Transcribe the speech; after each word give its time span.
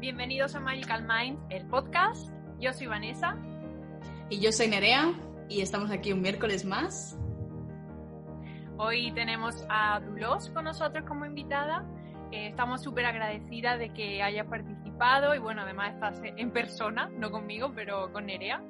bienvenidos 0.00 0.54
a 0.54 0.60
Magical 0.60 1.06
Mind, 1.06 1.38
el 1.50 1.66
podcast. 1.66 2.32
Yo 2.58 2.72
soy 2.72 2.86
Vanessa. 2.86 3.36
Y 4.30 4.40
yo 4.40 4.50
soy 4.50 4.68
Nerea 4.68 5.12
y 5.46 5.60
estamos 5.60 5.90
aquí 5.90 6.10
un 6.10 6.22
miércoles 6.22 6.64
más. 6.64 7.18
Hoy 8.78 9.12
tenemos 9.12 9.66
a 9.68 10.00
Dulos 10.00 10.48
con 10.54 10.64
nosotros 10.64 11.04
como 11.06 11.26
invitada. 11.26 11.84
Eh, 12.32 12.48
estamos 12.48 12.82
súper 12.82 13.04
agradecidas 13.04 13.78
de 13.78 13.92
que 13.92 14.22
haya 14.22 14.46
participado 14.46 15.34
y 15.34 15.38
bueno, 15.38 15.62
además 15.62 15.92
estás 15.92 16.18
en 16.24 16.50
persona, 16.50 17.10
no 17.18 17.30
conmigo, 17.30 17.72
pero 17.74 18.10
con 18.10 18.24
Nerea. 18.24 18.64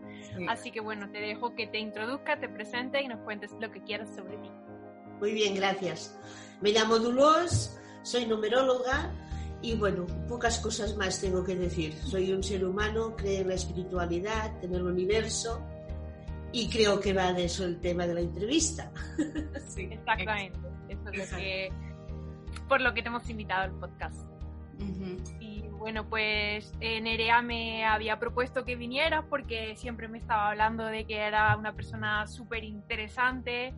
Así 0.49 0.73
que 0.73 0.81
bueno, 0.81 1.13
te 1.13 1.21
dejo 1.21 1.55
que 1.55 1.69
te 1.69 1.79
introduzca, 1.79 2.41
te 2.41 2.49
presente 2.49 3.01
y 3.03 3.07
nos 3.07 3.21
cuentes 3.21 3.53
lo 3.61 3.71
que 3.71 3.85
quieras 3.85 4.13
sobre 4.17 4.37
ti. 4.39 4.51
Muy 5.21 5.33
bien, 5.33 5.55
gracias. 5.55 6.19
Me 6.61 6.73
llamo 6.73 6.99
Dulos, 6.99 7.79
soy 8.03 8.27
numeróloga 8.27 9.13
y 9.63 9.75
bueno, 9.75 10.07
pocas 10.29 10.59
cosas 10.59 10.97
más 10.97 11.21
tengo 11.21 11.45
que 11.45 11.55
decir. 11.55 11.93
Soy 11.95 12.33
un 12.33 12.43
ser 12.43 12.65
humano, 12.65 13.15
creo 13.17 13.43
en 13.43 13.49
la 13.49 13.55
espiritualidad, 13.55 14.65
en 14.65 14.75
el 14.75 14.83
universo 14.83 15.63
y 16.53 16.69
creo 16.69 16.99
que 17.01 17.13
va 17.13 17.33
de 17.33 17.45
eso 17.45 17.65
el 17.65 17.81
tema 17.81 18.07
de 18.07 18.15
la 18.15 18.21
entrevista. 18.21 18.91
Sí, 19.69 19.89
exactamente. 19.91 20.59
Eso 20.89 21.09
es 21.13 21.31
lo 21.31 21.37
que, 21.37 21.73
por 22.69 22.81
lo 22.81 22.93
que 22.93 23.03
te 23.03 23.09
hemos 23.09 23.29
invitado 23.31 23.65
al 23.65 23.73
podcast. 23.79 24.27
Y 25.39 25.63
bueno, 25.69 26.09
pues 26.09 26.73
eh, 26.81 27.01
Nerea 27.01 27.43
me 27.43 27.85
había 27.85 28.19
propuesto 28.19 28.65
que 28.65 28.77
vinieras 28.77 29.25
porque 29.29 29.77
siempre 29.77 30.09
me 30.09 30.19
estaba 30.19 30.49
hablando 30.49 30.87
de 30.87 31.05
que 31.05 31.19
era 31.19 31.55
una 31.57 31.75
persona 31.75 32.27
súper 32.27 32.65
interesante, 32.65 33.75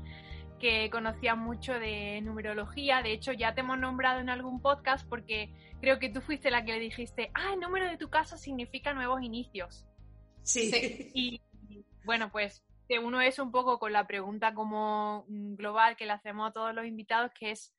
que 0.62 0.88
conocía 0.90 1.34
mucho 1.34 1.72
de 1.72 2.20
numerología. 2.22 3.02
De 3.02 3.12
hecho, 3.12 3.32
ya 3.32 3.52
te 3.52 3.62
hemos 3.62 3.80
nombrado 3.80 4.20
en 4.20 4.30
algún 4.30 4.62
podcast 4.62 5.04
porque 5.08 5.50
creo 5.80 5.98
que 5.98 6.08
tú 6.08 6.20
fuiste 6.20 6.52
la 6.52 6.64
que 6.64 6.74
le 6.74 6.78
dijiste, 6.78 7.32
ah, 7.34 7.50
el 7.52 7.58
número 7.58 7.86
de 7.86 7.96
tu 7.96 8.08
casa 8.08 8.38
significa 8.38 8.94
nuevos 8.94 9.20
inicios. 9.22 9.84
Sí. 10.44 11.10
Y 11.14 11.40
bueno, 12.04 12.30
pues 12.30 12.62
te 12.86 13.00
uno 13.00 13.20
es 13.20 13.40
un 13.40 13.50
poco 13.50 13.80
con 13.80 13.92
la 13.92 14.06
pregunta 14.06 14.54
como 14.54 15.24
mm, 15.26 15.56
global 15.56 15.96
que 15.96 16.06
le 16.06 16.12
hacemos 16.12 16.48
a 16.48 16.52
todos 16.52 16.72
los 16.72 16.86
invitados, 16.86 17.32
que 17.36 17.50
es 17.50 17.74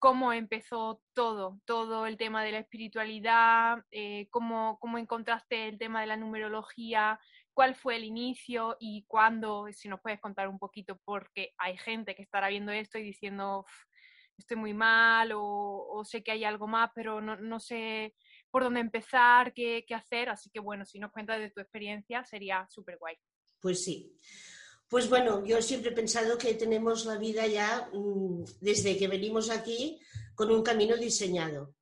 cómo 0.00 0.32
empezó 0.32 1.00
todo, 1.12 1.60
todo 1.64 2.06
el 2.06 2.16
tema 2.16 2.42
de 2.42 2.50
la 2.50 2.58
espiritualidad, 2.58 3.84
eh, 3.92 4.26
cómo, 4.30 4.76
cómo 4.80 4.98
encontraste 4.98 5.68
el 5.68 5.78
tema 5.78 6.00
de 6.00 6.08
la 6.08 6.16
numerología, 6.16 7.20
cuál 7.54 7.76
fue 7.76 7.96
el 7.96 8.04
inicio 8.04 8.76
y 8.80 9.04
cuándo, 9.06 9.66
si 9.72 9.88
nos 9.88 10.00
puedes 10.00 10.20
contar 10.20 10.48
un 10.48 10.58
poquito, 10.58 11.00
porque 11.04 11.54
hay 11.56 11.78
gente 11.78 12.14
que 12.14 12.22
estará 12.22 12.48
viendo 12.48 12.72
esto 12.72 12.98
y 12.98 13.04
diciendo, 13.04 13.64
estoy 14.36 14.56
muy 14.56 14.74
mal 14.74 15.32
o, 15.34 16.02
sé 16.04 16.22
que 16.22 16.32
hay 16.32 16.44
algo 16.44 16.66
más, 16.66 16.90
pero 16.94 17.20
no, 17.20 17.36
no 17.36 17.60
sé 17.60 18.14
por 18.50 18.64
dónde 18.64 18.80
empezar, 18.80 19.52
qué, 19.54 19.84
qué, 19.86 19.94
hacer. 19.94 20.28
Así 20.28 20.50
que 20.50 20.60
bueno, 20.60 20.84
si 20.84 20.98
nos 20.98 21.12
cuentas 21.12 21.38
de 21.38 21.50
tu 21.50 21.60
experiencia 21.60 22.24
sería 22.24 22.66
súper 22.68 22.98
guay. 22.98 23.16
Pues 23.60 23.84
sí. 23.84 24.18
Pues 24.88 25.08
bueno, 25.08 25.44
yo 25.44 25.62
siempre 25.62 25.90
he 25.90 25.94
pensado 25.94 26.36
que 26.36 26.54
tenemos 26.54 27.06
la 27.06 27.16
vida 27.16 27.46
ya 27.46 27.88
mm, 27.92 28.44
desde 28.60 28.96
que 28.96 29.08
venimos 29.08 29.50
aquí 29.50 29.98
con 30.34 30.50
un 30.50 30.62
camino 30.62 30.96
diseñado. 30.96 31.74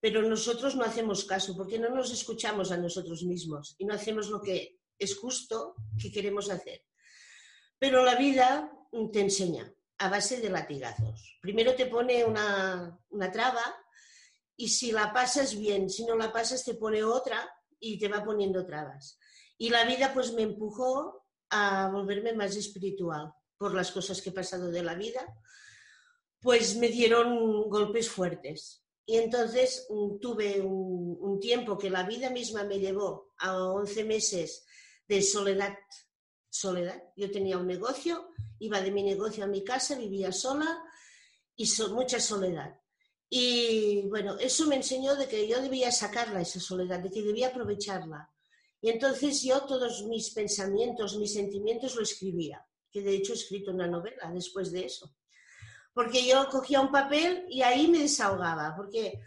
Pero 0.00 0.22
nosotros 0.22 0.76
no 0.76 0.84
hacemos 0.84 1.24
caso 1.24 1.56
porque 1.56 1.78
no 1.78 1.90
nos 1.90 2.10
escuchamos 2.10 2.72
a 2.72 2.78
nosotros 2.78 3.22
mismos 3.22 3.74
y 3.78 3.84
no 3.84 3.94
hacemos 3.94 4.28
lo 4.28 4.40
que 4.40 4.79
es 5.00 5.16
justo 5.16 5.74
que 6.00 6.12
queremos 6.12 6.50
hacer. 6.50 6.84
Pero 7.78 8.04
la 8.04 8.14
vida 8.14 8.70
te 9.12 9.20
enseña 9.20 9.72
a 9.98 10.08
base 10.08 10.40
de 10.40 10.50
latigazos. 10.50 11.38
Primero 11.40 11.74
te 11.74 11.86
pone 11.86 12.24
una, 12.24 13.00
traba 13.32 13.64
y 14.56 14.68
si 14.68 14.92
la 14.92 15.12
pasas 15.12 15.58
bien, 15.58 15.88
si 15.88 16.04
no 16.04 16.14
la 16.14 16.32
pasas 16.32 16.64
te 16.64 16.74
pone 16.74 17.02
otra 17.02 17.50
y 17.78 17.98
te 17.98 18.08
va 18.08 18.22
poniendo 18.22 18.66
trabas. 18.66 19.18
Y 19.56 19.70
la 19.70 19.84
vida 19.84 20.12
pues 20.12 20.32
me 20.34 20.42
empujó 20.42 21.26
a 21.50 21.88
volverme 21.90 22.34
más 22.34 22.54
espiritual 22.56 23.32
por 23.56 23.74
las 23.74 23.90
cosas 23.90 24.20
que 24.20 24.30
he 24.30 24.32
pasado 24.32 24.70
de 24.70 24.82
la 24.82 24.94
vida, 24.94 25.20
pues 26.40 26.76
me 26.76 26.88
dieron 26.88 27.68
golpes 27.68 28.08
fuertes. 28.08 28.84
Y 29.04 29.16
entonces 29.16 29.86
mm, 29.90 30.18
tuve 30.18 30.60
un, 30.60 31.18
un 31.20 31.40
tiempo 31.40 31.76
que 31.76 31.90
la 31.90 32.04
vida 32.04 32.30
misma 32.30 32.64
me 32.64 32.78
llevó 32.78 33.32
a 33.38 33.64
11 33.64 34.04
meses 34.04 34.64
de 35.10 35.22
soledad. 35.22 35.76
Soledad. 36.48 37.02
Yo 37.16 37.30
tenía 37.32 37.58
un 37.58 37.66
negocio, 37.66 38.30
iba 38.60 38.80
de 38.80 38.92
mi 38.92 39.02
negocio 39.02 39.42
a 39.42 39.48
mi 39.48 39.64
casa, 39.64 39.96
vivía 39.96 40.30
sola 40.30 40.84
y 41.56 41.68
mucha 41.90 42.20
soledad. 42.20 42.78
Y 43.28 44.02
bueno, 44.08 44.38
eso 44.38 44.66
me 44.68 44.76
enseñó 44.76 45.16
de 45.16 45.26
que 45.26 45.48
yo 45.48 45.60
debía 45.60 45.90
sacarla, 45.90 46.40
esa 46.40 46.60
soledad, 46.60 47.00
de 47.00 47.10
que 47.10 47.22
debía 47.22 47.48
aprovecharla. 47.48 48.30
Y 48.80 48.88
entonces 48.88 49.42
yo 49.42 49.62
todos 49.62 50.04
mis 50.04 50.30
pensamientos, 50.30 51.16
mis 51.16 51.34
sentimientos 51.34 51.96
lo 51.96 52.02
escribía, 52.02 52.64
que 52.90 53.02
de 53.02 53.14
hecho 53.16 53.32
he 53.32 53.36
escrito 53.36 53.72
una 53.72 53.88
novela 53.88 54.30
después 54.32 54.70
de 54.70 54.86
eso. 54.86 55.12
Porque 55.92 56.24
yo 56.24 56.48
cogía 56.48 56.80
un 56.80 56.92
papel 56.92 57.46
y 57.48 57.62
ahí 57.62 57.88
me 57.88 57.98
desahogaba, 57.98 58.74
porque 58.76 59.06
eh, 59.06 59.20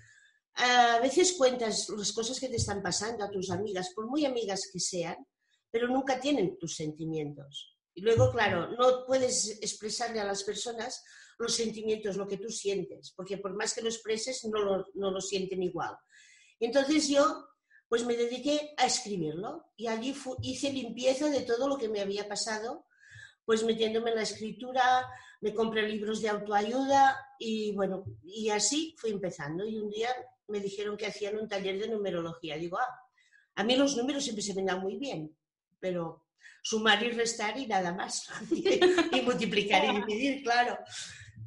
a 0.55 0.99
veces 1.01 1.33
cuentas 1.33 1.89
las 1.89 2.13
cosas 2.13 2.39
que 2.39 2.47
te 2.47 2.55
están 2.55 2.81
pasando 2.81 3.25
a 3.25 3.29
tus 3.29 3.51
amigas, 3.51 3.91
por 3.93 4.07
muy 4.07 4.25
amigas 4.25 4.69
que 4.71 4.79
sean, 4.79 5.17
pero 5.73 5.87
nunca 5.87 6.19
tienen 6.19 6.59
tus 6.59 6.75
sentimientos. 6.75 7.75
Y 7.95 8.01
luego, 8.01 8.31
claro, 8.31 8.67
no 8.77 9.07
puedes 9.07 9.59
expresarle 9.59 10.19
a 10.19 10.23
las 10.23 10.43
personas 10.43 11.03
los 11.39 11.55
sentimientos, 11.55 12.15
lo 12.15 12.27
que 12.27 12.37
tú 12.37 12.49
sientes, 12.49 13.11
porque 13.15 13.39
por 13.39 13.55
más 13.55 13.73
que 13.73 13.81
lo 13.81 13.89
expreses, 13.89 14.45
no 14.45 14.61
lo, 14.61 14.85
no 14.93 15.09
lo 15.09 15.19
sienten 15.19 15.63
igual. 15.63 15.97
Entonces 16.59 17.09
yo, 17.09 17.47
pues 17.89 18.05
me 18.05 18.15
dediqué 18.15 18.75
a 18.77 18.85
escribirlo 18.85 19.71
y 19.75 19.87
allí 19.87 20.15
hice 20.43 20.71
limpieza 20.71 21.27
de 21.31 21.41
todo 21.41 21.67
lo 21.67 21.75
que 21.75 21.89
me 21.89 22.01
había 22.01 22.27
pasado, 22.27 22.85
pues 23.43 23.63
metiéndome 23.63 24.11
en 24.11 24.17
la 24.17 24.21
escritura, 24.21 25.09
me 25.41 25.55
compré 25.55 25.89
libros 25.89 26.21
de 26.21 26.29
autoayuda 26.29 27.17
y 27.39 27.73
bueno, 27.73 28.05
y 28.23 28.49
así 28.49 28.95
fui 28.99 29.09
empezando. 29.09 29.65
Y 29.65 29.79
un 29.79 29.89
día 29.89 30.09
me 30.49 30.59
dijeron 30.59 30.97
que 30.97 31.07
hacían 31.07 31.39
un 31.39 31.47
taller 31.47 31.79
de 31.79 31.89
numerología. 31.89 32.57
Digo, 32.57 32.77
ah, 32.77 32.99
a 33.55 33.63
mí 33.63 33.75
los 33.75 33.97
números 33.97 34.23
siempre 34.23 34.43
se 34.43 34.53
me 34.53 34.63
dan 34.63 34.79
muy 34.79 34.97
bien 34.97 35.35
pero 35.83 36.23
sumar 36.61 37.03
y 37.03 37.11
restar 37.11 37.57
y 37.57 37.67
nada 37.67 37.93
más. 37.93 38.29
y 39.11 39.21
multiplicar 39.21 39.83
y 39.83 39.99
dividir, 39.99 40.41
claro. 40.41 40.77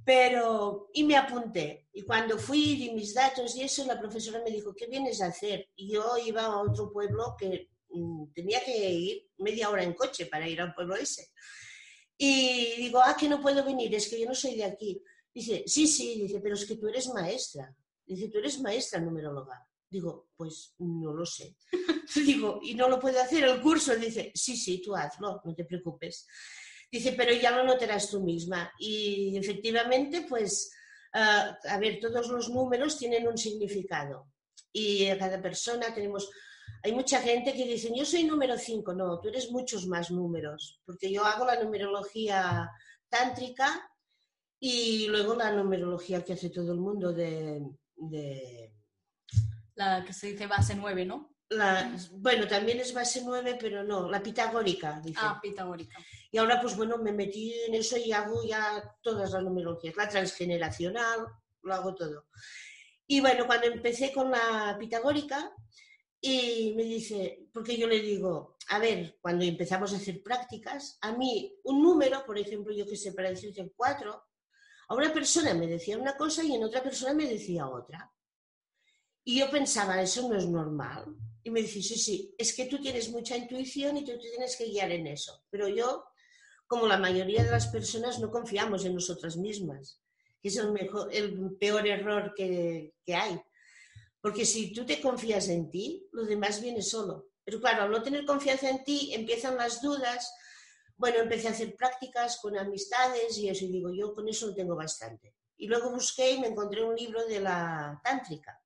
Pero, 0.04 0.90
y 0.92 1.04
me 1.04 1.16
apunté. 1.16 1.88
Y 1.94 2.02
cuando 2.02 2.38
fui 2.38 2.76
di 2.76 2.90
mis 2.90 3.14
datos 3.14 3.56
y 3.56 3.62
eso, 3.62 3.86
la 3.86 3.98
profesora 3.98 4.42
me 4.44 4.50
dijo, 4.50 4.74
¿qué 4.74 4.86
vienes 4.88 5.22
a 5.22 5.28
hacer? 5.28 5.70
Y 5.74 5.94
yo 5.94 6.18
iba 6.18 6.42
a 6.42 6.60
otro 6.60 6.92
pueblo 6.92 7.34
que 7.38 7.70
mm, 7.88 8.32
tenía 8.34 8.62
que 8.62 8.76
ir 8.90 9.26
media 9.38 9.70
hora 9.70 9.82
en 9.82 9.94
coche 9.94 10.26
para 10.26 10.46
ir 10.46 10.60
al 10.60 10.74
pueblo 10.74 10.94
ese. 10.96 11.30
Y 12.18 12.76
digo, 12.76 13.00
ah, 13.00 13.16
que 13.18 13.28
no 13.28 13.40
puedo 13.40 13.64
venir, 13.64 13.94
es 13.94 14.08
que 14.08 14.20
yo 14.20 14.28
no 14.28 14.34
soy 14.34 14.54
de 14.56 14.64
aquí. 14.64 15.02
Dice, 15.32 15.64
sí, 15.66 15.86
sí, 15.86 16.20
dice, 16.20 16.40
pero 16.40 16.56
es 16.56 16.66
que 16.66 16.76
tú 16.76 16.88
eres 16.88 17.08
maestra. 17.08 17.74
Dice, 18.04 18.28
tú 18.28 18.38
eres 18.38 18.60
maestra 18.60 19.00
numeróloga. 19.00 19.66
Digo, 19.96 20.28
pues 20.36 20.74
no 20.80 21.14
lo 21.14 21.24
sé. 21.24 21.56
Digo, 22.16 22.60
¿y 22.62 22.74
no 22.74 22.86
lo 22.86 23.00
puede 23.00 23.18
hacer 23.18 23.44
el 23.44 23.62
curso? 23.62 23.96
Dice, 23.96 24.30
sí, 24.34 24.54
sí, 24.54 24.82
tú 24.82 24.94
hazlo, 24.94 25.40
no 25.42 25.54
te 25.54 25.64
preocupes. 25.64 26.26
Dice, 26.92 27.14
pero 27.16 27.32
ya 27.32 27.50
lo 27.50 27.64
notarás 27.64 28.10
tú 28.10 28.20
misma. 28.20 28.70
Y 28.78 29.34
efectivamente, 29.38 30.26
pues, 30.28 30.70
ah, 31.14 31.56
a 31.66 31.78
ver, 31.78 31.98
todos 31.98 32.28
los 32.28 32.50
números 32.50 32.98
tienen 32.98 33.26
un 33.26 33.38
significado. 33.38 34.30
Y 34.70 35.06
a 35.06 35.18
cada 35.18 35.40
persona 35.40 35.94
tenemos... 35.94 36.28
Hay 36.82 36.92
mucha 36.92 37.22
gente 37.22 37.54
que 37.54 37.64
dice, 37.64 37.90
yo 37.96 38.04
soy 38.04 38.24
número 38.24 38.58
5. 38.58 38.92
No, 38.92 39.18
tú 39.18 39.28
eres 39.28 39.50
muchos 39.50 39.86
más 39.86 40.10
números, 40.10 40.82
porque 40.84 41.10
yo 41.10 41.24
hago 41.24 41.46
la 41.46 41.62
numerología 41.62 42.70
tántrica 43.08 43.90
y 44.60 45.06
luego 45.06 45.34
la 45.36 45.52
numerología 45.52 46.22
que 46.22 46.34
hace 46.34 46.50
todo 46.50 46.72
el 46.72 46.80
mundo 46.80 47.14
de 47.14 47.62
la 49.76 50.04
que 50.04 50.12
se 50.12 50.28
dice 50.28 50.46
base 50.46 50.74
9, 50.74 51.06
¿no? 51.06 51.32
bueno, 52.12 52.48
también 52.48 52.80
es 52.80 52.92
base 52.92 53.22
9, 53.24 53.56
pero 53.60 53.84
no, 53.84 54.10
la 54.10 54.20
pitagórica. 54.20 55.00
Dice. 55.00 55.20
Ah, 55.22 55.38
pitagórica. 55.40 55.96
Y 56.32 56.38
ahora, 56.38 56.60
pues 56.60 56.76
bueno, 56.76 56.98
me 56.98 57.12
metí 57.12 57.54
en 57.68 57.74
eso 57.74 57.96
y 57.96 58.10
hago 58.10 58.44
ya 58.44 58.82
todas 59.00 59.30
las 59.30 59.44
numerologías. 59.44 59.96
La 59.96 60.08
transgeneracional, 60.08 61.26
lo 61.62 61.74
hago 61.74 61.94
todo. 61.94 62.26
Y 63.06 63.20
bueno, 63.20 63.46
cuando 63.46 63.66
empecé 63.66 64.12
con 64.12 64.32
la 64.32 64.76
pitagórica, 64.78 65.52
y 66.20 66.74
me 66.74 66.82
dice, 66.82 67.46
porque 67.52 67.76
yo 67.76 67.86
le 67.86 68.00
digo, 68.00 68.56
a 68.70 68.80
ver, 68.80 69.18
cuando 69.20 69.44
empezamos 69.44 69.92
a 69.92 69.96
hacer 69.96 70.22
prácticas, 70.22 70.98
a 71.02 71.12
mí 71.12 71.54
un 71.64 71.82
número, 71.82 72.24
por 72.26 72.38
ejemplo, 72.38 72.74
yo 72.74 72.86
que 72.86 72.96
sé, 72.96 73.12
para 73.12 73.30
decirte 73.30 73.72
4, 73.76 74.24
a 74.88 74.94
una 74.94 75.12
persona 75.12 75.54
me 75.54 75.66
decía 75.66 75.98
una 75.98 76.16
cosa 76.16 76.42
y 76.42 76.54
en 76.54 76.64
otra 76.64 76.82
persona 76.82 77.14
me 77.14 77.26
decía 77.26 77.68
otra. 77.68 78.12
Y 79.28 79.40
yo 79.40 79.50
pensaba, 79.50 80.00
eso 80.00 80.28
no 80.28 80.36
es 80.36 80.46
normal. 80.46 81.04
Y 81.42 81.50
me 81.50 81.60
dice, 81.60 81.82
sí, 81.82 81.98
sí, 81.98 82.34
es 82.38 82.54
que 82.54 82.66
tú 82.66 82.80
tienes 82.80 83.10
mucha 83.10 83.36
intuición 83.36 83.96
y 83.96 84.04
tú 84.04 84.16
tienes 84.20 84.54
que 84.56 84.66
guiar 84.66 84.92
en 84.92 85.08
eso. 85.08 85.42
Pero 85.50 85.66
yo, 85.66 86.04
como 86.68 86.86
la 86.86 86.96
mayoría 86.96 87.42
de 87.42 87.50
las 87.50 87.66
personas, 87.66 88.20
no 88.20 88.30
confiamos 88.30 88.84
en 88.84 88.94
nosotras 88.94 89.36
mismas, 89.36 90.00
que 90.40 90.46
es 90.46 90.56
el, 90.58 90.70
mejor, 90.70 91.12
el 91.12 91.56
peor 91.58 91.88
error 91.88 92.34
que, 92.36 92.94
que 93.04 93.16
hay. 93.16 93.40
Porque 94.20 94.44
si 94.44 94.72
tú 94.72 94.86
te 94.86 95.00
confías 95.00 95.48
en 95.48 95.72
ti, 95.72 96.06
lo 96.12 96.24
demás 96.24 96.60
viene 96.60 96.80
solo. 96.80 97.30
Pero 97.42 97.58
claro, 97.60 97.82
al 97.82 97.90
no 97.90 98.04
tener 98.04 98.24
confianza 98.24 98.70
en 98.70 98.84
ti, 98.84 99.12
empiezan 99.12 99.56
las 99.56 99.82
dudas. 99.82 100.32
Bueno, 100.96 101.18
empecé 101.18 101.48
a 101.48 101.50
hacer 101.50 101.74
prácticas 101.74 102.38
con 102.40 102.56
amistades 102.56 103.36
y 103.38 103.48
eso, 103.48 103.64
y 103.64 103.72
digo, 103.72 103.90
yo 103.92 104.14
con 104.14 104.28
eso 104.28 104.46
lo 104.46 104.54
tengo 104.54 104.76
bastante. 104.76 105.34
Y 105.56 105.66
luego 105.66 105.90
busqué 105.90 106.30
y 106.30 106.38
me 106.38 106.46
encontré 106.46 106.84
un 106.84 106.94
libro 106.94 107.26
de 107.26 107.40
la 107.40 108.00
tántrica, 108.04 108.62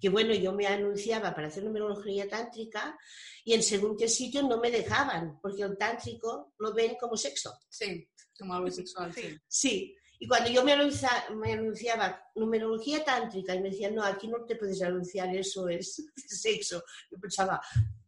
que 0.00 0.08
bueno, 0.08 0.34
yo 0.34 0.52
me 0.52 0.66
anunciaba 0.66 1.34
para 1.34 1.48
hacer 1.48 1.64
numerología 1.64 2.28
tántrica 2.28 2.98
y 3.44 3.54
en 3.54 3.62
según 3.62 3.96
qué 3.96 4.08
sitio 4.08 4.42
no 4.42 4.58
me 4.58 4.70
dejaban, 4.70 5.38
porque 5.40 5.62
el 5.62 5.76
tántrico 5.78 6.52
lo 6.58 6.74
ven 6.74 6.96
como 7.00 7.16
sexo. 7.16 7.52
Sí, 7.68 8.08
como 8.38 8.54
algo 8.54 8.70
sexual, 8.70 9.12
sí. 9.14 9.38
Sí, 9.48 9.96
y 10.18 10.26
cuando 10.28 10.50
yo 10.50 10.64
me, 10.64 10.72
anuncia- 10.72 11.28
me 11.34 11.52
anunciaba 11.52 12.22
numerología 12.34 13.04
tántrica 13.04 13.54
y 13.54 13.60
me 13.60 13.70
decían, 13.70 13.94
no, 13.94 14.02
aquí 14.02 14.28
no 14.28 14.44
te 14.44 14.56
puedes 14.56 14.82
anunciar, 14.82 15.34
eso 15.34 15.68
es 15.68 16.02
sexo. 16.16 16.82
Yo 17.10 17.18
pensaba, 17.18 17.60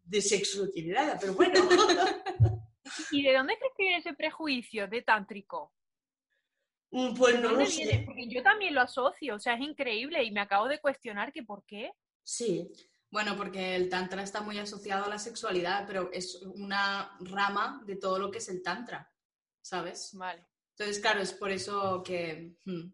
de 0.05 0.21
sexo 0.21 0.65
no 0.65 0.71
tiene 0.71 0.93
nada, 0.95 1.17
pero 1.21 1.35
bueno. 1.35 1.55
¿Y 3.11 3.23
de 3.23 3.33
dónde 3.35 3.57
crees 3.59 3.73
que 3.77 3.83
viene 3.83 3.99
ese 3.99 4.15
prejuicio 4.15 4.89
de 4.89 5.03
tántrico? 5.03 5.75
Mm, 6.91 7.15
pues 7.15 7.35
¿De 7.37 7.41
no 7.43 7.51
lo 7.53 7.59
viene? 7.59 7.71
sé. 7.93 8.03
Porque 8.07 8.29
yo 8.29 8.43
también 8.43 8.75
lo 8.75 8.81
asocio, 8.81 9.35
o 9.35 9.39
sea, 9.39 9.55
es 9.55 9.61
increíble 9.61 10.23
y 10.25 10.31
me 10.31 10.41
acabo 10.41 10.69
de 10.69 10.81
cuestionar 10.81 11.33
que 11.33 11.43
por 11.43 11.65
qué. 11.65 11.93
Sí, 12.23 12.71
Bueno, 13.11 13.37
porque 13.39 13.75
el 13.75 13.89
tantra 13.89 14.23
está 14.23 14.43
muy 14.43 14.59
asociado 14.59 15.07
a 15.07 15.09
la 15.09 15.19
sexualidad, 15.19 15.85
pero 15.87 16.11
es 16.13 16.43
una 16.43 17.17
rama 17.21 17.83
de 17.87 17.97
todo 17.97 18.19
lo 18.19 18.31
que 18.31 18.37
es 18.39 18.49
el 18.51 18.63
tantra, 18.63 19.11
¿sabes? 19.63 20.11
Vale. 20.13 20.47
Entonces, 20.77 21.01
claro, 21.01 21.21
es 21.21 21.33
por 21.33 21.51
eso 21.51 22.03
que... 22.03 22.55
hmm, 22.67 22.93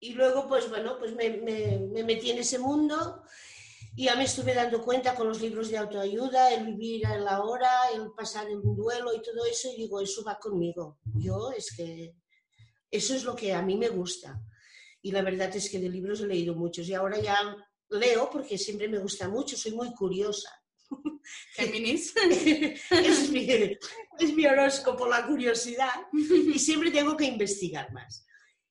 Y 0.00 0.14
luego, 0.14 0.48
pues 0.48 0.68
bueno, 0.68 0.98
pues 0.98 1.14
me, 1.14 1.30
me- 1.30 1.78
me 1.78 2.02
metí 2.02 2.32
en 2.32 2.38
ese 2.38 2.58
mundo 2.58 3.22
y 3.94 4.06
ya 4.06 4.16
me 4.16 4.24
estuve 4.24 4.52
dando 4.52 4.82
cuenta 4.82 5.14
con 5.14 5.28
los 5.28 5.40
libros 5.40 5.68
de 5.70 5.78
autoayuda, 5.78 6.52
el 6.52 6.66
vivir 6.66 7.06
el 7.06 7.28
ahora, 7.28 7.70
el 7.94 8.10
pasar 8.16 8.48
el 8.48 8.60
duelo 8.62 9.14
y 9.14 9.22
todo 9.22 9.44
eso, 9.46 9.68
y 9.72 9.76
digo, 9.82 10.00
eso 10.00 10.24
va 10.24 10.40
conmigo. 10.40 10.98
Yo 11.14 11.52
es 11.52 11.72
que 11.76 12.16
eso 12.92 13.14
es 13.14 13.24
lo 13.24 13.34
que 13.34 13.54
a 13.54 13.62
mí 13.62 13.76
me 13.76 13.88
gusta. 13.88 14.38
Y 15.00 15.10
la 15.10 15.22
verdad 15.22 15.54
es 15.56 15.68
que 15.68 15.80
de 15.80 15.88
libros 15.88 16.20
he 16.20 16.26
leído 16.26 16.54
muchos 16.54 16.86
y 16.88 16.94
ahora 16.94 17.18
ya 17.18 17.56
leo 17.88 18.30
porque 18.30 18.58
siempre 18.58 18.86
me 18.86 18.98
gusta 18.98 19.28
mucho, 19.28 19.56
soy 19.56 19.72
muy 19.72 19.92
curiosa. 19.94 20.50
Géminis. 21.54 22.14
es, 22.90 23.30
mi, 23.30 23.48
es 24.18 24.34
mi 24.34 24.46
horóscopo, 24.46 25.08
la 25.08 25.26
curiosidad, 25.26 26.06
y 26.12 26.58
siempre 26.58 26.90
tengo 26.90 27.16
que 27.16 27.24
investigar 27.24 27.90
más. 27.92 28.26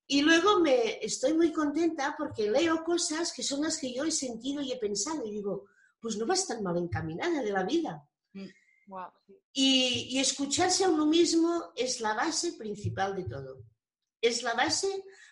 Y 0.05 0.21
luego 0.21 0.59
me 0.59 1.03
estoy 1.03 1.33
muy 1.33 1.51
contenta 1.51 2.15
porque 2.17 2.49
leo 2.49 2.83
cosas 2.83 3.33
que 3.33 3.43
son 3.43 3.61
las 3.61 3.79
que 3.79 3.93
yo 3.93 4.03
he 4.03 4.11
sentido 4.11 4.61
y 4.61 4.71
he 4.71 4.77
pensado 4.77 5.25
y 5.25 5.31
digo, 5.31 5.65
pues 5.99 6.17
no 6.17 6.27
vas 6.27 6.47
tan 6.47 6.61
mal 6.61 6.77
encaminada 6.77 7.41
de 7.41 7.51
la 7.51 7.63
vida. 7.63 8.07
Wow. 8.87 9.07
Y, 9.53 10.09
y 10.11 10.19
escucharse 10.19 10.83
a 10.83 10.89
uno 10.89 11.05
mismo 11.05 11.71
es 11.75 12.01
la 12.01 12.13
base 12.13 12.53
principal 12.53 13.15
de 13.15 13.23
todo. 13.23 13.63
Es 14.21 14.43
la 14.43 14.53
base 14.53 14.87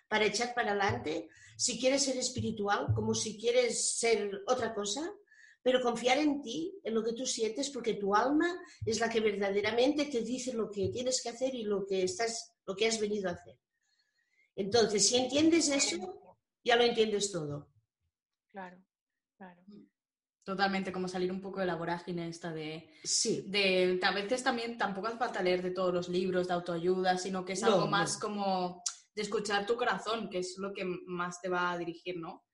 para 0.07 0.25
echar 0.25 0.53
para 0.53 0.71
adelante 0.71 1.30
si 1.56 1.80
quieres 1.80 2.03
ser 2.03 2.18
espiritual, 2.18 2.88
como 2.95 3.13
si 3.13 3.38
quieres 3.38 3.97
ser 3.97 4.44
otra 4.47 4.74
cosa, 4.74 5.13
pero 5.62 5.81
confiar 5.81 6.18
en 6.18 6.41
ti, 6.41 6.80
en 6.83 6.94
lo 6.94 7.03
que 7.03 7.13
tú 7.13 7.25
sientes, 7.25 7.69
porque 7.69 7.95
tu 7.95 8.15
alma 8.15 8.59
es 8.86 9.00
la 9.00 9.09
que 9.09 9.19
verdaderamente 9.19 10.06
te 10.06 10.21
dice 10.21 10.53
lo 10.53 10.71
que 10.71 10.88
tienes 10.88 11.21
que 11.21 11.30
hacer 11.30 11.53
y 11.53 11.63
lo 11.63 11.86
que, 11.86 12.03
estás, 12.03 12.53
lo 12.65 12.75
que 12.75 12.88
has 12.88 13.00
venido 13.00 13.30
a 13.30 13.33
hacer. 13.33 13.57
Entonces, 14.56 15.07
si 15.07 15.18
entiendes 15.18 15.69
eso, 15.69 16.38
ya 16.63 16.75
lo 16.75 16.83
entiendes 16.83 17.31
todo. 17.31 17.69
Claro, 18.51 18.83
claro. 19.38 19.62
Totalmente, 20.44 20.91
como 20.91 21.07
salir 21.07 21.31
un 21.31 21.41
poco 21.41 21.59
de 21.59 21.68
la 21.68 21.75
vorágine 21.75 22.27
esta 22.27 22.51
de, 22.51 22.89
Sí, 23.03 23.44
de... 23.47 24.00
A 24.01 24.12
veces 24.12 24.44
también 24.44 24.77
tampoco 24.77 25.07
hace 25.07 25.18
falta 25.18 25.44
leer 25.44 25.62
de 25.62 25.71
todos 25.71 25.94
los 25.94 26.09
libros 26.09 26.47
de 26.47 26.53
autoayuda, 26.53 27.18
sino 27.18 27.45
que 27.45 27.53
es 27.53 27.62
No, 27.62 27.68
algo 27.68 27.81
no. 27.81 27.88
más 27.91 28.18
como 28.18 28.81
de 29.13 29.21
escuchar 29.21 29.65
tu 29.65 29.75
corazón, 29.75 30.30
que 30.30 30.39
es 30.39 30.56
lo 30.57 30.74
que 30.74 30.86
más 31.06 31.39
te 31.41 31.50
va 31.50 31.71
a 31.71 31.77
dirigir, 31.77 32.18
¿no? 32.18 32.45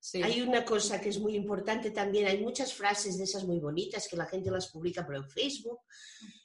Sí. 0.00 0.22
Hay 0.22 0.40
una 0.40 0.64
cosa 0.64 1.00
que 1.00 1.10
es 1.10 1.20
muy 1.20 1.36
importante 1.36 1.90
también, 1.90 2.26
hay 2.26 2.42
muchas 2.42 2.72
frases 2.74 3.18
de 3.18 3.24
esas 3.24 3.44
muy 3.44 3.60
bonitas 3.60 4.08
que 4.08 4.16
la 4.16 4.26
gente 4.26 4.50
las 4.50 4.68
publica 4.70 5.04
por 5.06 5.14
el 5.14 5.30
Facebook 5.30 5.80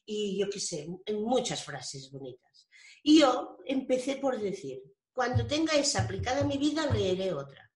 y 0.06 0.38
yo 0.40 0.48
qué 0.50 0.60
sé, 0.60 0.88
en 1.06 1.24
muchas 1.24 1.64
frases 1.64 2.12
bonitas. 2.12 2.68
Y 3.02 3.22
yo 3.22 3.58
empecé 3.66 4.18
por 4.18 4.40
decir, 4.40 4.84
cuando 5.12 5.48
tenga 5.48 5.74
esa 5.74 6.04
aplicada 6.04 6.42
a 6.42 6.46
mi 6.48 6.58
vida, 6.58 6.86
leeré 6.94 7.34
otra. 7.34 7.67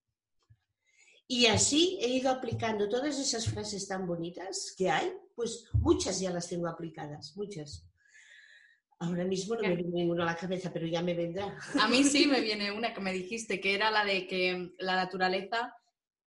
Y 1.33 1.45
así 1.45 1.98
he 2.01 2.10
ido 2.10 2.30
aplicando 2.30 2.89
todas 2.89 3.18
esas 3.18 3.48
frases 3.48 3.88
tan 3.88 4.06
bonitas 4.06 4.74
que 4.78 4.89
hay, 4.89 5.13
pues 5.33 5.63
muchas 5.75 6.19
ya 6.19 6.30
las 6.30 6.50
tengo 6.50 6.68
aplicadas, 6.68 7.38
muchas. 7.38 7.86
Ahora 9.00 9.24
mismo 9.24 9.56
no 9.56 9.62
me 9.62 9.75
viene 9.75 9.92
ninguna 9.94 10.24
a 10.24 10.25
la 10.25 10.36
cabeza, 10.36 10.74
pero 10.74 10.86
ya 10.88 11.01
me 11.01 11.13
vendrá. 11.13 11.57
A 11.80 11.88
mí 11.88 12.04
sí 12.04 12.28
me 12.28 12.42
viene 12.48 12.69
una 12.74 12.94
que 12.94 13.00
me 13.00 13.13
dijiste, 13.13 13.62
que 13.62 13.74
era 13.75 13.89
la 13.92 14.04
de 14.04 14.28
que 14.28 14.74
la 14.80 14.95
naturaleza 14.98 15.74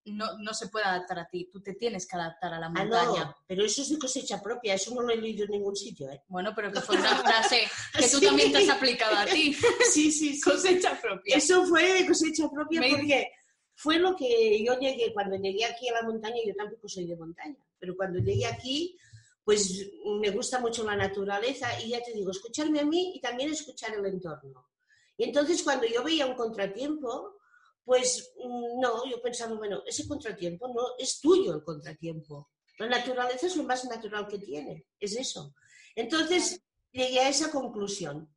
no, 0.06 0.38
no 0.38 0.54
se 0.54 0.68
puede 0.68 0.86
adaptar 0.86 1.18
a 1.18 1.28
ti, 1.28 1.50
tú 1.52 1.60
te 1.62 1.74
tienes 1.74 2.06
que 2.08 2.16
adaptar 2.16 2.54
a 2.54 2.58
la 2.60 2.66
Ah, 2.66 2.70
montaña. 2.70 3.24
no, 3.26 3.36
pero 3.46 3.62
eso 3.62 3.82
es 3.82 3.90
de 3.90 3.98
cosecha 3.98 4.40
propia, 4.42 4.72
eso 4.72 4.94
no 4.94 5.02
lo 5.02 5.12
he 5.12 5.16
leído 5.18 5.44
en 5.44 5.50
ningún 5.50 5.76
sitio. 5.76 6.10
¿eh? 6.10 6.22
Bueno, 6.28 6.52
pero 6.56 6.72
que 6.72 6.80
fue 6.80 6.96
una 6.96 7.14
frase 7.16 7.60
que 7.92 8.08
tú 8.08 8.18
Sí. 8.20 8.24
también 8.24 8.52
te 8.52 8.58
has 8.58 8.70
aplicado 8.70 9.16
a 9.18 9.26
ti. 9.26 9.54
Sí, 9.92 10.10
sí, 10.10 10.34
sí. 10.34 10.40
Cosecha 10.40 10.98
propia. 10.98 11.36
Eso 11.36 11.66
fue 11.66 11.92
de 11.92 12.06
cosecha 12.06 12.48
propia 12.50 12.80
Me- 12.80 12.90
porque 12.90 13.28
fue 13.74 13.98
lo 13.98 14.14
que 14.16 14.62
yo 14.64 14.78
llegué, 14.78 15.12
cuando 15.12 15.36
llegué 15.36 15.64
aquí 15.64 15.88
a 15.88 15.94
la 15.94 16.02
montaña, 16.02 16.36
yo 16.46 16.54
tampoco 16.54 16.88
soy 16.88 17.06
de 17.06 17.16
montaña, 17.16 17.56
pero 17.78 17.96
cuando 17.96 18.18
llegué 18.18 18.46
aquí, 18.46 18.96
pues 19.44 19.90
me 20.20 20.30
gusta 20.30 20.58
mucho 20.58 20.84
la 20.84 20.96
naturaleza 20.96 21.68
y 21.82 21.90
ya 21.90 22.02
te 22.02 22.12
digo, 22.12 22.30
escucharme 22.30 22.80
a 22.80 22.84
mí 22.86 23.12
y 23.14 23.20
también 23.20 23.50
escuchar 23.50 23.94
el 23.94 24.06
entorno. 24.06 24.68
Y 25.16 25.24
entonces 25.24 25.62
cuando 25.62 25.86
yo 25.86 26.02
veía 26.02 26.26
un 26.26 26.34
contratiempo, 26.34 27.36
pues 27.84 28.32
mm, 28.38 28.80
no, 28.80 29.04
yo 29.08 29.20
pensaba, 29.20 29.54
bueno, 29.54 29.82
ese 29.86 30.08
contratiempo 30.08 30.68
no 30.68 30.82
es 30.98 31.20
tuyo 31.20 31.54
el 31.54 31.62
contratiempo. 31.62 32.50
La 32.78 32.88
naturaleza 32.88 33.46
es 33.46 33.56
lo 33.56 33.64
más 33.64 33.84
natural 33.84 34.26
que 34.26 34.38
tiene, 34.38 34.86
es 34.98 35.14
eso. 35.16 35.54
Entonces 35.94 36.60
llegué 36.90 37.20
a 37.20 37.28
esa 37.28 37.50
conclusión 37.50 38.32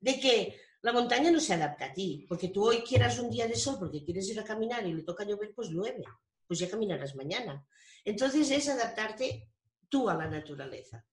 de 0.00 0.18
que 0.18 0.60
la 0.82 0.92
montaña 0.92 1.30
no 1.30 1.40
se 1.40 1.54
adapta 1.54 1.86
a 1.86 1.92
ti, 1.92 2.24
porque 2.28 2.48
tú 2.48 2.64
hoy 2.64 2.82
quieras 2.82 3.18
un 3.18 3.30
día 3.30 3.46
de 3.46 3.56
sol 3.56 3.76
porque 3.78 4.04
quieres 4.04 4.28
ir 4.28 4.38
a 4.38 4.44
caminar 4.44 4.86
y 4.86 4.94
le 4.94 5.02
toca 5.02 5.24
llover, 5.24 5.52
pues 5.54 5.68
llueve, 5.68 6.04
pues 6.46 6.60
ya 6.60 6.70
caminarás 6.70 7.16
mañana. 7.16 7.66
Entonces 8.04 8.50
es 8.50 8.68
adaptarte 8.68 9.48
tú 9.88 10.08
a 10.08 10.14
la 10.14 10.28
naturaleza. 10.28 11.04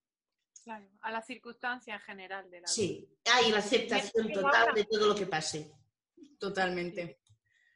Claro, 0.63 0.87
a 1.01 1.11
la 1.11 1.21
circunstancia 1.21 1.95
en 1.95 1.99
general 2.01 2.49
de 2.49 2.61
la 2.61 2.65
vida. 2.65 2.67
Sí, 2.67 3.07
ah, 3.25 3.41
y 3.47 3.51
la 3.51 3.59
aceptación 3.59 4.31
total 4.31 4.73
de 4.73 4.83
todo 4.85 5.07
lo 5.07 5.15
que 5.15 5.27
pase. 5.27 5.71
Totalmente. 6.39 7.19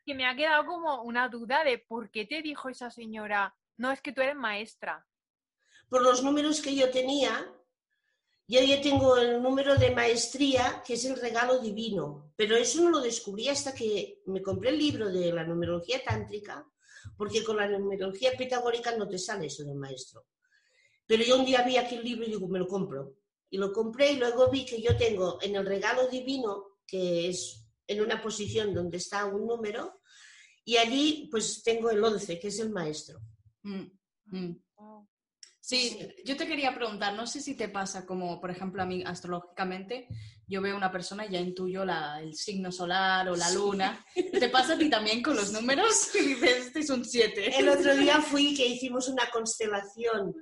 Que 0.06 0.16
me 0.16 0.26
ha 0.26 0.36
quedado 0.36 0.66
como 0.66 1.04
una 1.04 1.30
duda 1.30 1.64
de 1.64 1.80
por 1.80 2.10
qué 2.10 2.26
te 2.26 2.42
dijo 2.42 2.70
esa 2.70 2.90
señora, 2.90 3.56
no, 3.78 3.92
es 3.92 4.02
que 4.02 4.12
tú 4.12 4.22
eres 4.22 4.36
maestra. 4.36 5.08
Por 5.88 6.02
los 6.02 6.24
números 6.24 6.62
que 6.62 6.76
yo 6.76 6.90
tenía, 6.92 7.52
yo 8.50 8.64
ya 8.64 8.82
tengo 8.82 9.16
el 9.16 9.44
número 9.44 9.76
de 9.76 9.92
maestría, 9.92 10.82
que 10.84 10.96
es 10.96 11.06
el 11.06 11.22
regalo 11.22 11.60
divino, 11.60 12.34
pero 12.36 12.56
eso 12.56 12.82
no 12.82 12.90
lo 12.90 13.00
descubrí 13.00 13.48
hasta 13.48 13.76
que 13.76 14.24
me 14.26 14.42
compré 14.42 14.72
el 14.72 14.80
libro 14.80 15.08
de 15.08 15.32
la 15.32 15.44
numerología 15.44 16.04
tántrica, 16.04 16.68
porque 17.16 17.44
con 17.44 17.58
la 17.58 17.68
numerología 17.68 18.32
pitagórica 18.36 18.98
no 18.98 19.08
te 19.08 19.20
sale 19.20 19.46
eso 19.46 19.64
del 19.64 19.76
maestro. 19.76 20.26
Pero 21.06 21.24
yo 21.24 21.38
un 21.38 21.46
día 21.46 21.62
vi 21.62 21.78
aquel 21.78 22.04
libro 22.04 22.26
y 22.26 22.30
digo, 22.32 22.48
me 22.48 22.58
lo 22.58 22.68
compro. 22.68 23.18
Y 23.52 23.60
lo 23.60 23.72
compré 23.72 24.14
y 24.14 24.18
luego 24.18 24.50
vi 24.50 24.66
que 24.66 24.82
yo 24.82 24.98
tengo 24.98 25.38
en 25.44 25.56
el 25.56 25.66
regalo 25.66 26.08
divino, 26.08 26.80
que 26.88 27.30
es 27.30 27.68
en 27.86 28.02
una 28.02 28.20
posición 28.20 28.74
donde 28.74 28.98
está 28.98 29.26
un 29.26 29.46
número, 29.46 30.02
y 30.66 30.78
allí 30.78 31.28
pues 31.30 31.62
tengo 31.62 31.92
el 31.92 32.04
11, 32.04 32.40
que 32.40 32.48
es 32.48 32.60
el 32.60 32.72
maestro. 32.72 33.20
Mm, 33.62 33.92
mm. 34.26 34.64
Wow. 34.76 35.09
Sí, 35.70 36.00
yo 36.26 36.36
te 36.36 36.48
quería 36.48 36.74
preguntar, 36.74 37.14
no 37.14 37.28
sé 37.28 37.42
si 37.42 37.56
te 37.56 37.70
pasa 37.70 38.04
como, 38.04 38.42
por 38.42 38.50
ejemplo, 38.50 38.82
a 38.82 38.88
mí 38.88 39.04
astrológicamente, 39.06 40.08
yo 40.48 40.64
veo 40.64 40.76
una 40.76 40.92
persona 40.92 41.28
y 41.28 41.34
ya 41.34 41.40
intuyo 41.40 41.86
la, 41.86 42.20
el 42.24 42.34
signo 42.34 42.72
solar 42.72 43.30
o 43.30 43.36
la 43.36 43.50
Sí. 43.50 43.56
luna. 43.56 44.04
¿Te 44.16 44.50
pasa 44.50 44.74
a 44.74 44.78
ti 44.80 44.90
también 44.90 45.22
con 45.22 45.36
los 45.36 45.52
números? 45.52 46.10
Y 46.16 46.20
dices, 46.26 46.66
este 46.66 46.80
es 46.80 46.90
un 46.90 47.06
7. 47.06 47.60
El 47.60 47.70
otro 47.70 47.96
día 47.96 48.20
fui 48.20 48.56
que 48.56 48.66
hicimos 48.66 49.10
una 49.10 49.30
constelación 49.30 50.34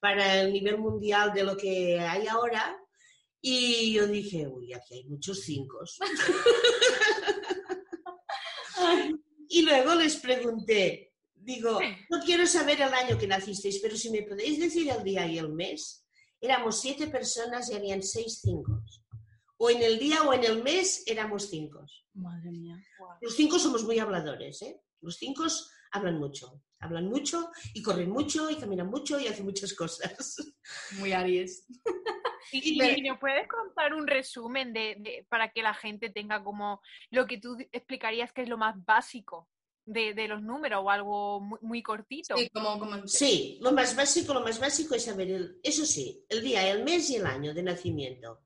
para 0.00 0.42
el 0.42 0.52
nivel 0.52 0.76
mundial 0.76 1.32
de 1.32 1.44
lo 1.44 1.56
que 1.56 1.98
hay 1.98 2.26
ahora 2.26 2.76
y 3.40 3.90
yo 3.94 4.06
dije, 4.06 4.46
uy, 4.46 4.74
aquí 4.74 4.96
hay 4.96 5.04
muchos 5.04 5.40
cinco. 5.44 5.78
y 9.48 9.62
luego 9.62 9.94
les 9.94 10.16
pregunté, 10.16 11.13
digo, 11.44 11.78
no 12.10 12.20
quiero 12.20 12.46
saber 12.46 12.80
el 12.80 12.92
año 12.94 13.18
que 13.18 13.26
nacisteis, 13.26 13.78
pero 13.80 13.96
si 13.96 14.10
me 14.10 14.22
podéis 14.22 14.58
decir 14.58 14.90
el 14.90 15.04
día 15.04 15.26
y 15.26 15.38
el 15.38 15.52
mes, 15.52 16.06
éramos 16.40 16.80
siete 16.80 17.06
personas 17.08 17.70
y 17.70 17.74
habían 17.74 18.02
seis 18.02 18.40
cinco. 18.42 18.82
O 19.58 19.70
en 19.70 19.82
el 19.82 19.98
día 19.98 20.22
o 20.22 20.32
en 20.32 20.44
el 20.44 20.62
mes 20.62 21.04
éramos 21.06 21.48
cinco. 21.48 21.86
Madre 22.14 22.50
mía. 22.50 22.76
Wow. 22.98 23.08
Los 23.20 23.36
cinco 23.36 23.58
somos 23.58 23.84
muy 23.84 23.98
habladores, 23.98 24.62
¿eh? 24.62 24.80
Los 25.00 25.16
cinco 25.16 25.44
hablan 25.92 26.18
mucho. 26.18 26.62
Hablan 26.80 27.08
mucho 27.08 27.50
y 27.72 27.82
corren 27.82 28.10
mucho 28.10 28.50
y 28.50 28.56
caminan 28.56 28.88
mucho 28.88 29.18
y 29.18 29.26
hacen 29.26 29.46
muchas 29.46 29.74
cosas. 29.74 30.36
Muy 30.98 31.12
Aries. 31.12 31.66
¿Y, 32.52 32.82
y, 32.82 33.12
puedes 33.18 33.48
contar 33.48 33.94
un 33.94 34.06
resumen 34.06 34.72
de, 34.72 35.26
para 35.30 35.50
que 35.50 35.62
la 35.62 35.72
gente 35.72 36.10
tenga 36.10 36.44
como 36.44 36.80
lo 37.10 37.26
que 37.26 37.38
tú 37.38 37.56
explicarías 37.72 38.32
que 38.32 38.42
es 38.42 38.48
lo 38.48 38.58
más 38.58 38.76
básico 38.84 39.48
de, 39.86 40.28
los 40.28 40.42
números 40.42 40.80
o 40.82 40.90
algo 40.90 41.40
muy, 41.40 41.82
cortito? 41.82 42.36
Sí, 42.36 42.48
como, 42.50 43.06
sí, 43.06 43.58
lo 43.60 43.72
más 43.72 43.94
básico, 43.94 44.34
lo 44.34 44.40
más 44.40 44.58
básico 44.58 44.94
es 44.94 45.04
saber, 45.04 45.30
el, 45.30 45.60
eso 45.62 45.84
sí, 45.84 46.24
el 46.28 46.42
día, 46.42 46.68
el 46.68 46.84
mes 46.84 47.10
y 47.10 47.16
el 47.16 47.26
año 47.26 47.54
de 47.54 47.62
nacimiento. 47.62 48.42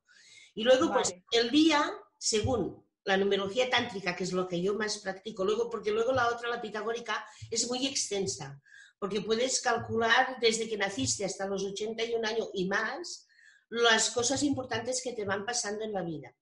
Y 0.55 0.65
luego, 0.65 0.93
pues, 0.93 1.15
el 1.31 1.51
día, 1.51 1.91
según 2.19 2.85
la 3.05 3.17
numerología 3.17 3.71
tántrica, 3.71 4.15
que 4.15 4.25
es 4.25 4.33
lo 4.33 4.49
que 4.49 4.61
yo 4.61 4.75
más 4.75 4.99
practico, 4.99 5.45
luego, 5.45 5.71
porque 5.71 5.91
luego 5.91 6.13
la 6.13 6.29
otra, 6.29 6.49
la 6.49 6.61
pitagórica, 6.61 7.25
es 7.51 7.69
muy 7.69 7.87
extensa, 7.87 8.61
porque 8.99 9.21
puedes 9.21 9.61
calcular 9.61 10.37
desde 10.41 10.69
que 10.69 10.77
naciste 10.77 11.25
hasta 11.25 11.47
los 11.47 11.65
81 11.65 12.27
años 12.27 12.51
y 12.53 12.67
más 12.67 13.27
las 13.71 14.11
cosas 14.11 14.43
importantes 14.43 15.01
que 15.03 15.13
te 15.13 15.25
van 15.25 15.45
pasando 15.45 15.85
en 15.85 15.93
la 15.93 16.03
vida. 16.03 16.35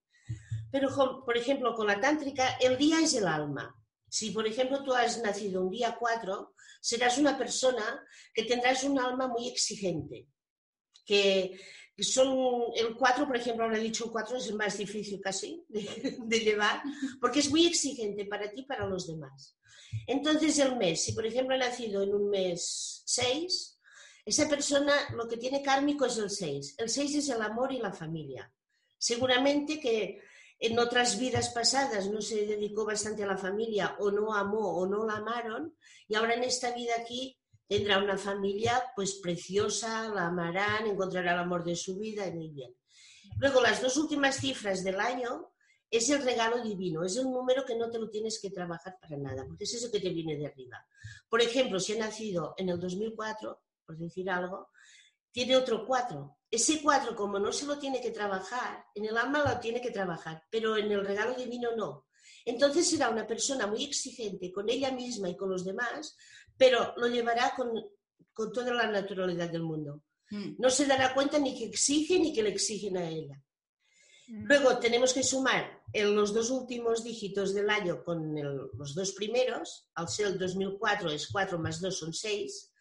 Pero, 0.71 0.89
por 1.23 1.37
ejemplo, 1.37 1.73
con 1.73 1.87
la 1.87 1.99
tántrica, 1.99 2.57
el 2.59 2.77
día 2.77 2.99
es 2.99 3.13
el 3.13 3.27
alma. 3.27 3.76
Si, 4.09 4.31
por 4.31 4.47
ejemplo, 4.47 4.83
tú 4.83 4.93
has 4.93 5.21
nacido 5.21 5.61
un 5.61 5.69
día 5.69 5.97
4, 5.99 6.53
serás 6.81 7.17
una 7.17 7.37
persona 7.37 8.03
que 8.33 8.43
tendrás 8.43 8.83
un 8.83 8.99
alma 8.99 9.27
muy 9.27 9.47
exigente, 9.47 10.27
que 11.05 11.59
son 11.99 12.65
el 12.75 12.95
4, 12.95 13.27
por 13.27 13.35
ejemplo, 13.35 13.65
ahora 13.65 13.77
he 13.77 13.83
dicho 13.83 14.05
el 14.05 14.11
4 14.11 14.37
es 14.37 14.47
el 14.47 14.55
más 14.55 14.77
difícil 14.77 15.19
casi 15.19 15.65
de, 15.69 16.39
llevar, 16.39 16.81
porque 17.19 17.39
es 17.39 17.49
muy 17.49 17.65
exigente 17.65 18.25
para 18.25 18.49
ti 18.51 18.61
y 18.61 18.65
para 18.65 18.85
los 18.85 19.07
demás. 19.07 19.57
Entonces, 20.05 20.59
el 20.59 20.75
mes, 20.75 21.03
si 21.03 21.13
por 21.13 21.25
ejemplo 21.25 21.55
he 21.55 21.59
nacido 21.59 22.03
en 22.03 22.13
un 22.13 22.29
mes 22.29 23.01
6, 23.05 23.79
esa 24.25 24.49
persona 24.49 24.93
lo 25.15 25.27
que 25.27 25.37
tiene 25.37 25.63
kármico 25.63 26.05
es 26.05 26.17
el 26.17 26.29
6. 26.29 26.75
El 26.77 26.89
6 26.89 27.15
es 27.15 27.29
el 27.29 27.41
amor 27.41 27.71
y 27.71 27.79
la 27.79 27.93
familia. 27.93 28.51
Seguramente 28.97 29.79
que 29.79 30.19
en 30.59 30.79
otras 30.79 31.19
vidas 31.19 31.49
pasadas 31.49 32.09
no 32.09 32.21
se 32.21 32.45
dedicó 32.45 32.85
bastante 32.85 33.23
a 33.23 33.27
la 33.27 33.37
familia 33.37 33.95
o 33.99 34.11
no 34.11 34.33
amó 34.33 34.77
o 34.77 34.87
no 34.87 35.05
la 35.05 35.17
amaron 35.17 35.75
y 36.07 36.15
ahora 36.15 36.33
en 36.33 36.43
esta 36.43 36.73
vida 36.73 36.93
aquí 36.99 37.37
tendrá 37.67 37.99
una 37.99 38.17
familia 38.17 38.83
pues 38.95 39.15
preciosa, 39.15 40.09
la 40.09 40.27
amarán, 40.27 40.87
encontrará 40.87 41.33
el 41.33 41.39
amor 41.39 41.63
de 41.63 41.75
su 41.75 41.97
vida 41.97 42.25
y 42.25 42.31
muy 42.31 42.49
bien. 42.49 42.75
Luego, 43.39 43.61
las 43.61 43.81
dos 43.81 43.97
últimas 43.97 44.37
cifras 44.37 44.83
del 44.83 44.99
año 44.99 45.51
es 45.89 46.09
el 46.09 46.23
regalo 46.23 46.63
divino, 46.63 47.03
es 47.03 47.17
el 47.17 47.25
número 47.25 47.65
que 47.65 47.75
no 47.75 47.89
te 47.89 47.99
lo 47.99 48.09
tienes 48.09 48.39
que 48.41 48.49
trabajar 48.49 48.97
para 48.99 49.17
nada, 49.17 49.45
porque 49.45 49.65
es 49.65 49.73
eso 49.73 49.91
que 49.91 49.99
te 49.99 50.09
viene 50.09 50.35
de 50.37 50.47
arriba. 50.47 50.85
Por 51.29 51.41
ejemplo, 51.41 51.79
si 51.79 51.93
ha 51.93 51.99
nacido 51.99 52.53
en 52.57 52.69
el 52.69 52.79
2004, 52.79 53.61
por 53.85 53.97
decir 53.97 54.29
algo, 54.29 54.69
tiene 55.37 55.55
otro 55.55 55.85
4. 55.85 56.35
Ese 56.49 56.81
4, 56.81 57.15
como 57.15 57.37
no 57.37 57.51
se 57.51 57.67
lo 57.67 57.77
tiene 57.77 58.01
que 58.01 58.09
trabajar, 58.09 58.83
en 58.95 59.05
el 59.05 59.15
alma 59.15 59.43
lo 59.47 59.59
tiene 59.59 59.79
que 59.79 59.91
trabajar, 59.91 60.43
pero 60.49 60.75
en 60.75 60.91
el 60.91 61.05
regalo 61.05 61.35
divino 61.35 61.75
no. 61.75 62.07
Entonces 62.43 62.89
será 62.89 63.11
una 63.11 63.27
persona 63.27 63.67
muy 63.67 63.83
exigente 63.83 64.51
con 64.51 64.67
ella 64.67 64.91
misma 64.91 65.29
y 65.29 65.37
con 65.37 65.51
los 65.51 65.63
demás, 65.63 66.17
pero 66.57 66.95
lo 66.97 67.05
llevará 67.05 67.53
con, 67.55 67.71
toda 68.51 68.73
la 68.73 68.87
naturalidad 68.87 69.51
del 69.51 69.61
mundo. 69.61 70.01
Mm. 70.31 70.55
No 70.57 70.71
se 70.71 70.87
dará 70.87 71.13
cuenta 71.13 71.37
ni 71.37 71.55
que 71.55 71.65
exige 71.65 72.17
ni 72.17 72.33
que 72.33 72.41
le 72.41 72.49
exigen 72.49 72.97
a 72.97 73.07
ella. 73.07 73.39
Mm. 74.29 74.47
Luego 74.47 74.79
tenemos 74.79 75.13
que 75.13 75.21
sumar 75.21 75.83
en 75.93 76.15
los 76.15 76.33
dos 76.33 76.49
últimos 76.49 77.03
dígitos 77.03 77.53
del 77.53 77.69
año 77.69 78.03
con 78.03 78.33
los 78.73 78.95
dos 78.95 79.11
primeros. 79.11 79.87
Al 79.93 80.09
ser 80.09 80.25
el 80.29 80.39
2004 80.39 81.11
es 81.11 81.27
4 81.27 81.59
más 81.59 81.79
2 81.79 81.95
son 81.95 82.11
6. 82.11 82.73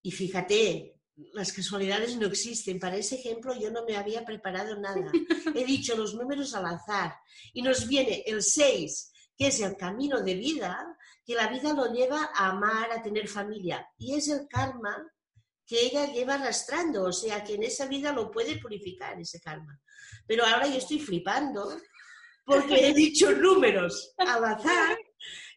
Y 0.00 0.10
fíjate, 0.12 0.93
las 1.16 1.52
casualidades 1.52 2.16
no 2.16 2.26
existen. 2.26 2.78
Para 2.78 2.96
ese 2.96 3.16
ejemplo 3.16 3.54
yo 3.58 3.70
no 3.70 3.84
me 3.84 3.96
había 3.96 4.24
preparado 4.24 4.78
nada. 4.80 5.10
He 5.54 5.64
dicho 5.64 5.96
los 5.96 6.14
números 6.14 6.54
al 6.54 6.66
azar. 6.66 7.14
Y 7.52 7.62
nos 7.62 7.86
viene 7.86 8.22
el 8.26 8.42
6, 8.42 9.12
que 9.36 9.48
es 9.48 9.60
el 9.60 9.76
camino 9.76 10.22
de 10.22 10.34
vida, 10.34 10.96
que 11.24 11.34
la 11.34 11.48
vida 11.48 11.72
lo 11.72 11.92
lleva 11.92 12.30
a 12.34 12.50
amar, 12.50 12.90
a 12.92 13.02
tener 13.02 13.28
familia. 13.28 13.86
Y 13.98 14.14
es 14.14 14.28
el 14.28 14.46
karma 14.48 15.10
que 15.66 15.80
ella 15.80 16.12
lleva 16.12 16.34
arrastrando, 16.34 17.04
o 17.04 17.12
sea 17.12 17.42
que 17.42 17.54
en 17.54 17.62
esa 17.62 17.86
vida 17.86 18.12
lo 18.12 18.30
puede 18.30 18.58
purificar 18.58 19.18
ese 19.18 19.40
karma. 19.40 19.80
Pero 20.26 20.44
ahora 20.44 20.66
yo 20.66 20.76
estoy 20.76 20.98
flipando 20.98 21.80
porque 22.44 22.88
he 22.88 22.92
dicho 22.92 23.30
números 23.32 24.14
al 24.18 24.44
azar, 24.44 24.98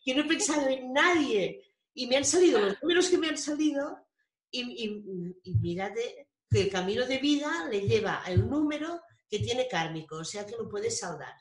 que 0.03 0.15
no 0.15 0.21
he 0.21 0.27
pensado 0.27 0.67
en 0.69 0.93
nadie. 0.93 1.63
Y 1.93 2.07
me 2.07 2.17
han 2.17 2.25
salido 2.25 2.59
los 2.59 2.81
números 2.81 3.09
que 3.09 3.17
me 3.17 3.27
han 3.27 3.37
salido 3.37 4.06
y, 4.51 5.33
y, 5.43 5.53
mírate 5.55 6.27
que 6.49 6.61
el 6.61 6.69
camino 6.69 7.05
de 7.05 7.17
vida 7.17 7.67
le 7.69 7.81
lleva 7.81 8.23
el 8.27 8.49
número 8.49 9.01
que 9.29 9.39
tiene 9.39 9.67
kármico, 9.67 10.17
o 10.17 10.23
sea 10.23 10.45
que 10.45 10.55
lo 10.55 10.69
puede 10.69 10.89
saldar. 10.89 11.33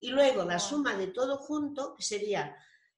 Y 0.00 0.10
luego 0.10 0.44
la 0.44 0.58
suma 0.58 0.96
de 0.96 1.08
todo 1.08 1.38
junto, 1.38 1.94
que 1.94 2.02
sería 2.02 2.56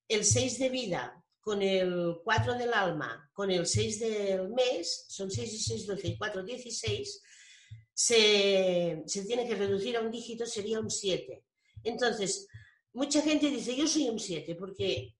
el 0.08 0.24
6 0.24 0.58
de 0.58 0.68
vida 0.68 1.24
con 1.40 1.62
el 1.62 2.18
4 2.22 2.54
del 2.54 2.72
alma, 2.74 3.30
con 3.32 3.50
el 3.50 3.66
6 3.66 4.00
del 4.00 4.48
mes, 4.50 5.06
son 5.08 5.30
6 5.30 5.52
y 5.52 5.58
6, 5.58 5.86
12 5.86 6.08
y 6.08 6.18
4, 6.18 6.42
16, 6.44 7.22
se, 7.92 9.02
se 9.06 9.24
tiene 9.24 9.46
que 9.46 9.54
reducir 9.54 9.96
a 9.96 10.00
un 10.00 10.10
dígito, 10.10 10.46
sería 10.46 10.80
un 10.80 10.90
7. 10.90 11.42
Entonces, 11.84 12.46
mucha 12.92 13.22
gente 13.22 13.50
dice, 13.50 13.74
yo 13.74 13.86
soy 13.86 14.08
un 14.08 14.18
7, 14.18 14.54
porque 14.56 15.14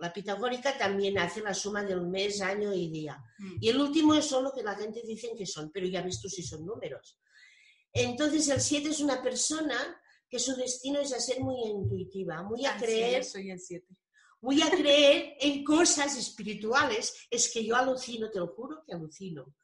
la 0.00 0.12
pitagórica 0.12 0.76
también 0.76 1.18
hace 1.18 1.40
la 1.40 1.54
suma 1.54 1.82
del 1.82 2.02
mes, 2.02 2.40
año 2.40 2.72
y 2.74 2.88
día. 2.88 3.22
Mm. 3.38 3.56
Y 3.60 3.68
el 3.68 3.80
último 3.80 4.14
es 4.14 4.26
solo 4.26 4.52
que 4.54 4.62
la 4.62 4.74
gente 4.74 5.02
dice 5.06 5.30
que 5.36 5.46
son, 5.46 5.70
pero 5.72 5.86
ya 5.86 6.02
ves 6.02 6.20
tú 6.20 6.28
si 6.28 6.42
son 6.42 6.64
números. 6.64 7.18
Entonces, 7.92 8.48
el 8.48 8.60
7 8.60 8.90
es 8.90 9.00
una 9.00 9.22
persona 9.22 10.00
que 10.28 10.38
su 10.38 10.54
destino 10.54 11.00
es 11.00 11.12
a 11.12 11.20
ser 11.20 11.40
muy 11.40 11.56
intuitiva, 11.62 12.42
muy 12.42 12.66
a 12.66 12.76
creer. 12.76 13.24
soy 13.24 13.50
el 13.50 13.60
Muy 14.40 14.60
a 14.60 14.70
creer 14.70 15.36
en 15.40 15.64
cosas 15.64 16.16
espirituales. 16.16 17.26
Es 17.30 17.50
que 17.50 17.64
yo 17.64 17.74
alucino, 17.76 18.30
te 18.30 18.38
lo 18.38 18.48
juro 18.48 18.82
que 18.86 18.92
alucino. 18.92 19.54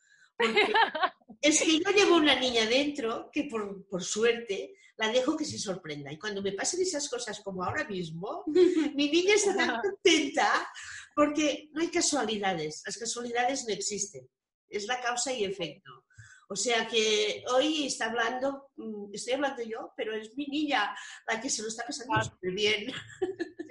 Es 1.41 1.61
que 1.61 1.79
yo 1.79 1.91
llevo 1.91 2.17
una 2.17 2.39
niña 2.39 2.67
dentro 2.67 3.31
que 3.33 3.45
por, 3.45 3.87
por, 3.89 4.03
suerte 4.03 4.75
la 4.97 5.09
dejo 5.09 5.37
que 5.37 5.45
se 5.45 5.59
sorprenda. 5.59 6.13
Y 6.13 6.19
cuando 6.19 6.43
me 6.43 6.53
pasan 6.53 6.81
esas 6.81 7.09
cosas 7.09 7.41
como 7.41 7.65
ahora 7.65 7.85
mismo, 7.85 8.45
mi 8.95 9.11
niña 9.11 9.35
está 9.35 9.57
tan 9.57 9.81
contenta 9.81 10.69
porque 11.15 11.69
no 11.73 11.83
hay 11.83 11.89
casualidades. 11.89 12.83
Las 12.87 12.97
casualidades 12.97 13.65
no 13.67 13.75
existen. 13.75 14.29
Es 14.69 14.87
la 14.87 15.01
causa 15.01 15.33
y 15.33 15.45
efecto. 15.45 16.05
O 16.49 16.57
sea 16.57 16.87
que 16.87 17.43
hoy 17.51 17.87
está 17.87 18.07
hablando, 18.07 18.71
mm, 18.77 19.15
estoy 19.15 19.33
hablando 19.35 19.63
yo, 19.63 19.93
pero 19.97 20.15
es 20.15 20.37
mi 20.37 20.45
niña 20.47 20.95
la 21.27 21.41
que 21.41 21.49
se 21.49 21.63
lo 21.63 21.69
está 21.69 21.85
pasando 21.87 22.23
súper 22.23 22.53
bien. 22.53 22.93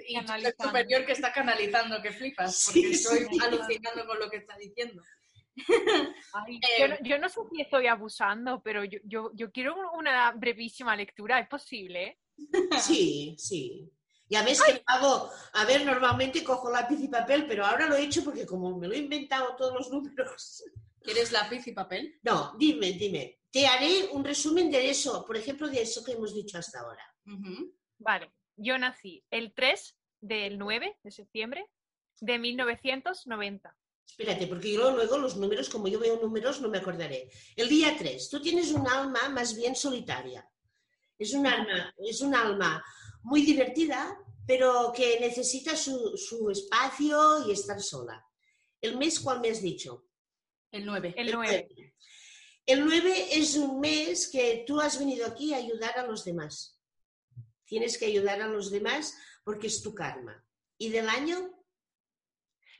Y 0.04 0.16
el 0.16 0.54
superior 0.58 1.06
que 1.06 1.12
está 1.12 1.32
canalizando, 1.32 2.02
que 2.02 2.10
flipas, 2.10 2.64
porque 2.66 2.90
estoy 2.90 3.20
alucinando 3.40 4.04
con 4.04 4.18
lo 4.18 4.28
que 4.28 4.38
está 4.38 4.56
diciendo. 4.58 5.00
Eh, 5.56 6.98
yo, 7.02 7.18
no 7.18 7.28
sé 7.28 7.40
si 7.52 7.60
estoy 7.60 7.86
abusando, 7.86 8.62
pero 8.62 8.84
yo, 8.84 9.30
yo, 9.34 9.52
quiero 9.52 9.74
una 9.92 10.32
brevísima 10.32 10.96
lectura, 10.96 11.38
¿es 11.40 11.48
posible? 11.48 12.18
Sí, 12.80 13.36
sí. 13.38 13.90
Ya 14.28 14.42
ves 14.42 14.62
que 14.62 14.82
hago, 14.86 15.30
a 15.52 15.64
ver, 15.66 15.84
normalmente 15.84 16.42
cojo 16.42 16.70
lápiz 16.70 16.98
y 17.00 17.08
papel, 17.08 17.46
pero 17.46 17.66
ahora 17.66 17.86
lo 17.86 17.96
he 17.96 18.04
hecho 18.04 18.24
porque 18.24 18.46
como 18.46 18.78
me 18.78 18.88
lo 18.88 18.94
he 18.94 18.98
inventado 18.98 19.54
todos 19.56 19.74
los 19.74 19.90
números, 19.90 20.64
¿Quieres 21.02 21.32
lápiz 21.32 21.66
y 21.66 21.72
papel? 21.72 22.18
No, 22.22 22.54
dime, 22.56 22.92
dime. 22.92 23.40
Te 23.50 23.66
haré 23.66 24.08
un 24.12 24.24
resumen 24.24 24.70
de 24.70 24.88
eso, 24.88 25.26
por 25.26 25.36
ejemplo, 25.36 25.68
de 25.68 25.82
eso 25.82 26.02
que 26.04 26.12
hemos 26.12 26.34
dicho 26.34 26.58
hasta 26.58 26.80
ahora. 26.80 27.04
Vale, 27.98 28.32
yo 28.56 28.78
nací 28.78 29.24
el 29.30 29.52
3 29.52 29.98
del 30.20 30.58
9 30.58 30.98
de 31.02 31.10
septiembre 31.10 31.66
de 32.20 32.38
1990. 32.38 33.76
Espérate, 34.06 34.46
porque 34.46 34.72
yo 34.72 34.90
luego 34.90 35.18
los 35.18 35.36
números, 35.36 35.68
como 35.68 35.88
yo 35.88 35.98
veo 35.98 36.20
números, 36.20 36.60
no 36.60 36.68
me 36.68 36.78
acordaré. 36.78 37.30
El 37.56 37.68
día 37.68 37.96
3, 37.98 38.28
tú 38.28 38.40
tienes 38.40 38.70
un 38.72 38.86
alma 38.86 39.28
más 39.30 39.56
bien 39.56 39.74
solitaria. 39.74 40.46
Es 41.18 41.32
un 41.34 41.46
alma, 41.46 41.94
es 41.98 42.20
un 42.20 42.34
alma 42.34 42.84
muy 43.22 43.42
divertida, 43.42 44.18
pero 44.46 44.92
que 44.94 45.18
necesita 45.20 45.76
su, 45.76 46.16
su 46.16 46.50
espacio 46.50 47.46
y 47.46 47.52
estar 47.52 47.80
sola. 47.80 48.24
¿El 48.80 48.98
mes 48.98 49.20
cuál 49.20 49.40
me 49.40 49.50
has 49.50 49.62
dicho? 49.62 50.06
El 50.70 50.84
9. 50.84 51.14
El 51.16 51.32
9. 51.32 51.94
El 52.66 52.84
9 52.84 53.28
es 53.32 53.56
un 53.56 53.80
mes 53.80 54.28
que 54.28 54.64
tú 54.66 54.80
has 54.80 54.98
venido 54.98 55.26
aquí 55.26 55.52
a 55.52 55.58
ayudar 55.58 55.98
a 55.98 56.06
los 56.06 56.24
demás. 56.24 56.78
Tienes 57.64 57.98
que 57.98 58.06
ayudar 58.06 58.40
a 58.40 58.48
los 58.48 58.70
demás 58.70 59.16
porque 59.44 59.66
es 59.66 59.82
tu 59.82 59.94
karma. 59.94 60.44
¿Y 60.78 60.90
del 60.90 61.08
año? 61.08 61.61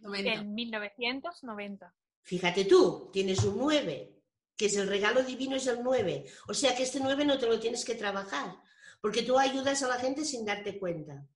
90. 0.03 0.33
En 0.33 0.55
1990. 0.55 1.95
Fíjate 2.23 2.65
tú, 2.65 3.11
tienes 3.13 3.43
un 3.45 3.59
9, 3.59 4.17
que 4.57 4.67
es 4.67 4.77
el 4.77 4.87
regalo 4.89 5.23
divino, 5.23 5.57
es 5.57 5.67
el 5.67 5.83
9. 5.83 6.25
O 6.49 6.55
sea 6.55 6.75
que 6.75 6.85
este 6.85 7.01
9 7.01 7.25
no 7.25 7.39
te 7.39 7.47
lo 7.47 7.59
tienes 7.59 7.85
que 7.85 7.95
trabajar, 7.95 8.57
porque 9.01 9.23
tú 9.23 9.39
ayudas 9.39 9.83
a 9.83 9.89
la 9.89 9.97
gente 9.97 10.25
sin 10.25 10.45
darte 10.45 10.79
cuenta. 10.79 11.27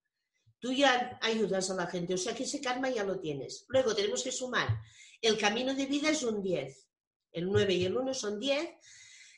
Tú 0.58 0.72
ya 0.72 1.18
ayudas 1.22 1.70
a 1.70 1.74
la 1.74 1.86
gente, 1.86 2.14
o 2.14 2.18
sea 2.18 2.34
que 2.34 2.44
ese 2.44 2.60
karma 2.60 2.88
ya 2.90 3.04
lo 3.04 3.20
tienes. 3.20 3.66
Luego 3.68 3.94
tenemos 3.94 4.22
que 4.22 4.32
sumar. 4.32 4.68
El 5.20 5.38
camino 5.38 5.74
de 5.74 5.86
vida 5.86 6.10
es 6.10 6.22
un 6.22 6.42
10. 6.42 6.88
El 7.32 7.46
9 7.46 7.74
y 7.74 7.84
el 7.84 7.96
1 7.96 8.14
son 8.14 8.38
10, 8.38 8.68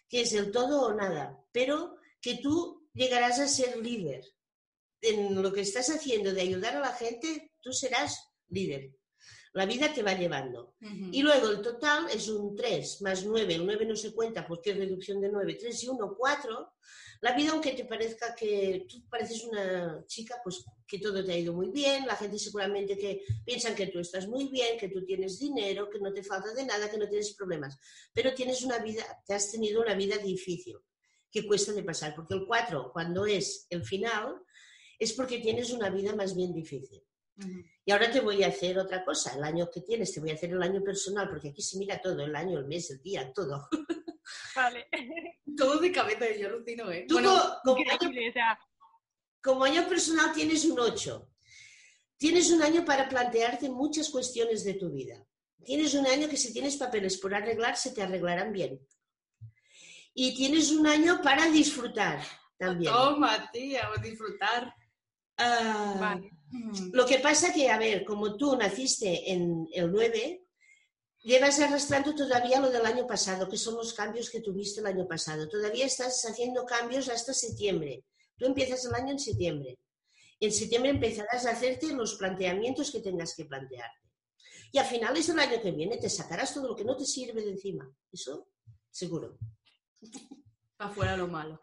que 0.08 0.20
es 0.23 0.32
el 0.32 0.50
todo 0.50 0.82
o 0.82 0.94
nada. 0.94 1.38
Pero 1.52 1.97
que 2.20 2.37
tú 2.37 2.88
llegarás 2.92 3.40
a 3.40 3.49
ser 3.49 3.78
líder. 3.78 4.25
En 5.00 5.40
lo 5.40 5.52
que 5.52 5.62
estás 5.62 5.88
haciendo 5.90 6.32
de 6.32 6.42
ayudar 6.42 6.76
a 6.76 6.80
la 6.80 6.92
gente, 6.92 7.52
tú 7.61 7.73
serás 7.73 8.32
líder. 8.49 8.97
La 9.54 9.66
vida 9.66 9.92
te 9.92 10.02
va 10.02 10.14
llevando. 10.14 10.74
Y 10.80 11.22
luego 11.22 11.48
el 11.48 11.62
total 11.62 12.06
es 12.12 12.28
un 12.28 12.54
3 12.54 13.02
más 13.02 13.24
9. 13.24 13.54
El 13.54 13.66
9 13.66 13.86
no 13.86 13.96
se 13.96 14.12
cuenta 14.12 14.46
porque 14.46 14.70
es 14.70 14.76
reducción 14.76 15.20
de 15.20 15.30
9. 15.30 15.54
3 15.54 15.84
y 15.84 15.88
1, 15.88 16.14
4. 16.16 16.72
La 17.20 17.34
vida, 17.34 17.50
aunque 17.50 17.72
te 17.72 17.84
parezca 17.84 18.34
que 18.34 18.86
tú 18.88 19.08
pareces 19.08 19.42
una 19.44 20.04
chica, 20.06 20.40
pues 20.44 20.64
que 20.86 21.00
todo 21.00 21.24
te 21.24 21.32
ha 21.32 21.38
ido 21.38 21.52
muy 21.52 21.70
bien, 21.70 22.06
la 22.06 22.14
gente 22.14 22.38
seguramente 22.38 22.96
que 22.96 23.24
piensan 23.44 23.74
que 23.74 23.88
tú 23.88 23.98
estás 23.98 24.28
muy 24.28 24.48
bien, 24.48 24.78
que 24.78 24.88
tú 24.88 25.04
tienes 25.04 25.38
dinero, 25.40 25.90
que 25.90 25.98
no 25.98 26.12
te 26.12 26.22
falta 26.22 26.54
de 26.54 26.64
nada, 26.64 26.88
que 26.88 26.96
no 26.96 27.08
tienes 27.08 27.34
problemas. 27.34 27.76
Pero 28.12 28.34
tienes 28.34 28.62
una 28.62 28.78
vida, 28.78 29.04
te 29.26 29.34
has 29.34 29.50
tenido 29.50 29.82
una 29.82 29.94
vida 29.94 30.16
difícil, 30.18 30.76
que 31.30 31.44
cuesta 31.46 31.72
de 31.72 31.82
pasar. 31.82 32.14
Porque 32.14 32.34
el 32.34 32.46
4, 32.46 32.90
cuando 32.92 33.26
es 33.26 33.66
el 33.68 33.84
final, 33.84 34.40
es 34.98 35.12
porque 35.12 35.38
tienes 35.40 35.72
una 35.72 35.90
vida 35.90 36.14
más 36.14 36.36
bien 36.36 36.52
difícil. 36.52 37.02
Y 37.85 37.92
ahora 37.92 38.11
te 38.11 38.21
voy 38.21 38.42
a 38.42 38.49
hacer 38.49 38.78
otra 38.78 39.04
cosa. 39.04 39.35
El 39.37 39.45
año 39.45 39.71
que 39.71 39.80
tienes, 39.80 40.12
te 40.12 40.21
voy 40.21 40.30
a 40.30 40.35
hacer 40.35 40.50
el 40.50 40.62
año 40.62 40.83
personal, 40.83 41.28
porque 41.28 41.49
aquí 41.50 41.62
se 41.62 41.78
mira 41.78 42.00
todo, 42.00 42.23
el 42.23 42.35
año, 42.35 42.59
el 42.59 42.66
mes, 42.66 42.90
el 42.90 43.00
día, 43.00 43.33
todo. 43.33 43.68
Vale. 44.54 44.87
Todo 45.57 45.78
de 45.78 45.90
cabeza, 45.90 46.26
yo 46.38 46.49
alucino, 46.49 46.90
¿eh? 46.90 47.07
Tú 47.09 47.14
Bueno, 47.14 47.33
como, 47.64 47.78
año, 47.78 47.92
Increíble, 47.95 48.28
o 48.28 48.33
sea, 48.33 48.59
como 49.42 49.64
año 49.64 49.88
personal 49.88 50.33
tienes 50.33 50.64
un 50.66 50.78
8. 50.78 51.30
Tienes 52.16 52.50
un 52.50 52.62
año 52.62 52.85
para 52.85 53.09
plantearte 53.09 53.68
muchas 53.71 54.11
cuestiones 54.11 54.64
de 54.64 54.75
tu 54.75 54.90
vida. 54.90 55.25
Tienes 55.64 55.95
un 55.95 56.07
año 56.07 56.28
que 56.28 56.37
si 56.37 56.52
tienes 56.52 56.76
papeles 56.76 57.16
por 57.18 57.35
arreglar, 57.35 57.76
se 57.76 57.92
te 57.92 58.02
arreglarán 58.02 58.52
bien. 58.52 58.80
Y 60.14 60.35
tienes 60.35 60.71
un 60.73 60.87
año 60.87 61.21
para 61.23 61.47
disfrutar 61.47 62.21
también. 62.57 62.92
toma, 62.92 63.50
tía, 63.52 63.88
disfrutar. 64.02 64.75
Ah, 65.37 65.97
vale. 65.99 66.30
Lo 66.92 67.04
que 67.04 67.18
pasa 67.18 67.52
que, 67.52 67.70
a 67.70 67.78
ver, 67.78 68.04
como 68.04 68.36
tú 68.36 68.56
naciste 68.56 69.32
en 69.32 69.68
el 69.72 69.90
9, 69.90 70.44
llevas 71.22 71.60
arrastrando 71.60 72.14
todavía 72.14 72.60
lo 72.60 72.70
del 72.70 72.86
año 72.86 73.06
pasado, 73.06 73.48
que 73.48 73.58
son 73.58 73.74
los 73.74 73.92
cambios 73.92 74.30
que 74.30 74.40
tuviste 74.40 74.80
el 74.80 74.86
año 74.86 75.06
pasado. 75.06 75.48
Todavía 75.48 75.86
estás 75.86 76.24
haciendo 76.24 76.64
cambios 76.64 77.08
hasta 77.08 77.34
septiembre. 77.34 78.04
Tú 78.36 78.46
empiezas 78.46 78.84
el 78.86 78.94
año 78.94 79.12
en 79.12 79.18
septiembre. 79.18 79.78
En 80.40 80.52
septiembre 80.52 80.90
empezarás 80.90 81.46
a 81.46 81.50
hacerte 81.50 81.92
los 81.92 82.14
planteamientos 82.14 82.90
que 82.92 83.00
tengas 83.00 83.34
que 83.34 83.44
plantearte. 83.44 84.08
Y 84.70 84.78
a 84.78 84.84
finales 84.84 85.26
del 85.26 85.38
año 85.38 85.60
que 85.60 85.72
viene 85.72 85.96
te 85.96 86.08
sacarás 86.08 86.54
todo 86.54 86.68
lo 86.68 86.76
que 86.76 86.84
no 86.84 86.96
te 86.96 87.04
sirve 87.04 87.42
de 87.42 87.50
encima. 87.50 87.90
Eso, 88.12 88.48
seguro. 88.90 89.38
Afuera 90.78 91.16
lo 91.16 91.26
malo. 91.26 91.60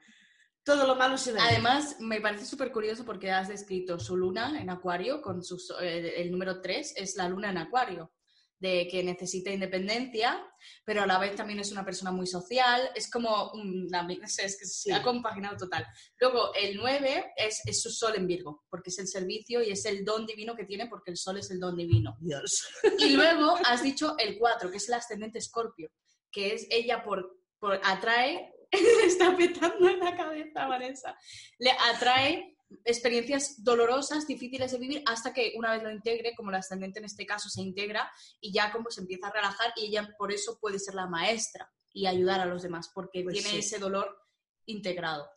Todo 0.66 0.88
lo 0.88 0.96
malo 0.96 1.16
se 1.16 1.30
ir. 1.30 1.38
Además, 1.40 1.98
me 2.00 2.20
parece 2.20 2.44
súper 2.44 2.72
curioso 2.72 3.06
porque 3.06 3.30
has 3.30 3.48
descrito 3.48 4.00
su 4.00 4.18
luna 4.18 4.60
en 4.60 4.72
Acuario, 4.72 5.22
con 5.22 5.44
su, 5.44 5.58
eh, 5.80 6.16
el 6.18 6.32
número 6.32 6.60
3 6.60 6.96
es 6.98 7.16
la 7.16 7.30
luna 7.30 7.52
en 7.52 7.60
Acuario, 7.60 8.12
de 8.58 8.88
que 8.90 9.04
necesita 9.04 9.52
independencia, 9.52 10.44
pero 10.84 11.04
a 11.04 11.06
la 11.06 11.20
vez 11.20 11.36
también 11.36 11.60
es 11.60 11.72
una 11.72 11.86
persona 11.86 12.12
muy 12.12 12.26
social, 12.26 12.90
es 12.96 13.12
como 13.12 13.52
una, 13.52 14.02
no 14.22 14.28
sé, 14.28 14.46
es 14.46 14.58
que 14.58 14.66
se 14.66 14.92
ha 14.92 15.04
compaginado 15.04 15.56
total. 15.56 15.86
Luego, 16.20 16.52
el 16.56 16.76
9 16.78 17.34
es, 17.38 17.62
es 17.64 17.84
su 17.84 17.92
sol 17.92 18.14
en 18.16 18.26
Virgo, 18.26 18.64
porque 18.68 18.90
es 18.90 18.98
el 18.98 19.08
servicio 19.08 19.62
y 19.62 19.70
es 19.70 19.86
el 19.86 20.04
don 20.04 20.26
divino 20.26 20.56
que 20.56 20.66
tiene, 20.66 20.88
porque 20.88 21.12
el 21.12 21.18
sol 21.18 21.38
es 21.38 21.52
el 21.52 21.60
don 21.60 21.78
divino. 21.78 22.18
Dios. 22.20 22.68
Y 22.98 23.10
luego 23.16 23.56
has 23.66 23.84
dicho 23.84 24.16
el 24.18 24.40
4, 24.40 24.72
que 24.72 24.78
es 24.78 24.88
el 24.88 24.96
ascendente 24.96 25.38
Escorpio, 25.38 25.92
que 26.32 26.56
es 26.56 26.66
ella 26.72 27.04
por, 27.04 27.38
por 27.60 27.80
atrae, 27.84 28.55
le 29.02 29.06
está 29.06 29.36
petando 29.36 29.90
en 29.90 30.00
la 30.00 30.16
cabeza 30.16 30.66
Vanessa, 30.68 31.18
le 31.60 31.72
atrae 31.94 32.58
experiencias 32.84 33.64
dolorosas, 33.64 34.26
difíciles 34.28 34.72
de 34.72 34.78
vivir, 34.80 35.04
hasta 35.06 35.34
que 35.34 35.54
una 35.56 35.72
vez 35.74 35.84
lo 35.84 35.92
integre, 35.92 36.34
como 36.36 36.50
el 36.50 36.56
ascendente 36.56 37.00
en 37.00 37.06
este 37.06 37.26
caso 37.26 37.48
se 37.50 37.62
integra 37.62 38.12
y 38.42 38.52
ya 38.52 38.72
como 38.72 38.90
se 38.90 39.02
empieza 39.02 39.28
a 39.28 39.32
relajar 39.32 39.72
y 39.76 39.86
ella 39.88 40.14
por 40.18 40.32
eso 40.32 40.58
puede 40.60 40.80
ser 40.80 40.96
la 40.96 41.08
maestra 41.08 41.72
y 41.94 42.08
ayudar 42.08 42.42
a 42.42 42.46
los 42.46 42.64
demás, 42.64 42.90
porque 42.94 43.24
Pues 43.24 43.36
tiene 43.36 43.50
sí. 43.50 43.58
ese 43.60 43.80
dolor 43.80 44.18
integrado. 44.66 45.30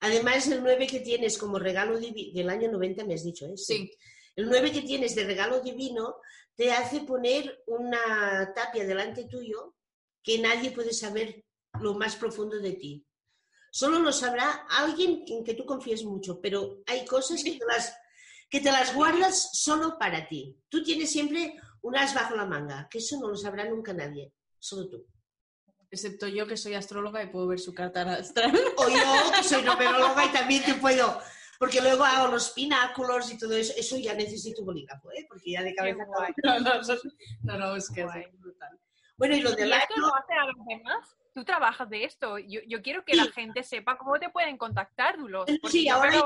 Además, 0.00 0.46
el 0.48 0.62
9 0.62 0.86
que 0.86 1.00
tienes 1.00 1.38
como 1.38 1.58
regalo 1.58 1.98
divi- 1.98 2.32
del 2.34 2.50
año 2.50 2.70
90, 2.70 3.04
me 3.04 3.14
has 3.14 3.24
dicho, 3.24 3.46
¿eh? 3.46 3.56
Sí, 3.56 3.90
El 4.34 4.46
9 4.46 4.70
que 4.72 4.82
tienes 4.82 5.14
de 5.14 5.24
regalo 5.24 5.60
divino 5.60 6.16
te 6.54 6.72
hace 6.72 7.00
poner 7.00 7.62
una 7.66 8.52
tapia 8.54 8.84
delante 8.84 9.24
tuyo 9.24 9.74
que 10.22 10.38
nadie 10.38 10.70
puede 10.72 10.92
saber 10.92 11.45
lo 11.80 11.94
más 11.94 12.16
profundo 12.16 12.58
de 12.58 12.72
ti. 12.72 13.06
Solo 13.70 13.98
lo 13.98 14.12
sabrá 14.12 14.66
alguien 14.70 15.24
en 15.26 15.44
que 15.44 15.54
tú 15.54 15.66
confíes 15.66 16.04
mucho, 16.04 16.40
pero 16.40 16.82
hay 16.86 17.04
cosas 17.04 17.44
que 17.44 17.58
te 17.58 17.64
las, 17.66 17.94
que 18.48 18.60
te 18.60 18.72
las 18.72 18.94
guardas 18.94 19.50
solo 19.52 19.98
para 19.98 20.28
ti. 20.28 20.58
Tú 20.68 20.82
tienes 20.82 21.10
siempre 21.10 21.54
un 21.82 21.96
as 21.96 22.14
bajo 22.14 22.34
la 22.34 22.46
manga, 22.46 22.88
que 22.90 22.98
eso 22.98 23.18
no 23.20 23.28
lo 23.28 23.36
sabrá 23.36 23.64
nunca 23.68 23.92
nadie, 23.92 24.32
solo 24.58 24.88
tú. 24.88 25.06
excepto 25.90 26.26
yo 26.26 26.46
que 26.46 26.56
soy 26.56 26.74
astróloga 26.74 27.22
y 27.22 27.28
puedo 27.28 27.46
ver 27.46 27.60
su 27.60 27.74
carta 27.74 28.14
astral. 28.14 28.52
O 28.76 28.88
yo, 28.88 29.32
que 29.36 29.44
soy 29.44 29.62
numeróloga 29.62 30.24
y 30.24 30.32
también 30.32 30.64
te 30.64 30.74
puedo, 30.74 31.20
porque 31.58 31.80
luego 31.80 32.04
hago 32.04 32.32
los 32.32 32.50
pináculos 32.50 33.30
y 33.32 33.38
todo 33.38 33.54
eso, 33.54 33.72
eso 33.76 33.96
ya 33.98 34.14
necesito 34.14 34.64
bolígrafo, 34.64 35.10
¿eh? 35.12 35.26
porque 35.28 35.52
ya 35.52 35.62
de 35.62 35.74
cabeza. 35.74 36.04
No, 36.44 36.58
no, 36.60 36.80
no, 36.80 36.96
no, 37.42 37.58
no, 37.58 37.76
es 37.76 37.90
que 37.90 38.02
es 38.02 38.40
brutal. 38.40 38.80
Bueno, 39.16 39.36
y 39.36 39.40
lo 39.40 39.50
¿Y 39.50 39.56
del 39.56 39.72
año, 39.72 39.96
lo 39.96 40.14
hace 40.14 40.32
a 40.32 40.46
los 40.46 40.66
demás? 40.66 41.16
Tú 41.36 41.44
trabajas 41.44 41.90
de 41.90 42.04
esto. 42.04 42.38
Yo, 42.38 42.60
yo 42.66 42.80
quiero 42.80 43.04
que 43.04 43.14
la 43.14 43.26
gente 43.26 43.62
sepa 43.62 43.98
cómo 43.98 44.18
te 44.18 44.30
pueden 44.30 44.56
contactar, 44.56 45.18
Dulos. 45.18 45.44
Sí, 45.70 45.86
ahora 45.86 46.10
ya- 46.14 46.24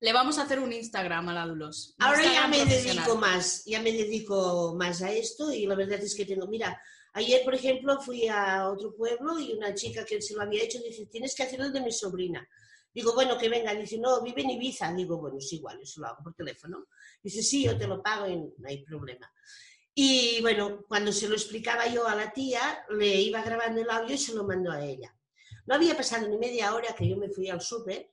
Le 0.00 0.12
vamos 0.12 0.36
a 0.38 0.42
hacer 0.42 0.58
un 0.58 0.72
Instagram 0.72 1.28
a 1.28 1.32
la 1.32 1.46
Dulos. 1.46 1.94
ahora 2.00 2.20
ya 2.24 2.48
me 2.48 2.64
dedico 2.64 3.14
más, 3.14 3.64
ya 3.66 3.80
me 3.80 3.92
dedico 3.92 4.74
más 4.76 5.00
a 5.02 5.12
esto 5.12 5.52
y 5.52 5.64
la 5.64 5.76
verdad 5.76 6.00
es 6.00 6.16
que 6.16 6.24
tengo, 6.26 6.48
mira, 6.48 6.76
ayer 7.12 7.44
por 7.44 7.54
ejemplo 7.54 8.00
fui 8.00 8.26
a 8.26 8.66
otro 8.68 8.96
pueblo 8.96 9.38
y 9.38 9.52
una 9.52 9.74
chica 9.74 10.04
que 10.04 10.20
se 10.20 10.34
lo 10.34 10.42
había 10.42 10.64
hecho 10.64 10.80
dice, 10.82 11.06
tienes 11.06 11.32
que 11.36 11.44
hacerlo 11.44 11.70
de 11.70 11.80
mi 11.80 11.92
sobrina. 11.92 12.44
Digo, 12.92 13.14
bueno, 13.14 13.38
que 13.38 13.48
venga. 13.48 13.72
Dice, 13.76 13.96
no, 13.98 14.20
vive 14.22 14.42
en 14.42 14.50
Ibiza. 14.50 14.92
Digo, 14.92 15.18
bueno, 15.18 15.38
es 15.38 15.52
igual, 15.52 15.78
eso 15.80 16.00
lo 16.00 16.08
hago 16.08 16.24
por 16.24 16.34
teléfono. 16.34 16.86
Dice, 17.22 17.40
sí, 17.44 17.62
yo 17.66 17.78
te 17.78 17.86
lo 17.86 18.02
pago 18.02 18.26
y 18.26 18.34
no 18.36 18.68
hay 18.68 18.82
problema. 18.82 19.32
Y 19.94 20.40
bueno, 20.40 20.84
cuando 20.88 21.12
se 21.12 21.28
lo 21.28 21.34
explicaba 21.34 21.86
yo 21.88 22.06
a 22.06 22.14
la 22.14 22.32
tía, 22.32 22.84
le 22.90 23.20
iba 23.20 23.42
grabando 23.42 23.80
el 23.80 23.90
audio 23.90 24.14
y 24.14 24.18
se 24.18 24.34
lo 24.34 24.44
mandó 24.44 24.70
a 24.70 24.84
ella. 24.84 25.14
No 25.66 25.74
había 25.74 25.96
pasado 25.96 26.28
ni 26.28 26.38
media 26.38 26.74
hora 26.74 26.94
que 26.94 27.08
yo 27.08 27.16
me 27.16 27.28
fui 27.28 27.48
al 27.48 27.60
súper 27.60 28.10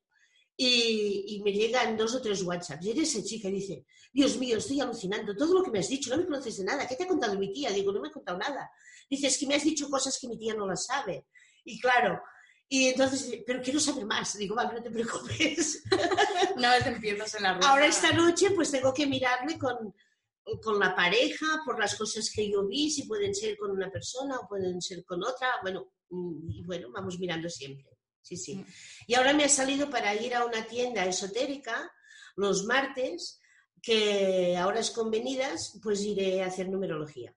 y, 0.56 1.26
y 1.28 1.42
me 1.44 1.54
llegan 1.54 1.96
dos 1.96 2.16
o 2.16 2.22
tres 2.22 2.42
WhatsApps. 2.44 2.86
Y 2.86 3.00
esa 3.00 3.24
chica 3.24 3.50
dice, 3.50 3.86
Dios 4.12 4.38
mío, 4.38 4.58
estoy 4.58 4.82
alucinando, 4.82 5.36
todo 5.36 5.54
lo 5.54 5.64
que 5.64 5.72
me 5.72 5.80
has 5.80 5.90
dicho, 5.90 6.10
no 6.10 6.18
me 6.18 6.26
conoces 6.26 6.58
de 6.58 6.66
nada, 6.66 6.88
¿qué 6.88 6.96
te 6.96 7.04
ha 7.04 7.08
contado 7.08 7.38
mi 7.38 7.54
tía? 7.54 7.70
Digo, 7.72 7.92
no 7.92 8.02
me 8.02 8.10
ha 8.10 8.12
contado 8.12 8.38
nada. 8.38 8.70
Dice, 9.10 9.28
es 9.28 9.38
que 9.38 9.48
me 9.48 9.56
has 9.56 9.64
dicho 9.64 9.90
cosas 9.90 10.18
que 10.20 10.28
mi 10.28 10.38
tía 10.38 10.56
no 10.56 10.68
las 10.68 10.86
sabe. 10.86 11.28
Y 11.64 11.80
claro, 11.80 12.22
y 12.70 12.88
entonces, 12.88 13.44
pero 13.46 13.62
quiero 13.62 13.80
saber 13.80 14.06
más. 14.06 14.38
Digo, 14.38 14.56
vale, 14.56 14.74
no 14.74 14.84
te 14.84 14.92
preocupes. 14.92 15.84
Una 16.56 16.74
vez 16.74 16.86
empiezas 16.86 17.36
en 17.36 17.44
la 17.44 17.54
rueda. 17.54 17.70
Ahora 17.70 17.86
esta 17.86 18.12
noche 18.12 18.52
pues 18.52 18.72
tengo 18.72 18.94
que 18.94 19.08
mirarle 19.08 19.58
con, 19.58 19.94
con 20.62 20.80
la 20.80 20.96
pareja, 20.96 21.62
por 21.66 21.80
las 21.80 21.96
cosas 21.96 22.32
que 22.34 22.50
yo 22.50 22.68
vi, 22.68 22.90
si 22.90 23.04
pueden 23.04 23.36
ser 23.36 23.58
con 23.58 23.72
una 23.72 23.90
persona 23.92 24.40
o 24.40 24.48
pueden 24.48 24.82
ser 24.82 25.04
con 25.06 25.24
otra. 25.24 25.50
Bueno, 25.62 25.94
mm, 26.10 26.50
y 26.50 26.64
bueno, 26.64 26.90
vamos 26.92 27.20
mirando 27.20 27.50
siempre. 27.50 27.98
Sí, 28.22 28.38
sí. 28.38 28.56
Mm. 28.56 28.66
Y 29.08 29.16
ahora 29.16 29.34
me 29.34 29.44
ha 29.44 29.50
salido 29.50 29.90
para 29.90 30.16
ir 30.16 30.34
a 30.36 30.46
una 30.46 30.66
tienda 30.66 31.06
esotérica 31.06 31.92
los 32.36 32.66
martes, 32.66 33.42
que 33.82 34.56
ahora 34.58 34.80
es 34.80 34.92
convenidas, 34.92 35.80
pues 35.82 36.02
iré 36.04 36.44
a 36.44 36.48
hacer 36.48 36.70
numerología. 36.70 37.36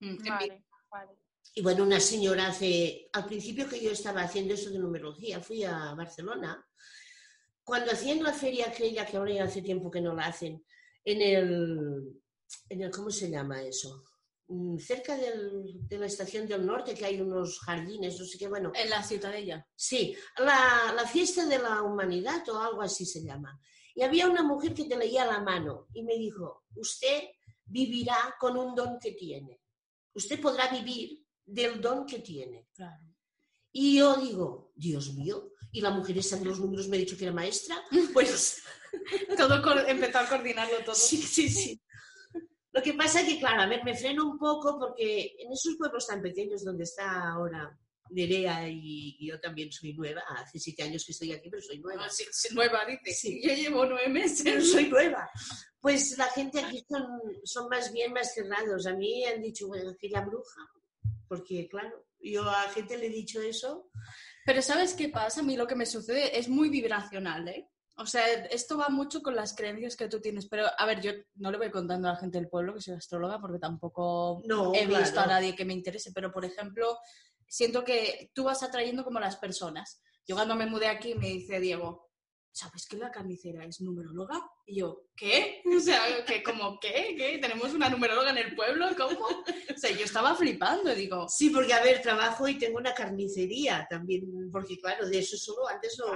Mm, 0.00 0.16
vale. 0.28 0.64
Y 1.54 1.62
bueno, 1.62 1.82
una 1.82 2.00
señora 2.00 2.48
hace, 2.48 3.08
al 3.12 3.26
principio 3.26 3.68
que 3.68 3.80
yo 3.80 3.90
estaba 3.90 4.22
haciendo 4.22 4.54
eso 4.54 4.70
de 4.70 4.78
numerología, 4.78 5.40
fui 5.40 5.64
a 5.64 5.94
Barcelona, 5.94 6.64
cuando 7.64 7.90
hacían 7.90 8.22
la 8.22 8.32
feria 8.32 8.68
aquella, 8.68 9.04
que 9.04 9.16
ahora 9.16 9.32
ya 9.32 9.44
hace 9.44 9.60
tiempo 9.60 9.90
que 9.90 10.00
no 10.00 10.14
la 10.14 10.26
hacen, 10.26 10.64
en 11.12 11.22
el, 11.22 12.22
en 12.68 12.82
el 12.82 12.90
¿cómo 12.90 13.10
se 13.10 13.30
llama 13.30 13.62
eso? 13.62 14.04
Mm, 14.48 14.78
Cerca 14.78 15.16
del- 15.16 15.86
de 15.88 15.98
la 15.98 16.06
estación 16.06 16.46
del 16.46 16.64
norte, 16.64 16.94
que 16.94 17.04
hay 17.04 17.20
unos 17.20 17.58
jardines, 17.60 18.18
no 18.18 18.24
sé 18.26 18.38
qué, 18.38 18.48
bueno, 18.48 18.72
En 18.74 18.88
la 18.90 19.02
ciudadella. 19.02 19.66
Sí, 19.74 20.14
la, 20.38 20.92
la 20.94 21.06
fiesta 21.06 21.44
de 21.46 21.58
la 21.58 21.82
humanidad 21.82 22.48
o 22.48 22.58
algo 22.58 22.82
así 22.82 23.04
se 23.04 23.22
llama. 23.22 23.60
Y 23.94 24.02
había 24.02 24.26
una 24.28 24.42
mujer 24.42 24.72
que 24.74 24.84
te 24.84 24.96
leía 24.96 25.26
la 25.26 25.40
mano 25.40 25.86
y 25.92 26.02
me 26.02 26.16
dijo, 26.16 26.64
usted 26.76 27.24
vivirá 27.66 28.34
con 28.40 28.56
un 28.56 28.74
don 28.74 28.98
que 28.98 29.12
tiene. 29.12 29.60
Usted 30.14 30.40
podrá 30.40 30.68
vivir 30.68 31.24
del 31.44 31.80
don 31.80 32.06
que 32.06 32.20
tiene. 32.20 32.68
Claro. 32.74 33.04
Y 33.80 33.98
yo 33.98 34.16
digo, 34.16 34.72
Dios 34.74 35.14
mío, 35.14 35.52
y 35.70 35.80
la 35.80 35.90
mujer 35.90 36.18
esa 36.18 36.36
de 36.36 36.46
los 36.46 36.58
números 36.58 36.88
me 36.88 36.96
ha 36.96 37.00
dicho 37.00 37.16
que 37.16 37.22
era 37.26 37.32
maestra, 37.32 37.80
pues 38.12 38.60
todo 39.36 39.86
empezó 39.86 40.18
a 40.18 40.28
coordinarlo 40.28 40.78
todo. 40.84 40.96
Sí, 40.96 41.18
sí, 41.18 41.48
sí. 41.48 41.80
Lo 42.72 42.82
que 42.82 42.94
pasa 42.94 43.20
es 43.20 43.28
que, 43.28 43.38
claro, 43.38 43.62
a 43.62 43.66
ver, 43.66 43.84
me 43.84 43.96
freno 43.96 44.28
un 44.28 44.36
poco 44.36 44.80
porque 44.80 45.36
en 45.38 45.52
esos 45.52 45.76
pueblos 45.76 46.08
tan 46.08 46.20
pequeños 46.20 46.64
donde 46.64 46.82
está 46.82 47.30
ahora 47.30 47.78
Nerea 48.10 48.68
y 48.68 49.16
yo 49.24 49.38
también 49.38 49.70
soy 49.70 49.92
nueva, 49.92 50.22
hace 50.28 50.58
siete 50.58 50.82
años 50.82 51.04
que 51.06 51.12
estoy 51.12 51.30
aquí, 51.30 51.48
pero 51.48 51.62
soy 51.62 51.78
nueva. 51.78 52.04
Ah, 52.04 52.10
sí, 52.10 52.26
nueva, 52.56 52.84
dice. 52.84 53.12
Sí. 53.12 53.40
Yo 53.44 53.54
llevo 53.54 53.86
nueve 53.86 54.08
meses. 54.08 54.42
Pero 54.42 54.60
soy 54.60 54.88
nueva. 54.88 55.30
Pues 55.80 56.18
la 56.18 56.26
gente 56.30 56.58
aquí 56.58 56.84
son, 56.88 57.06
son 57.44 57.68
más 57.68 57.92
bien 57.92 58.12
más 58.12 58.34
cerrados. 58.34 58.88
A 58.88 58.94
mí 58.96 59.24
han 59.24 59.40
dicho, 59.40 59.68
bueno, 59.68 59.94
que 59.96 60.08
la 60.08 60.22
bruja, 60.22 60.68
porque 61.28 61.68
claro, 61.68 62.07
yo 62.20 62.42
a 62.48 62.68
gente 62.70 62.96
le 62.96 63.06
he 63.06 63.10
dicho 63.10 63.40
eso. 63.40 63.90
Pero 64.44 64.62
¿sabes 64.62 64.94
qué 64.94 65.08
pasa? 65.08 65.40
A 65.40 65.44
mí 65.44 65.56
lo 65.56 65.66
que 65.66 65.76
me 65.76 65.86
sucede 65.86 66.38
es 66.38 66.48
muy 66.48 66.68
vibracional, 66.68 67.48
¿eh? 67.48 67.68
O 67.96 68.06
sea, 68.06 68.24
esto 68.44 68.78
va 68.78 68.88
mucho 68.88 69.22
con 69.22 69.34
las 69.34 69.54
creencias 69.56 69.96
que 69.96 70.08
tú 70.08 70.20
tienes. 70.20 70.48
Pero, 70.48 70.66
a 70.76 70.86
ver, 70.86 71.00
yo 71.00 71.10
no 71.34 71.50
le 71.50 71.58
voy 71.58 71.70
contando 71.70 72.08
a 72.08 72.12
la 72.12 72.18
gente 72.18 72.38
del 72.38 72.48
pueblo 72.48 72.72
que 72.72 72.80
soy 72.80 72.94
astróloga 72.94 73.40
porque 73.40 73.58
tampoco 73.58 74.40
he 74.72 74.86
visto 74.86 75.18
a 75.18 75.26
nadie 75.26 75.56
que 75.56 75.64
me 75.64 75.72
interese. 75.74 76.12
Pero, 76.14 76.32
por 76.32 76.44
ejemplo, 76.44 76.96
siento 77.48 77.82
que 77.82 78.30
tú 78.32 78.44
vas 78.44 78.62
atrayendo 78.62 79.04
como 79.04 79.18
las 79.18 79.36
personas. 79.36 80.00
Yo 80.26 80.36
cuando 80.36 80.54
me 80.54 80.66
mudé 80.66 80.86
aquí 80.86 81.14
me 81.14 81.26
dice 81.26 81.58
Diego, 81.58 82.07
¿sabes 82.58 82.86
que 82.88 82.96
la 82.96 83.10
carnicera 83.10 83.64
es 83.64 83.80
numeróloga? 83.80 84.42
Y 84.66 84.80
yo, 84.80 85.04
¿qué? 85.14 85.62
O 85.76 85.80
sea, 85.80 86.24
que 86.26 86.42
como, 86.42 86.78
¿qué? 86.80 87.14
¿Qué? 87.16 87.38
¿Tenemos 87.40 87.72
una 87.72 87.88
numeróloga 87.88 88.30
en 88.30 88.38
el 88.38 88.54
pueblo? 88.56 88.88
¿Cómo? 88.96 89.26
O 89.26 89.78
sea, 89.78 89.90
yo 89.92 90.04
estaba 90.04 90.34
flipando, 90.34 90.92
digo. 90.94 91.28
Sí, 91.28 91.50
porque 91.50 91.72
a 91.72 91.82
ver, 91.82 92.02
trabajo 92.02 92.48
y 92.48 92.58
tengo 92.58 92.78
una 92.78 92.92
carnicería 92.92 93.86
también, 93.88 94.50
porque 94.50 94.76
claro, 94.78 95.08
de 95.08 95.18
eso 95.18 95.36
solo 95.36 95.68
antes 95.68 95.96
no... 95.98 96.06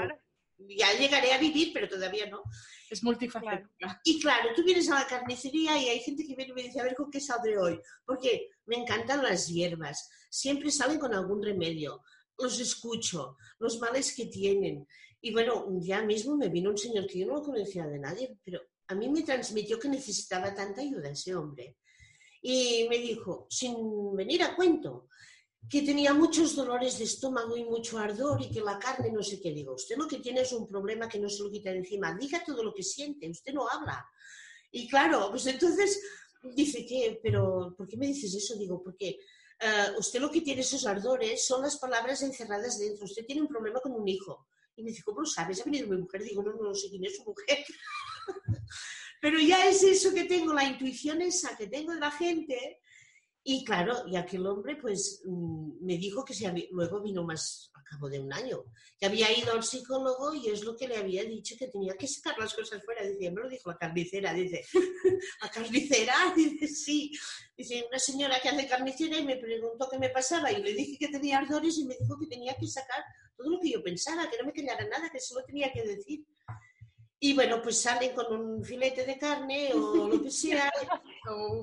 Ya 0.69 0.93
llegaré 0.97 1.33
a 1.33 1.39
vivir, 1.39 1.73
pero 1.73 1.89
todavía 1.89 2.27
no. 2.27 2.43
Es 2.89 3.03
multifacética. 3.03 4.01
Y 4.05 4.21
claro, 4.21 4.51
tú 4.55 4.63
vienes 4.63 4.89
a 4.91 5.01
la 5.01 5.07
carnicería 5.07 5.77
y 5.79 5.89
hay 5.89 6.01
gente 6.01 6.25
que 6.25 6.37
viene 6.37 6.53
y 6.53 6.55
me 6.55 6.63
dice, 6.63 6.81
a 6.81 6.85
ver, 6.85 6.95
¿con 6.95 7.11
qué 7.11 7.21
saldré 7.21 7.59
hoy? 7.59 7.81
Porque 8.05 8.51
me 8.67 8.77
encantan 8.77 9.23
las 9.23 9.49
hierbas. 9.49 10.09
Siempre 10.31 10.71
salen 10.71 11.01
con 11.01 11.15
algún 11.15 11.43
remedio. 11.43 12.03
Los 12.39 12.61
escucho, 12.61 13.37
los 13.59 13.81
males 13.81 14.15
que 14.15 14.27
tienen. 14.27 14.87
Y 15.23 15.33
bueno, 15.33 15.67
día 15.71 16.03
mismo 16.03 16.37
me 16.37 16.49
vino 16.49 16.71
un 16.71 16.77
señor 16.77 17.07
que 17.07 17.21
yo 17.21 17.27
no 17.27 17.43
conocía 17.43 17.87
de 17.87 17.99
nadie, 17.99 18.37
pero 18.45 18.61
a 18.89 18.95
mí 18.95 19.09
me 19.09 19.23
transmitió 19.23 19.79
que 19.79 19.89
necesitaba 19.89 20.53
tanta 20.53 20.81
ayuda 20.81 21.11
ese 21.11 21.35
hombre. 21.35 21.77
Y 22.43 22.87
me 22.91 22.99
dijo, 22.99 23.47
sin 23.49 24.17
venir 24.17 24.43
a 24.43 24.57
cuento, 24.57 25.07
que 25.71 25.83
tenía 25.83 26.13
muchos 26.13 26.57
dolores 26.57 26.99
de 26.99 27.05
estómago 27.05 27.57
y 27.57 27.65
mucho 27.65 27.99
ardor 27.99 28.43
y 28.43 28.51
que 28.51 28.61
la 28.61 28.81
carne 28.81 29.13
no 29.13 29.23
sé 29.23 29.41
qué. 29.41 29.53
Digo, 29.53 29.75
usted 29.75 29.97
lo 29.97 30.09
que 30.09 30.19
tiene 30.19 30.41
es 30.41 30.53
un 30.53 30.67
problema 30.67 31.09
que 31.09 31.21
no 31.21 31.29
se 31.29 31.45
lo 31.45 31.53
quita 31.53 31.71
encima. 31.71 32.17
Diga 32.19 32.43
todo 32.45 32.65
lo 32.65 32.75
que 32.75 32.83
siente, 32.83 33.31
usted 33.31 33.55
no 33.55 33.69
habla. 33.69 34.05
Y 34.73 34.89
claro, 34.89 35.29
pues 35.31 35.47
entonces 35.47 36.03
dice 36.55 36.85
que, 36.85 37.21
pero 37.23 37.75
¿por 37.79 37.87
qué 37.87 37.97
me 37.97 38.09
dices 38.09 38.35
eso? 38.35 38.57
Digo, 38.59 38.83
porque 38.83 39.21
eh, 39.61 39.87
usted 39.97 40.21
lo 40.21 40.33
que 40.33 40.41
tiene 40.41 40.63
esos 40.63 40.85
ardores 40.85 41.47
son 41.47 41.63
las 41.63 41.77
palabras 41.79 42.23
encerradas 42.23 42.81
dentro. 42.81 43.05
Usted 43.05 43.25
tiene 43.25 43.43
un 43.43 43.49
problema 43.49 43.79
con 43.79 43.93
un 43.93 44.09
hijo. 44.09 44.49
Y 44.77 44.83
me 44.83 44.91
dice, 44.91 45.03
¿cómo 45.03 45.25
sabes? 45.25 45.61
Ha 45.61 45.65
venido 45.65 45.89
mi 45.89 45.99
mujer. 45.99 46.23
Digo, 46.23 46.43
no, 46.43 46.53
no, 46.55 46.63
no 46.65 46.75
sé 46.75 46.89
quién 46.89 47.05
es 47.05 47.17
su 47.17 47.25
mujer. 47.25 47.65
pero 49.21 49.39
ya 49.39 49.69
es 49.69 49.83
eso 49.83 50.13
que 50.13 50.25
tengo, 50.25 50.53
la 50.53 50.65
intuición 50.65 51.23
esa 51.23 51.57
que 51.57 51.67
tengo 51.67 51.93
de 51.93 52.01
la 52.01 52.11
gente 52.11 52.81
y 53.45 53.65
claro, 53.65 54.05
y 54.07 54.17
aquel 54.17 54.47
hombre 54.47 54.77
pues 54.77 55.21
mm, 55.25 55.85
me 55.85 55.99
dijo 55.99 56.25
que 56.25 56.33
se 56.33 56.53
luego 56.71 57.03
vino 57.03 57.25
más 57.25 57.73
a 57.75 57.83
cabo 57.83 58.09
de 58.09 58.21
un 58.21 58.33
año, 58.33 58.65
que 58.97 59.07
había 59.07 59.37
ido 59.37 59.53
al 59.53 59.65
psicólogo 59.65 60.33
y 60.33 60.49
es 60.49 60.63
lo 60.63 60.77
que 60.77 60.87
le 60.87 60.97
había 60.97 61.25
dicho 61.25 61.57
que 61.59 61.67
tenía 61.67 61.97
que 61.97 62.07
sacar 62.07 62.39
las 62.39 62.55
cosas 62.55 62.85
fuera. 62.85 63.03
Dice, 63.03 63.33
me 63.33 63.43
lo 63.43 63.49
dijo 63.49 63.71
la 63.71 63.79
carnicera, 63.79 64.33
dice, 64.33 64.65
¿la 65.43 65.49
carnicera? 65.49 66.15
Dice, 66.37 66.69
sí. 66.69 67.13
Dice, 67.57 67.85
una 67.89 67.99
señora 67.99 68.39
que 68.41 68.49
hace 68.49 68.69
carnicera 68.69 69.19
y 69.19 69.25
me 69.25 69.37
preguntó 69.37 69.89
qué 69.91 69.99
me 69.99 70.11
pasaba 70.11 70.53
y 70.53 70.63
le 70.63 70.73
dije 70.75 70.97
que 70.99 71.09
tenía 71.09 71.39
ardores 71.39 71.77
y 71.79 71.85
me 71.85 71.97
dijo 71.99 72.17
que 72.19 72.27
tenía 72.27 72.55
que 72.55 72.67
sacar 72.67 73.05
todo 73.37 73.51
lo 73.51 73.61
que 73.61 73.73
yo 73.73 73.83
pensaba, 73.83 74.31
que 74.31 74.39
no 74.39 74.45
me 74.45 74.53
callara 74.53 74.87
nada, 74.87 75.11
que 75.11 75.21
solo 75.21 75.45
tenía 75.45 75.73
que 75.73 75.83
decir. 75.83 76.25
Y 77.25 77.35
bueno, 77.35 77.63
pues 77.63 77.81
salen 77.81 78.15
con 78.15 78.33
un 78.33 78.65
filete 78.65 79.07
de 79.07 79.17
carne 79.17 79.73
o 79.75 80.09
lo 80.09 80.21
que 80.21 80.29
sea, 80.29 80.73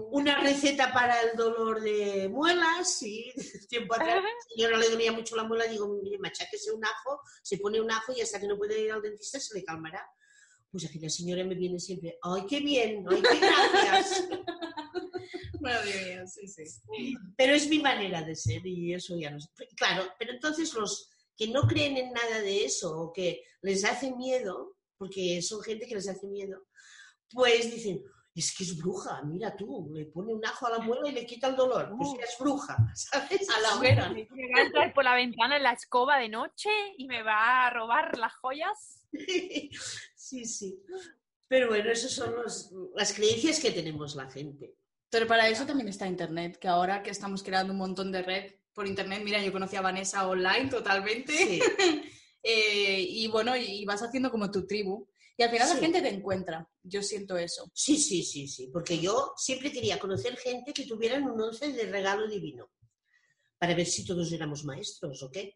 una 0.10 0.39
receta 0.39 0.93
para 0.93 1.19
el 1.22 1.36
dolor 1.36 1.82
de 1.82 2.30
muelas, 2.30 3.04
y 3.04 3.30
tiempo 3.67 3.93
atrás, 3.93 4.24
yo 4.56 4.72
no 4.72 4.78
le 4.78 4.89
dolía 4.89 5.12
mucho 5.12 5.36
la 5.36 5.43
muela, 5.43 5.65
digo, 5.65 6.00
macháquese 6.19 6.72
un 6.72 6.86
ajo, 6.86 7.19
se 7.43 7.58
pone 7.58 7.82
un 7.82 7.91
ajo 7.91 8.13
y 8.15 8.22
hasta 8.22 8.39
que 8.39 8.48
no 8.48 8.58
puede 8.58 8.80
ir 8.80 8.93
al 8.93 9.02
dentista 9.02 9.38
se 9.38 9.54
le 9.60 9.65
calmará. 9.65 10.02
Pues 10.72 10.86
aquí 10.86 10.98
la 10.98 11.10
señora 11.10 11.43
me 11.43 11.56
viene 11.56 11.78
siempre, 11.78 12.17
¡ay, 12.22 12.43
qué 12.48 12.62
bien! 12.62 13.06
¡ay, 13.10 13.22
qué 13.22 13.39
gracias! 13.39 14.30
Madre 15.60 16.26
sí, 16.26 16.48
sí. 16.48 16.63
Pero 17.36 17.54
es 17.54 17.67
mi 17.67 17.80
manera 17.80 18.22
de 18.22 18.34
ser 18.34 18.65
y 18.65 18.93
eso 18.93 19.19
ya 19.19 19.30
no 19.30 19.41
sé. 19.41 19.50
Claro, 19.76 20.10
pero 20.17 20.32
entonces 20.32 20.74
los 20.74 21.10
que 21.36 21.50
no 21.50 21.63
creen 21.63 21.98
en 21.98 22.13
nada 22.13 22.39
de 22.39 22.63
eso 22.63 22.98
o 22.98 23.12
que 23.12 23.43
les 23.62 23.84
hace 23.84 24.15
miedo, 24.15 24.79
porque 25.00 25.42
son 25.42 25.64
gente 25.64 25.88
que 25.88 25.96
les 25.96 26.08
hace 26.08 26.28
miedo, 26.28 26.68
pues 27.32 27.72
dicen, 27.72 28.04
es 28.36 28.56
que 28.56 28.64
es 28.64 28.78
bruja, 28.78 29.22
mira 29.24 29.56
tú, 29.56 29.90
le 29.94 30.06
pone 30.06 30.34
un 30.34 30.46
ajo 30.46 30.68
a 30.68 30.72
la 30.72 30.80
muela 30.80 31.10
y 31.10 31.14
le 31.14 31.26
quita 31.26 31.48
el 31.48 31.56
dolor, 31.56 31.92
pues 31.98 32.10
es 32.22 32.36
bruja, 32.38 32.78
¿sabes? 32.96 33.50
A 33.50 33.60
la 33.62 33.76
hoguera. 33.76 34.10
Me 34.10 34.28
va 34.54 34.60
a 34.60 34.66
entrar 34.66 34.94
por 34.94 35.04
la 35.04 35.16
ventana 35.16 35.58
en 35.58 35.64
la 35.64 35.72
escoba 35.72 36.18
de 36.18 36.30
noche 36.30 36.70
y 36.98 37.08
me 37.08 37.24
va 37.24 37.66
a 37.66 37.70
robar 37.72 38.18
las 38.18 38.34
joyas. 38.36 39.08
sí, 40.16 40.46
sí. 40.46 40.84
Pero 41.48 41.70
bueno, 41.70 41.90
esas 41.90 42.12
son 42.12 42.36
las 42.96 43.14
creencias 43.14 43.60
que 43.60 43.72
tenemos 43.72 44.16
la 44.16 44.30
gente. 44.30 44.76
Pero 45.10 45.26
para 45.26 45.48
eso 45.48 45.66
también 45.66 45.90
está 45.90 46.06
Internet, 46.06 46.60
que 46.60 46.68
ahora 46.68 47.02
que 47.02 47.10
estamos 47.10 47.42
creando 47.42 47.74
un 47.74 47.80
montón 47.80 48.12
de 48.12 48.22
red 48.22 48.54
por 48.74 48.88
Internet, 48.88 49.24
mira, 49.24 49.42
yo 49.42 49.52
conocí 49.52 49.76
a 49.76 49.82
Vanessa 49.82 50.28
online 50.28 50.70
totalmente. 50.70 51.34
Sí. 51.34 51.60
Eh, 52.43 53.02
y 53.02 53.28
bueno, 53.28 53.56
y 53.56 53.86
vas 53.86 54.02
haciendo 54.02 54.32
como 54.32 54.52
tu 54.52 54.65
tribu. 54.65 55.08
Y 55.38 55.43
al 55.43 55.52
final 55.52 55.69
la 55.69 55.75
gente 55.75 56.02
te 56.02 56.10
encuentra. 56.10 56.69
Yo 56.84 57.02
siento 57.02 57.38
eso. 57.38 57.69
Sí, 57.73 57.97
sí, 57.97 58.23
sí, 58.23 58.47
sí. 58.47 58.69
Porque 58.71 58.99
yo 58.99 59.34
siempre 59.38 59.71
quería 59.71 59.99
conocer 59.99 60.36
gente 60.38 60.73
que 60.73 60.86
tuvieran 60.86 61.23
un 61.23 61.39
once 61.39 61.71
de 61.71 61.84
regalo 61.84 62.28
divino. 62.28 62.71
Para 63.58 63.73
ver 63.73 63.86
si 63.86 64.06
todos 64.06 64.32
éramos 64.32 64.65
maestros 64.65 65.23
o 65.23 65.32
qué. 65.32 65.56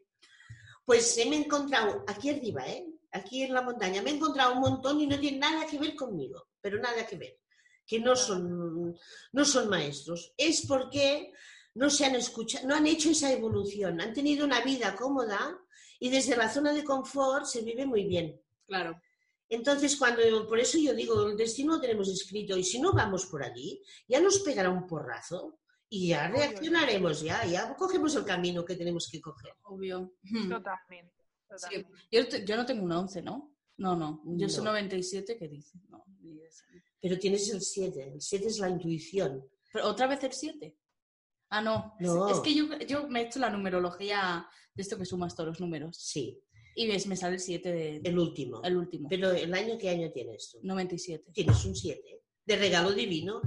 Pues 0.85 1.17
me 1.29 1.35
he 1.35 1.39
encontrado 1.39 2.03
aquí 2.07 2.29
arriba, 2.29 2.65
¿eh? 2.67 2.85
aquí 3.13 3.43
en 3.43 3.53
la 3.53 3.61
montaña, 3.61 4.01
me 4.01 4.09
he 4.09 4.15
encontrado 4.15 4.53
un 4.53 4.59
montón 4.59 4.99
y 4.99 5.07
no 5.07 5.19
tiene 5.19 5.37
nada 5.37 5.65
que 5.67 5.77
ver 5.77 5.95
conmigo, 5.95 6.47
pero 6.59 6.79
nada 6.79 7.05
que 7.05 7.15
ver. 7.15 7.39
Que 7.85 7.99
no 7.99 8.15
son, 8.15 8.97
no 9.31 9.45
son 9.45 9.69
maestros. 9.69 10.33
Es 10.37 10.65
porque 10.65 11.31
no 11.75 11.89
se 11.89 12.05
han 12.05 12.15
escuchado, 12.15 12.67
no 12.67 12.75
han 12.75 12.87
hecho 12.87 13.09
esa 13.09 13.31
evolución. 13.31 14.01
Han 14.01 14.13
tenido 14.13 14.45
una 14.45 14.61
vida 14.61 14.95
cómoda 14.95 15.59
y 16.03 16.09
desde 16.09 16.35
la 16.35 16.49
zona 16.49 16.73
de 16.73 16.83
confort 16.83 17.45
se 17.45 17.61
vive 17.61 17.85
muy 17.85 18.03
bien. 18.03 18.37
Claro. 18.67 19.01
Entonces, 19.47 19.95
cuando, 19.95 20.21
por 20.49 20.59
eso 20.59 20.77
yo 20.77 20.93
digo, 20.93 21.29
el 21.29 21.37
destino 21.37 21.75
lo 21.75 21.79
tenemos 21.79 22.09
escrito 22.09 22.57
y 22.57 22.63
si 22.65 22.81
no 22.81 22.91
vamos 22.91 23.25
por 23.27 23.41
allí, 23.41 23.81
ya 24.05 24.19
nos 24.19 24.39
pegará 24.39 24.69
un 24.69 24.85
porrazo 24.85 25.61
y 25.87 26.09
ya 26.09 26.27
reaccionaremos, 26.27 27.21
ya, 27.21 27.45
ya 27.45 27.73
cogemos 27.75 28.13
el 28.17 28.25
camino 28.25 28.65
que 28.65 28.75
tenemos 28.75 29.07
que 29.09 29.21
coger. 29.21 29.53
Obvio. 29.63 30.15
Totalmente. 30.49 31.13
yo, 32.11 32.57
no 32.57 32.65
tengo 32.65 32.83
un 32.83 32.91
11, 32.91 33.21
¿no? 33.21 33.55
No, 33.77 33.95
no. 33.95 34.21
Yo 34.25 34.49
soy 34.49 34.65
97, 34.65 35.37
¿qué 35.37 35.47
dice? 35.47 35.79
No, 35.87 36.03
Pero 36.99 37.17
tienes 37.17 37.49
el 37.49 37.61
7. 37.61 38.11
El 38.15 38.21
7 38.21 38.47
es 38.47 38.59
la 38.59 38.67
intuición. 38.67 39.41
¿Pero 39.71 39.87
¿Otra 39.87 40.07
vez 40.07 40.21
el 40.25 40.33
7? 40.33 40.75
Ah, 41.47 41.61
no. 41.61 41.95
no. 42.01 42.27
Es, 42.27 42.41
que 42.41 42.53
yo, 42.53 42.77
yo 42.79 43.07
me 43.07 43.21
he 43.21 43.27
hecho 43.27 43.39
la 43.39 43.49
numerología 43.49 44.45
de 44.75 44.81
esto 44.81 44.97
que 44.97 45.05
sumas 45.05 45.35
todos 45.35 45.49
los 45.49 45.59
números. 45.59 45.97
Sí. 45.97 46.41
Y 46.75 46.87
ves, 46.87 47.05
me 47.07 47.15
sale 47.15 47.35
el 47.35 47.39
7 47.39 47.71
de... 47.71 48.01
El 48.03 48.17
último. 48.17 48.61
El 48.63 48.77
último. 48.77 49.07
Pero 49.09 49.31
¿el 49.31 49.53
año 49.53 49.77
qué 49.77 49.89
año 49.89 50.11
tienes 50.11 50.49
tú? 50.51 50.59
97. 50.63 51.31
Tienes 51.31 51.63
un 51.65 51.75
7. 51.75 52.21
De 52.45 52.55
regalo 52.55 52.91
divino. 52.91 53.41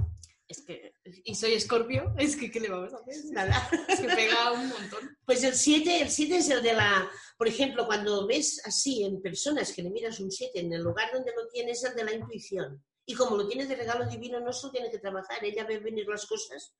Es 0.47 0.61
que... 0.61 0.93
Y 1.25 1.35
soy 1.35 1.53
escorpio. 1.53 2.13
Es 2.17 2.37
que, 2.37 2.49
¿qué 2.49 2.59
le 2.59 2.69
vamos 2.69 2.93
a 2.93 2.97
hacer? 2.97 3.31
Nada. 3.31 3.69
Es 3.89 3.99
que 3.99 4.07
pega 4.07 4.53
un 4.53 4.69
montón. 4.69 5.17
Pues 5.25 5.43
el 5.43 5.55
7, 5.55 6.01
el 6.01 6.09
7 6.09 6.37
es 6.37 6.49
el 6.49 6.63
de 6.63 6.73
la... 6.73 7.09
Por 7.37 7.47
ejemplo, 7.47 7.85
cuando 7.85 8.25
ves 8.25 8.61
así 8.65 9.03
en 9.03 9.21
personas 9.21 9.73
que 9.73 9.83
le 9.83 9.89
miras 9.89 10.19
un 10.21 10.31
7 10.31 10.59
en 10.59 10.71
el 10.71 10.81
lugar 10.81 11.11
donde 11.11 11.33
lo 11.35 11.47
tienes, 11.49 11.83
es 11.83 11.89
el 11.89 11.95
de 11.97 12.05
la 12.05 12.13
intuición. 12.13 12.81
Y 13.05 13.13
como 13.13 13.35
lo 13.35 13.47
tienes 13.47 13.67
de 13.67 13.75
regalo 13.75 14.05
divino, 14.09 14.39
no 14.39 14.53
solo 14.53 14.71
tiene 14.71 14.91
que 14.91 14.99
trabajar, 14.99 15.43
ella 15.43 15.65
ve 15.65 15.79
venir 15.79 16.07
las 16.07 16.25
cosas. 16.25 16.73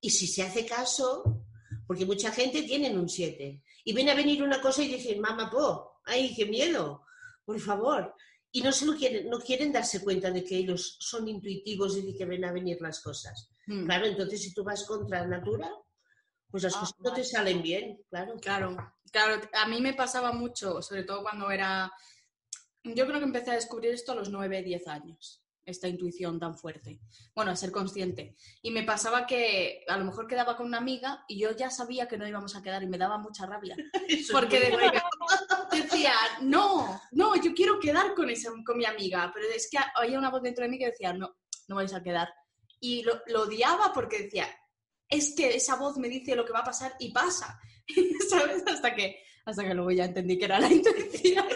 Y 0.00 0.10
si 0.10 0.26
se 0.26 0.42
hace 0.42 0.64
caso, 0.64 1.44
porque 1.86 2.06
mucha 2.06 2.32
gente 2.32 2.62
tiene 2.62 2.96
un 2.96 3.08
7. 3.08 3.62
Y 3.84 3.92
viene 3.92 4.10
a 4.10 4.14
venir 4.14 4.42
una 4.42 4.60
cosa 4.60 4.82
y 4.82 4.88
dicen, 4.88 5.20
mamá, 5.20 5.50
po, 5.50 6.00
ay, 6.04 6.34
qué 6.34 6.46
miedo, 6.46 7.04
por 7.44 7.58
favor. 7.60 8.14
Y 8.52 8.62
no, 8.62 8.72
se 8.72 8.86
lo 8.86 8.96
quieren, 8.96 9.30
no 9.30 9.38
quieren 9.38 9.72
darse 9.72 10.02
cuenta 10.02 10.30
de 10.30 10.44
que 10.44 10.56
ellos 10.56 10.96
son 11.00 11.28
intuitivos 11.28 11.96
y 11.96 12.02
de 12.02 12.16
que 12.16 12.24
ven 12.24 12.44
a 12.44 12.52
venir 12.52 12.80
las 12.80 13.00
cosas. 13.00 13.50
Hmm. 13.66 13.86
Claro, 13.86 14.06
entonces 14.06 14.42
si 14.42 14.52
tú 14.52 14.64
vas 14.64 14.84
contra 14.84 15.20
la 15.20 15.38
natura, 15.38 15.70
pues 16.50 16.64
las 16.64 16.74
ah, 16.76 16.80
cosas 16.80 16.96
no 16.98 17.12
te 17.12 17.24
salen 17.24 17.62
bien, 17.62 18.02
claro. 18.08 18.34
Claro, 18.40 18.76
Claro, 19.10 19.42
a 19.52 19.66
mí 19.66 19.80
me 19.80 19.94
pasaba 19.94 20.32
mucho, 20.32 20.82
sobre 20.82 21.04
todo 21.04 21.22
cuando 21.22 21.50
era... 21.50 21.92
Yo 22.82 23.06
creo 23.06 23.18
que 23.18 23.26
empecé 23.26 23.50
a 23.50 23.54
descubrir 23.54 23.92
esto 23.92 24.12
a 24.12 24.14
los 24.14 24.30
9, 24.30 24.62
10 24.62 24.86
años, 24.86 25.39
esta 25.70 25.88
intuición 25.88 26.38
tan 26.38 26.56
fuerte. 26.56 27.00
Bueno, 27.34 27.50
a 27.50 27.56
ser 27.56 27.70
consciente. 27.70 28.36
Y 28.62 28.70
me 28.70 28.82
pasaba 28.82 29.26
que 29.26 29.84
a 29.88 29.96
lo 29.96 30.04
mejor 30.04 30.26
quedaba 30.26 30.56
con 30.56 30.66
una 30.66 30.78
amiga 30.78 31.24
y 31.28 31.38
yo 31.38 31.52
ya 31.56 31.70
sabía 31.70 32.08
que 32.08 32.18
no 32.18 32.26
íbamos 32.26 32.56
a 32.56 32.62
quedar 32.62 32.82
y 32.82 32.86
me 32.86 32.98
daba 32.98 33.18
mucha 33.18 33.46
rabia. 33.46 33.76
Porque 34.32 34.60
decía, 34.60 35.02
decía, 35.72 36.12
no, 36.42 37.00
no, 37.12 37.36
yo 37.36 37.54
quiero 37.54 37.80
quedar 37.80 38.14
con, 38.14 38.30
esa, 38.30 38.50
con 38.64 38.78
mi 38.78 38.84
amiga. 38.84 39.30
Pero 39.34 39.46
es 39.54 39.68
que 39.70 39.78
había 39.94 40.18
una 40.18 40.30
voz 40.30 40.42
dentro 40.42 40.64
de 40.64 40.70
mí 40.70 40.78
que 40.78 40.90
decía, 40.90 41.12
no, 41.12 41.36
no 41.68 41.76
vais 41.76 41.94
a 41.94 42.02
quedar. 42.02 42.28
Y 42.80 43.02
lo, 43.02 43.20
lo 43.26 43.42
odiaba 43.42 43.92
porque 43.92 44.24
decía, 44.24 44.48
es 45.08 45.34
que 45.36 45.54
esa 45.54 45.76
voz 45.76 45.98
me 45.98 46.08
dice 46.08 46.36
lo 46.36 46.44
que 46.44 46.52
va 46.52 46.60
a 46.60 46.64
pasar 46.64 46.94
y 46.98 47.12
pasa. 47.12 47.58
¿Sabes? 48.28 48.62
Hasta 48.66 48.94
que, 48.94 49.22
hasta 49.44 49.64
que 49.64 49.74
luego 49.74 49.90
ya 49.90 50.04
entendí 50.04 50.38
que 50.38 50.44
era 50.44 50.60
la 50.60 50.68
intención. 50.72 51.46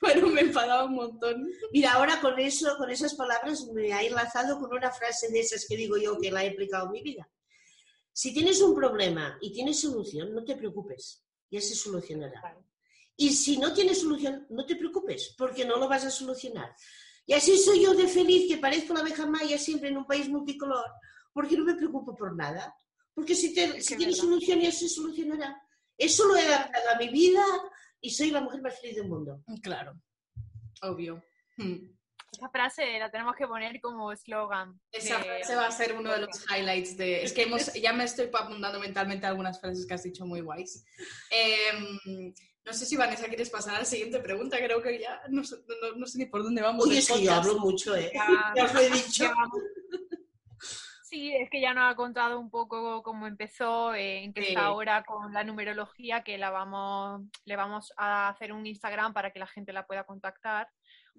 Bueno, 0.00 0.28
me 0.28 0.42
enfadaba 0.42 0.84
un 0.84 0.94
montón. 0.94 1.48
Mira, 1.72 1.92
ahora 1.92 2.20
con 2.20 2.38
eso, 2.38 2.76
con 2.76 2.90
esas 2.90 3.14
palabras 3.14 3.66
me 3.72 3.92
ha 3.92 4.02
enlazado 4.02 4.58
con 4.58 4.72
una 4.72 4.90
frase 4.90 5.28
de 5.30 5.40
esas 5.40 5.66
que 5.66 5.76
digo 5.76 5.96
yo 5.96 6.18
que 6.18 6.30
la 6.30 6.44
he 6.44 6.50
aplicado 6.50 6.86
en 6.86 6.92
mi 6.92 7.02
vida. 7.02 7.28
Si 8.12 8.34
tienes 8.34 8.60
un 8.60 8.74
problema 8.74 9.38
y 9.40 9.52
tienes 9.52 9.80
solución, 9.80 10.34
no 10.34 10.44
te 10.44 10.56
preocupes, 10.56 11.24
ya 11.50 11.60
se 11.60 11.74
solucionará. 11.74 12.58
Y 13.16 13.30
si 13.30 13.58
no 13.58 13.72
tienes 13.72 14.00
solución, 14.00 14.46
no 14.50 14.66
te 14.66 14.76
preocupes, 14.76 15.34
porque 15.38 15.64
no 15.64 15.76
lo 15.76 15.88
vas 15.88 16.04
a 16.04 16.10
solucionar. 16.10 16.74
Y 17.24 17.34
así 17.34 17.56
soy 17.56 17.82
yo 17.82 17.94
de 17.94 18.08
feliz, 18.08 18.48
que 18.48 18.58
parezco 18.58 18.92
la 18.94 19.00
abeja 19.00 19.26
maya 19.26 19.56
siempre 19.56 19.88
en 19.88 19.96
un 19.96 20.06
país 20.06 20.28
multicolor, 20.28 20.86
porque 21.32 21.56
no 21.56 21.64
me 21.64 21.74
preocupo 21.74 22.14
por 22.14 22.36
nada. 22.36 22.74
Porque 23.14 23.34
si, 23.34 23.54
te, 23.54 23.80
si 23.80 23.96
tienes 23.96 24.16
solución, 24.16 24.60
ya 24.60 24.72
se 24.72 24.88
solucionará. 24.88 25.62
Eso 26.04 26.26
lo 26.26 26.36
he 26.36 26.42
adaptado 26.46 26.90
a 26.90 26.98
mi 26.98 27.08
vida 27.08 27.44
y 28.00 28.10
soy 28.10 28.30
la 28.30 28.40
mujer 28.40 28.60
más 28.62 28.78
feliz 28.80 28.96
del 28.96 29.08
mundo. 29.08 29.42
Claro, 29.62 29.94
obvio. 30.82 31.22
Hmm. 31.56 31.76
Esa 32.32 32.48
frase 32.48 32.98
la 32.98 33.10
tenemos 33.10 33.36
que 33.36 33.46
poner 33.46 33.78
como 33.80 34.10
eslogan. 34.10 34.80
Esa 34.90 35.18
de- 35.18 35.24
frase 35.24 35.54
va 35.54 35.66
a 35.66 35.70
ser 35.70 35.92
uno 35.94 36.10
de 36.12 36.20
los 36.22 36.44
highlights 36.50 36.96
de... 36.96 37.22
Es 37.22 37.32
que 37.34 37.42
hemos, 37.42 37.72
ya 37.74 37.92
me 37.92 38.04
estoy 38.04 38.30
apuntando 38.32 38.80
mentalmente 38.80 39.26
algunas 39.26 39.60
frases 39.60 39.86
que 39.86 39.92
has 39.94 40.02
dicho 40.02 40.24
muy 40.24 40.40
guays. 40.40 40.82
Em, 41.30 42.32
no 42.64 42.72
sé 42.72 42.86
si 42.86 42.96
Vanessa 42.96 43.26
quieres 43.28 43.50
pasar 43.50 43.74
a 43.76 43.78
la 43.80 43.84
siguiente 43.84 44.18
pregunta, 44.20 44.56
creo 44.56 44.80
que 44.80 44.98
ya 45.00 45.20
no, 45.28 45.44
sé- 45.44 45.56
no- 45.82 45.92
no 45.96 46.06
sé 46.06 46.18
ni 46.18 46.26
por 46.26 46.42
dónde 46.42 46.62
vamos. 46.62 46.86
Uy, 46.86 46.96
es 46.96 47.06
que 47.08 47.22
yo 47.22 47.34
hablo 47.34 47.58
mucho, 47.58 47.94
¿eh? 47.94 48.10
Ya- 48.14 48.52
Ya 48.56 48.64
os 48.64 48.72
lo 48.74 48.80
he 48.80 48.90
dicho. 48.90 49.30
Sí, 51.12 51.30
es 51.36 51.50
que 51.50 51.60
ya 51.60 51.74
nos 51.74 51.92
ha 51.92 51.94
contado 51.94 52.40
un 52.40 52.48
poco 52.48 53.02
cómo 53.02 53.26
empezó, 53.26 53.92
eh, 53.92 54.24
en 54.24 54.32
qué 54.32 54.40
Sí. 54.40 54.48
está 54.48 54.64
ahora 54.64 55.02
con 55.04 55.30
la 55.34 55.44
numerología, 55.44 56.22
que 56.24 56.38
la 56.38 56.48
vamos, 56.50 57.20
le 57.44 57.54
vamos 57.54 57.92
a 57.98 58.30
hacer 58.30 58.50
un 58.50 58.64
Instagram 58.64 59.12
para 59.12 59.30
que 59.30 59.38
la 59.38 59.46
gente 59.46 59.74
la 59.74 59.86
pueda 59.86 60.04
contactar. 60.04 60.70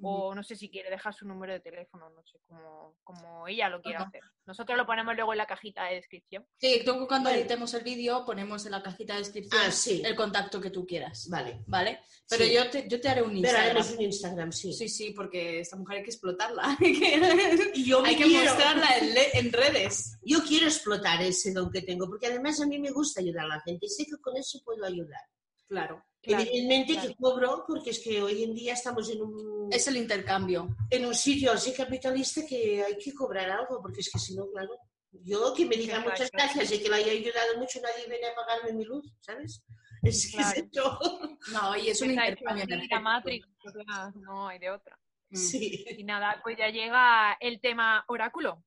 O 0.02 0.34
no 0.34 0.42
sé 0.44 0.56
si 0.56 0.70
quiere 0.70 0.90
dejar 0.90 1.14
su 1.14 1.26
número 1.28 1.54
de 1.54 1.60
teléfono, 1.60 2.10
no 2.10 2.24
sé, 2.26 2.40
como, 2.48 2.96
como 3.04 3.48
ella 3.48 3.70
lo 3.70 3.82
quiera 3.82 4.00
Ajá. 4.00 4.08
hacer. 4.10 4.22
Nosotros 4.46 4.78
lo 4.78 4.86
ponemos 4.86 5.16
luego 5.16 5.32
en 5.34 5.38
la 5.38 5.46
cajita 5.46 5.86
de 5.86 5.96
descripción. 5.96 6.46
Sí, 6.58 6.82
luego 6.84 7.08
cuando 7.08 7.30
Vale. 7.30 7.42
editemos 7.42 7.74
el 7.76 7.84
vídeo 7.84 8.26
ponemos 8.26 8.66
en 8.66 8.72
la 8.72 8.82
cajita 8.82 9.14
de 9.14 9.20
descripción 9.20 9.62
Ah, 9.66 9.72
sí. 9.72 10.02
el 10.04 10.16
contacto 10.16 10.60
que 10.60 10.72
tú 10.72 10.86
quieras, 10.86 11.28
Vale. 11.30 11.64
¿vale? 11.68 12.00
Pero 12.28 12.44
Sí. 12.44 12.54
yo, 12.54 12.70
te, 12.70 12.88
yo 12.90 13.00
te 13.00 13.08
haré 13.08 13.22
un 13.22 13.28
Pero 13.30 13.38
Instagram. 13.40 13.66
haremos 13.70 13.92
un 13.92 14.02
Instagram, 14.02 14.52
sí. 14.52 14.74
Sí, 14.74 14.90
sí, 14.90 15.12
porque 15.12 15.60
esta 15.60 15.78
mujer 15.78 15.98
hay 15.98 16.04
que 16.04 16.10
explotarla. 16.10 16.64
Hay 16.64 16.78
que, 17.00 17.72
Y 17.76 17.86
yo 17.86 18.02
me 18.02 18.10
hay 18.10 18.16
que 18.18 18.24
quiero. 18.24 18.46
mostrarla 18.52 18.98
en, 18.98 19.46
en 19.46 19.54
redes. 19.54 20.18
Yo 20.24 20.40
quiero 20.44 20.66
explotar 20.66 21.22
ese 21.22 21.54
don 21.54 21.72
que 21.72 21.82
tengo, 21.84 22.08
porque 22.08 22.28
además 22.28 22.60
a 22.60 22.66
mí 22.66 22.80
me 22.80 22.92
gusta 22.92 23.22
ayudar 23.22 23.46
a 23.46 23.50
la 23.50 23.62
gente 23.62 23.86
y 23.86 23.90
sé 23.90 24.06
que 24.06 24.18
con 24.20 24.36
eso 24.38 24.60
puedo 24.66 24.84
ayudar. 24.86 25.22
Claro. 25.68 26.04
Claro, 26.22 26.42
Evidentemente 26.44 26.94
claro. 26.94 27.08
que 27.10 27.16
cobro, 27.16 27.64
porque 27.68 27.90
es 27.90 28.00
que 28.00 28.22
hoy 28.22 28.44
en 28.44 28.56
día 28.56 28.74
estamos 28.74 29.10
en 29.10 29.22
un, 29.22 29.68
Es 29.74 29.88
el 29.90 29.98
intercambio. 29.98 30.74
en 30.90 31.06
un 31.06 31.14
sitio 31.14 31.52
así 31.52 31.74
capitalista 31.74 32.42
que 32.48 32.82
hay 32.82 32.98
que 32.98 33.14
cobrar 33.14 33.50
algo, 33.50 33.82
porque 33.82 34.00
es 34.00 34.10
que 34.10 34.20
si 34.20 34.34
no, 34.36 34.48
claro. 34.50 34.72
Yo 35.12 35.54
que 35.54 35.66
me 35.66 35.76
Claro, 35.78 36.04
muchas 36.10 36.32
claro. 36.32 36.50
gracias 36.56 36.72
y 36.80 36.82
que 36.82 36.90
le 36.90 36.96
haya 36.96 37.12
ayudado 37.12 37.58
mucho, 37.60 37.80
nadie 37.82 38.08
viene 38.08 38.28
a 38.28 38.36
pagarme 38.36 38.72
mi 38.74 38.86
luz, 38.86 39.06
¿sabes? 39.20 39.64
Es 40.04 40.32
que 40.32 40.38
Claro. 40.38 40.58
es 40.58 40.66
eso. 40.72 41.00
No, 41.54 41.76
y 41.78 41.90
es 41.90 42.02
un 42.02 42.10
Está 42.12 42.28
hecho 42.28 42.44
intercambio. 42.50 43.02
Matrix, 43.02 43.48
no 44.16 44.48
hay 44.48 44.60
de 44.60 44.70
otra. 44.72 44.98
Sí. 45.32 45.86
Y 45.98 46.04
nada, 46.04 46.40
pues 46.44 46.58
ya 46.58 46.70
llega 46.70 47.34
el 47.40 47.60
tema 47.62 48.04
oráculo. 48.08 48.64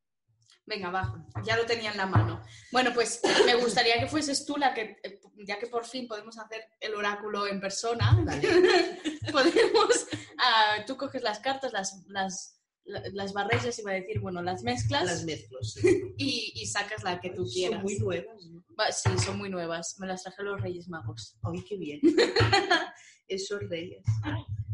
Venga, 0.68 0.90
va, 0.90 1.24
ya 1.44 1.56
lo 1.56 1.64
tenía 1.64 1.92
en 1.92 1.96
la 1.96 2.06
mano. 2.06 2.42
Bueno, 2.72 2.90
pues 2.92 3.20
me 3.46 3.54
gustaría 3.54 4.00
que 4.00 4.08
fueses 4.08 4.44
tú 4.44 4.56
la 4.56 4.74
que, 4.74 4.96
eh, 5.04 5.20
ya 5.46 5.58
que 5.60 5.68
por 5.68 5.86
fin 5.86 6.08
podemos 6.08 6.36
hacer 6.38 6.64
el 6.80 6.94
oráculo 6.96 7.46
en 7.46 7.60
persona, 7.60 8.16
podemos, 9.32 10.06
ah, 10.38 10.84
tú 10.86 10.96
coges 10.96 11.22
las 11.22 11.38
cartas, 11.38 11.72
las, 11.72 12.02
las, 12.08 12.60
la- 12.84 13.02
las 13.12 13.32
barrellas, 13.32 13.78
iba 13.78 13.92
a 13.92 13.94
decir, 13.94 14.18
bueno, 14.20 14.42
las 14.42 14.62
mezclas 14.64 15.04
Las 15.04 15.24
mezclo, 15.24 15.62
sí. 15.62 16.14
y, 16.16 16.52
y 16.56 16.66
sacas 16.66 17.04
la 17.04 17.20
que 17.20 17.30
tú 17.30 17.44
Son 17.46 17.52
quieras. 17.54 17.82
muy 17.84 17.98
nuevas. 17.98 18.44
¿no? 18.46 18.62
Sí, 18.90 19.18
son 19.24 19.38
muy 19.38 19.48
nuevas, 19.48 19.96
me 20.00 20.06
las 20.08 20.24
traje 20.24 20.42
los 20.42 20.60
Reyes 20.60 20.88
Magos. 20.88 21.36
Ay, 21.42 21.62
qué 21.68 21.76
bien. 21.76 22.00
Esos 23.28 23.60
reyes. 23.68 24.02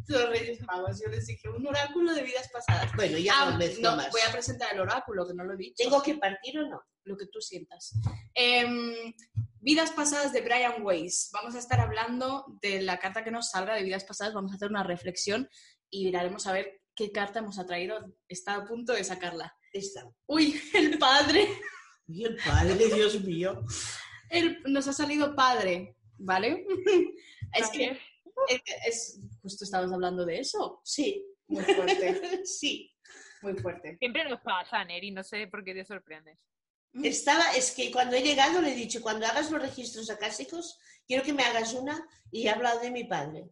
Los 0.08 0.28
Reyes 0.28 0.60
Magos, 0.62 1.00
yo 1.02 1.08
les 1.10 1.26
dije, 1.26 1.48
un 1.48 1.66
oráculo 1.66 2.12
de 2.14 2.22
vidas 2.22 2.48
pasadas. 2.52 2.90
Bueno, 2.96 3.18
ya 3.18 3.32
Ah, 3.36 3.50
no 3.50 3.58
mezclo 3.58 3.90
no, 3.90 3.96
más. 3.96 4.10
voy 4.10 4.20
a 4.26 4.32
presentar 4.32 4.72
el 4.74 4.80
oráculo, 4.80 5.26
que 5.26 5.34
no 5.34 5.44
lo 5.44 5.54
he 5.54 5.56
dicho. 5.56 5.74
¿Tengo 5.76 6.02
que 6.02 6.14
partir 6.16 6.58
o 6.58 6.68
no? 6.68 6.80
lo 7.04 7.16
que 7.16 7.26
tú 7.26 7.40
sientas. 7.40 7.94
Em, 8.32 8.94
vidas 9.58 9.90
pasadas 9.90 10.32
de 10.32 10.40
Brian 10.40 10.84
Weiss. 10.84 11.30
Vamos 11.32 11.56
a 11.56 11.58
estar 11.58 11.80
hablando 11.80 12.44
de 12.62 12.80
la 12.80 13.00
carta 13.00 13.24
que 13.24 13.32
nos 13.32 13.50
salga 13.50 13.74
de 13.74 13.82
vidas 13.82 14.04
pasadas. 14.04 14.34
Vamos 14.34 14.52
a 14.52 14.54
hacer 14.54 14.68
una 14.68 14.84
reflexión 14.84 15.48
y 15.90 16.04
miraremos 16.04 16.46
a 16.46 16.52
ver 16.52 16.80
qué 16.94 17.10
carta 17.10 17.40
hemos 17.40 17.58
atraído. 17.58 17.98
Está 18.28 18.54
a 18.54 18.64
punto 18.64 18.92
de 18.92 19.02
sacarla. 19.02 19.52
Esta. 19.72 20.08
Uy, 20.26 20.60
el 20.74 20.96
padre. 20.96 21.48
Y 22.06 22.24
el 22.24 22.36
padre, 22.36 22.76
Dios 22.94 23.20
mío. 23.24 23.64
El- 24.30 24.62
nos 24.66 24.86
ha 24.86 24.92
salido 24.92 25.34
padre, 25.34 25.96
¿vale? 26.18 26.64
es 27.52 27.68
que. 27.70 27.98
Es, 28.86 29.20
justo 29.42 29.64
estabas 29.64 29.92
hablando 29.92 30.24
de 30.24 30.38
eso. 30.40 30.80
Sí. 30.84 31.26
Muy 31.48 31.62
fuerte, 31.64 32.44
Sí. 32.46 32.92
muy 33.42 33.54
fuerte. 33.54 33.96
Siempre 33.98 34.28
nos 34.28 34.40
pasa, 34.40 34.84
Neri, 34.84 35.10
no 35.10 35.22
sé 35.22 35.46
por 35.48 35.64
qué 35.64 35.74
te 35.74 35.84
sorprendes. 35.84 36.38
Estaba, 37.02 37.52
es 37.56 37.70
que 37.72 37.90
cuando 37.90 38.16
he 38.16 38.22
llegado 38.22 38.60
le 38.60 38.72
he 38.72 38.74
dicho, 38.74 39.00
cuando 39.00 39.26
hagas 39.26 39.50
los 39.50 39.62
registros 39.62 40.10
acásicos, 40.10 40.78
quiero 41.06 41.22
que 41.24 41.32
me 41.32 41.42
hagas 41.42 41.72
una 41.72 42.06
y 42.30 42.46
he 42.46 42.50
hablado 42.50 42.80
de 42.80 42.90
mi 42.90 43.04
padre. 43.04 43.48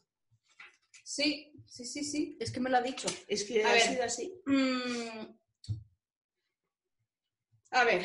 Sí, 1.05 1.53
sí, 1.66 1.85
sí, 1.87 2.05
sí. 2.05 2.37
Es 2.38 2.53
que 2.53 2.61
me 2.61 2.69
lo 2.69 2.77
ha 2.77 2.83
dicho. 2.83 3.09
Es 3.29 3.45
que 3.45 3.64
A 3.64 3.71
ha 3.71 3.73
ver. 3.73 3.81
sido 3.83 4.05
así. 4.05 4.35
Mm. 4.45 5.38
A 7.73 7.85
ver. 7.85 8.05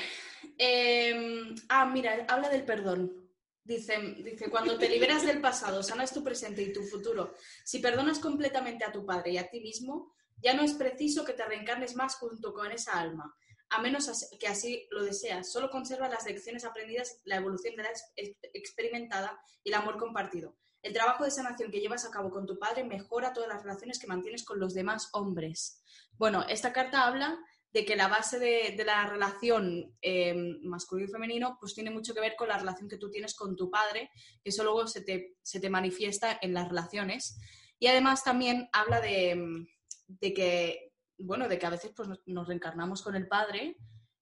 em, 0.58 1.56
ah, 1.70 1.86
mira, 1.86 2.26
habla 2.30 2.50
del 2.50 2.64
perdón. 2.66 3.25
Dice, 3.67 3.97
dice, 4.23 4.49
cuando 4.51 4.78
te 4.78 4.88
liberas 4.88 5.25
del 5.25 5.41
pasado, 5.41 5.82
sanas 5.82 6.13
tu 6.13 6.23
presente 6.23 6.62
y 6.62 6.71
tu 6.71 6.84
futuro. 6.84 7.34
Si 7.63 7.80
perdonas 7.80 8.19
completamente 8.19 8.86
a 8.86 8.91
tu 8.91 9.04
padre 9.04 9.32
y 9.32 9.38
a 9.39 9.49
ti 9.49 9.60
mismo, 9.60 10.13
ya 10.38 10.54
no 10.54 10.62
es 10.62 10.73
preciso 10.73 11.25
que 11.25 11.34
te 11.34 11.43
reencarnes 11.43 11.95
más 11.95 12.15
junto 12.15 12.54
con 12.54 12.71
esa 12.71 12.99
alma, 12.99 13.36
a 13.69 13.82
menos 13.82 14.30
que 14.39 14.47
así 14.47 14.88
lo 14.91 15.04
deseas. 15.04 15.51
Solo 15.51 15.71
conserva 15.71 16.08
las 16.08 16.25
lecciones 16.25 16.63
aprendidas, 16.63 17.19
la 17.23 17.38
evolución 17.38 17.75
de 17.75 17.82
la 17.84 17.89
ex- 17.89 18.12
ex- 18.15 18.38
experimentada 18.54 19.39
y 19.63 19.69
el 19.69 19.75
amor 19.75 19.97
compartido. 19.97 20.56
El 20.84 20.93
trabajo 20.93 21.23
de 21.23 21.32
sanación 21.32 21.71
que 21.71 21.80
llevas 21.80 22.06
a 22.06 22.12
cabo 22.12 22.30
con 22.30 22.45
tu 22.45 22.60
padre 22.60 22.84
mejora 22.84 23.34
todas 23.34 23.49
las 23.49 23.63
relaciones 23.63 23.97
que 23.97 24.06
mantienes 24.06 24.45
con 24.45 24.60
los 24.60 24.75
demás 24.75 25.10
hombres. 25.13 25.82
Bueno, 26.19 26.45
esta 26.47 26.71
carta 26.71 27.08
habla 27.08 27.39
de 27.76 27.84
que 27.84 27.98
la 27.98 28.08
base 28.08 28.40
de, 28.40 28.74
de 28.78 28.86
la 28.86 29.06
relación 29.06 29.94
eh, 30.02 30.34
masculino 30.64 31.10
y 31.10 31.12
femenino 31.12 31.58
pues 31.60 31.74
tiene 31.74 31.92
mucho 31.92 32.14
que 32.14 32.22
ver 32.22 32.38
con 32.38 32.48
la 32.48 32.58
relación 32.58 32.88
que 32.88 32.98
tú 32.98 33.12
tienes 33.12 33.36
con 33.36 33.58
tu 33.58 33.70
padre, 33.70 34.10
que 34.42 34.50
eso 34.50 34.64
luego 34.64 34.88
se 34.88 35.02
te, 35.02 35.36
se 35.44 35.60
te 35.60 35.70
manifiesta 35.70 36.40
en 36.42 36.54
las 36.54 36.70
relaciones. 36.70 37.38
Y 37.78 37.88
además 37.88 38.24
también 38.24 38.70
habla 38.72 39.02
de, 39.02 39.68
de 40.08 40.34
que, 40.34 40.94
bueno, 41.18 41.50
de 41.50 41.60
que 41.60 41.66
a 41.66 41.70
veces 41.70 41.92
pues, 41.94 42.08
nos, 42.26 42.48
reencarnamos 42.48 43.02
con 43.02 43.14
el 43.18 43.28
padre, 43.28 43.76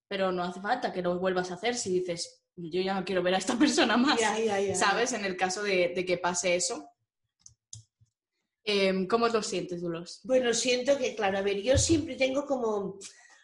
pero 0.07 0.31
no 0.31 0.41
hace 0.41 0.59
falta 0.59 0.91
que 0.91 1.03
lo 1.03 1.19
vuelvas 1.19 1.51
a 1.51 1.53
hacer 1.53 1.75
si 1.75 1.99
dices, 1.99 2.43
yo 2.55 2.81
ya 2.81 2.95
no 2.95 3.05
quiero 3.05 3.21
ver 3.21 3.35
a 3.35 3.37
esta 3.37 3.55
persona 3.59 3.97
más. 3.97 4.19
¿Sabes? 4.73 5.13
En 5.13 5.25
el 5.25 5.37
caso 5.37 5.61
de, 5.61 5.93
de 5.95 6.03
que 6.03 6.17
pase 6.17 6.55
eso. 6.55 6.89
Em, 8.63 9.05
¿Cómo 9.07 9.27
lo 9.27 9.43
sientes, 9.43 9.81
Dulos? 9.81 10.21
Bueno, 10.23 10.55
siento 10.55 10.97
que, 10.97 11.13
claro, 11.13 11.37
a 11.37 11.41
ver, 11.43 11.61
yo 11.61 11.77
siempre 11.77 12.15
tengo 12.15 12.47
como 12.47 12.97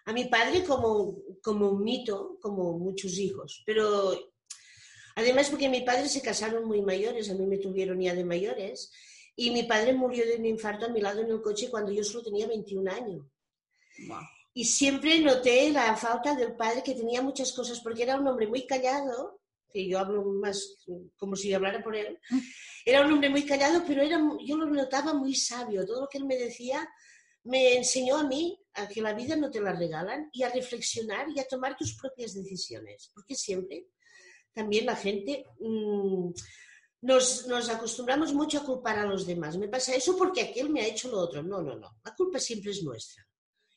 a 0.10 0.14
mi 0.14 0.26
padre 0.26 0.64
como, 0.64 1.18
como 1.44 1.70
un 1.70 1.84
mito, 1.84 2.40
como 2.42 2.80
muchos 2.80 3.20
hijos, 3.20 3.62
pero 3.64 4.12
además 5.16 5.52
porque 5.52 5.70
mi 5.70 5.82
padre 5.82 6.10
se 6.10 6.24
casaron 6.24 6.66
muy 6.66 6.82
mayores, 6.82 7.30
a 7.30 7.36
mí 7.36 7.46
me 7.46 7.60
tuvieron 7.60 8.02
ya 8.02 8.16
de 8.16 8.26
mayores, 8.26 8.92
y 9.36 9.52
mi 9.52 9.64
padre 9.64 9.94
murió 9.94 10.26
de 10.26 10.38
un 10.38 10.48
infarto 10.48 10.88
a 10.88 10.90
mi 10.90 11.00
lado 11.00 11.22
en 11.22 11.30
el 11.30 11.44
coche 11.44 11.70
cuando 11.70 11.92
yo 11.92 12.04
solo 12.04 12.24
tenía 12.24 12.48
21 12.48 12.92
años. 12.92 13.26
Y 14.52 14.66
siempre 14.66 15.20
noté 15.20 15.70
la 15.70 15.96
falta 15.96 16.34
del 16.36 16.56
padre 16.56 16.82
que 16.82 16.96
tenía 16.96 17.22
muchas 17.22 17.54
cosas, 17.54 17.80
porque 17.80 18.02
era 18.02 18.20
un 18.20 18.28
hombre 18.28 18.48
muy 18.48 18.66
callado, 18.66 19.42
que 19.72 19.88
yo 19.88 20.00
hablo 20.00 20.24
más 20.24 20.76
como 21.18 21.36
si 21.36 21.54
hablara 21.54 21.84
por 21.84 21.96
él, 21.96 22.18
era 22.84 23.06
un 23.06 23.14
hombre 23.14 23.30
muy 23.30 23.46
callado, 23.46 23.84
pero 23.86 24.02
era, 24.02 24.20
yo 24.44 24.58
lo 24.58 24.66
notaba 24.66 25.14
muy 25.14 25.36
sabio. 25.36 25.86
Todo 25.86 26.02
lo 26.02 26.08
que 26.10 26.18
él 26.18 26.26
me 26.26 26.36
decía 26.36 26.90
me 27.44 27.76
enseñó 27.78 28.18
a 28.18 28.24
mí 28.24 28.60
a 28.74 28.88
que 28.88 29.02
la 29.02 29.14
vida 29.14 29.36
no 29.36 29.50
te 29.50 29.62
la 29.62 29.74
regalan 29.74 30.30
y 30.32 30.44
a 30.44 30.50
reflexionar 30.50 31.28
y 31.34 31.40
a 31.40 31.48
tomar 31.48 31.76
tus 31.78 31.96
propias 31.96 32.34
decisiones, 32.34 33.12
porque 33.14 33.36
siempre 33.36 33.88
también 34.54 34.86
la 34.86 34.96
gente 34.96 35.46
mm, 35.60 36.32
nos, 37.02 37.48
nos, 37.48 37.70
acostumbramos 37.70 38.34
mucho 38.34 38.60
a 38.60 38.64
culpar 38.64 39.00
a 39.00 39.06
los 39.06 39.26
demás. 39.26 39.58
Me 39.58 39.70
pasa 39.70 39.96
eso 39.96 40.18
porque 40.18 40.42
aquel 40.42 40.70
me 40.70 40.82
ha 40.82 40.88
hecho 40.88 41.10
lo 41.10 41.20
otro. 41.20 41.42
No, 41.42 41.62
no, 41.62 41.76
no. 41.76 41.98
La 42.04 42.14
culpa 42.16 42.40
siempre 42.40 42.72
es 42.72 42.84
nuestra. 42.84 43.26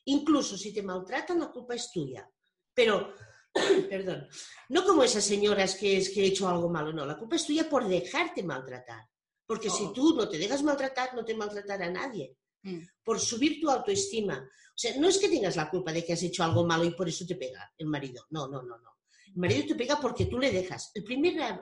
Incluso 0.05 0.57
si 0.57 0.73
te 0.73 0.83
maltratan, 0.83 1.39
la 1.39 1.51
culpa 1.51 1.75
es 1.75 1.89
tuya. 1.91 2.29
Pero, 2.73 3.13
perdón, 3.89 4.27
no 4.69 4.83
como 4.83 5.03
esas 5.03 5.23
señoras 5.23 5.75
que 5.75 5.97
es 5.97 6.09
que 6.09 6.23
he 6.23 6.27
hecho 6.27 6.49
algo 6.49 6.69
malo, 6.69 6.91
no. 6.91 7.05
La 7.05 7.17
culpa 7.17 7.37
es 7.37 7.45
tuya 7.45 7.69
por 7.69 7.87
dejarte 7.87 8.43
maltratar. 8.43 9.07
Porque 9.45 9.69
si 9.69 9.93
tú 9.93 10.15
no 10.15 10.27
te 10.27 10.37
dejas 10.37 10.63
maltratar, 10.63 11.13
no 11.13 11.23
te 11.23 11.35
maltratará 11.35 11.89
nadie. 11.89 12.35
Mm. 12.63 12.79
Por 13.03 13.19
subir 13.19 13.59
tu 13.61 13.69
autoestima. 13.69 14.39
O 14.39 14.77
sea, 14.77 14.97
no 14.97 15.07
es 15.07 15.19
que 15.19 15.29
tengas 15.29 15.55
la 15.55 15.69
culpa 15.69 15.93
de 15.93 16.03
que 16.03 16.13
has 16.13 16.23
hecho 16.23 16.43
algo 16.43 16.65
malo 16.65 16.83
y 16.83 16.91
por 16.91 17.07
eso 17.07 17.25
te 17.25 17.35
pega 17.35 17.71
el 17.77 17.87
marido. 17.87 18.25
No, 18.31 18.47
no, 18.47 18.63
no, 18.63 18.77
no. 18.77 18.97
El 19.27 19.37
marido 19.37 19.67
te 19.67 19.75
pega 19.75 19.99
porque 19.99 20.25
tú 20.25 20.39
le 20.39 20.51
dejas. 20.51 20.91
El 20.95 21.03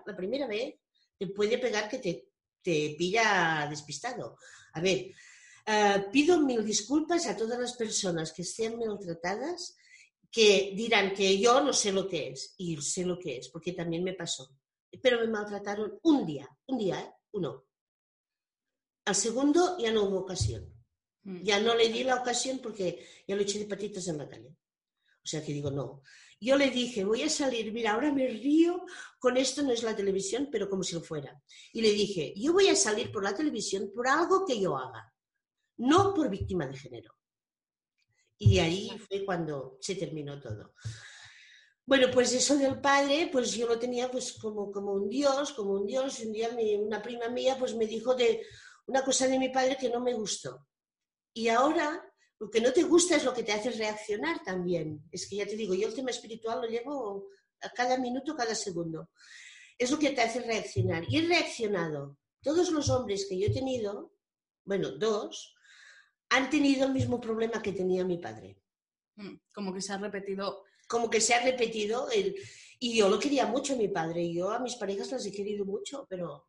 la 0.05 0.15
primera 0.15 0.47
vez 0.47 0.75
te 1.17 1.27
puede 1.27 1.57
pegar 1.57 1.89
que 1.89 1.99
te, 1.99 2.29
te 2.61 2.95
pilla 2.97 3.67
despistado. 3.69 4.37
A 4.73 4.81
ver, 4.81 5.11
eh, 5.65 6.05
pido 6.11 6.39
mil 6.39 6.65
disculpas 6.65 7.27
a 7.27 7.37
todas 7.37 7.59
las 7.59 7.73
personas 7.73 8.31
que 8.31 8.41
estén 8.43 8.79
maltratadas, 8.79 9.75
que 10.31 10.73
dirán 10.75 11.13
que 11.13 11.39
yo 11.39 11.61
no 11.61 11.73
sé 11.73 11.91
lo 11.91 12.07
que 12.07 12.29
es, 12.29 12.55
y 12.57 12.77
sé 12.81 13.05
lo 13.05 13.19
que 13.19 13.37
es, 13.37 13.49
porque 13.49 13.73
también 13.73 14.03
me 14.03 14.13
pasó. 14.13 14.49
Pero 15.01 15.19
me 15.19 15.27
maltrataron 15.27 15.99
un 16.03 16.25
día, 16.25 16.47
un 16.67 16.77
día, 16.77 16.99
¿eh? 16.99 17.13
uno. 17.33 17.65
Al 19.05 19.15
segundo 19.15 19.77
ya 19.77 19.91
no 19.91 20.03
hubo 20.03 20.19
ocasión. 20.19 20.70
Mm. 21.23 21.43
Ya 21.43 21.59
no 21.59 21.75
le 21.75 21.89
di 21.89 22.03
la 22.03 22.15
ocasión 22.15 22.59
porque 22.59 23.05
ya 23.27 23.35
lo 23.35 23.41
eché 23.41 23.59
de 23.59 23.65
patitas 23.65 24.07
en 24.07 24.17
la 24.17 24.27
calle. 24.27 24.49
O 24.49 25.27
sea 25.27 25.43
que 25.43 25.53
digo, 25.53 25.71
no. 25.71 26.01
Yo 26.39 26.57
le 26.57 26.71
dije, 26.71 27.03
voy 27.03 27.21
a 27.21 27.29
salir, 27.29 27.71
mira, 27.71 27.91
ahora 27.91 28.11
me 28.11 28.27
río, 28.27 28.83
con 29.19 29.37
esto 29.37 29.61
no 29.61 29.71
es 29.71 29.83
la 29.83 29.95
televisión, 29.95 30.49
pero 30.51 30.67
como 30.67 30.81
si 30.81 30.95
lo 30.95 31.01
fuera. 31.01 31.39
Y 31.71 31.81
le 31.81 31.91
dije, 31.91 32.33
yo 32.35 32.53
voy 32.53 32.67
a 32.67 32.75
salir 32.75 33.11
por 33.11 33.23
la 33.23 33.35
televisión 33.35 33.91
por 33.93 34.07
algo 34.07 34.43
que 34.43 34.59
yo 34.59 34.75
haga, 34.75 35.13
no 35.77 36.13
por 36.15 36.29
víctima 36.29 36.65
de 36.65 36.77
género. 36.77 37.13
Y 38.39 38.57
ahí 38.57 38.89
fue 39.07 39.23
cuando 39.23 39.77
se 39.79 39.93
terminó 39.93 40.41
todo. 40.41 40.73
Bueno, 41.85 42.07
pues 42.11 42.33
eso 42.33 42.57
del 42.57 42.81
padre, 42.81 43.29
pues 43.31 43.53
yo 43.53 43.67
lo 43.67 43.77
tenía 43.77 44.09
pues 44.09 44.33
como, 44.33 44.71
como 44.71 44.93
un 44.93 45.09
dios, 45.09 45.53
como 45.53 45.73
un 45.73 45.85
dios. 45.85 46.19
Y 46.19 46.25
un 46.25 46.33
día 46.33 46.49
una 46.79 47.03
prima 47.03 47.27
mía 47.29 47.55
pues 47.59 47.75
me 47.75 47.85
dijo 47.85 48.15
de 48.15 48.41
una 48.87 49.03
cosa 49.03 49.27
de 49.27 49.37
mi 49.37 49.49
padre 49.49 49.77
que 49.79 49.89
no 49.89 49.99
me 49.99 50.13
gustó. 50.13 50.67
Y 51.33 51.47
ahora 51.47 52.03
lo 52.39 52.49
que 52.49 52.59
no 52.59 52.73
te 52.73 52.83
gusta 52.83 53.15
es 53.15 53.23
lo 53.23 53.33
que 53.33 53.43
te 53.43 53.51
hace 53.51 53.69
reaccionar 53.69 54.43
también. 54.43 55.03
Es 55.11 55.29
que 55.29 55.35
ya 55.37 55.45
te 55.45 55.55
digo, 55.55 55.75
yo 55.75 55.87
el 55.87 55.93
tema 55.93 56.09
espiritual 56.09 56.61
lo 56.61 56.67
llevo 56.67 57.27
a 57.61 57.69
cada 57.69 57.97
minuto, 57.97 58.35
cada 58.35 58.55
segundo. 58.55 59.11
Es 59.77 59.91
lo 59.91 59.99
que 59.99 60.09
te 60.09 60.21
hace 60.21 60.41
reaccionar. 60.41 61.03
Y 61.07 61.17
he 61.17 61.27
reaccionado. 61.27 62.17
Todos 62.41 62.71
los 62.71 62.89
hombres 62.89 63.27
que 63.29 63.39
yo 63.39 63.47
he 63.47 63.53
tenido, 63.53 64.13
bueno, 64.65 64.89
dos, 64.97 65.53
han 66.29 66.49
tenido 66.49 66.87
el 66.87 66.93
mismo 66.93 67.21
problema 67.21 67.61
que 67.61 67.73
tenía 67.73 68.03
mi 68.03 68.17
padre. 68.17 68.59
Mm, 69.17 69.35
como 69.53 69.73
que 69.73 69.81
se 69.81 69.93
ha 69.93 69.97
repetido. 69.99 70.63
Como 70.87 71.09
que 71.09 71.21
se 71.21 71.35
ha 71.35 71.43
repetido. 71.43 72.09
El... 72.09 72.35
Y 72.79 72.97
yo 72.97 73.07
lo 73.07 73.19
quería 73.19 73.45
mucho 73.45 73.73
a 73.73 73.77
mi 73.77 73.87
padre. 73.87 74.23
Y 74.23 74.33
yo 74.33 74.49
a 74.49 74.59
mis 74.59 74.75
parejas 74.75 75.11
las 75.11 75.25
he 75.27 75.31
querido 75.31 75.63
mucho, 75.63 76.07
pero 76.09 76.47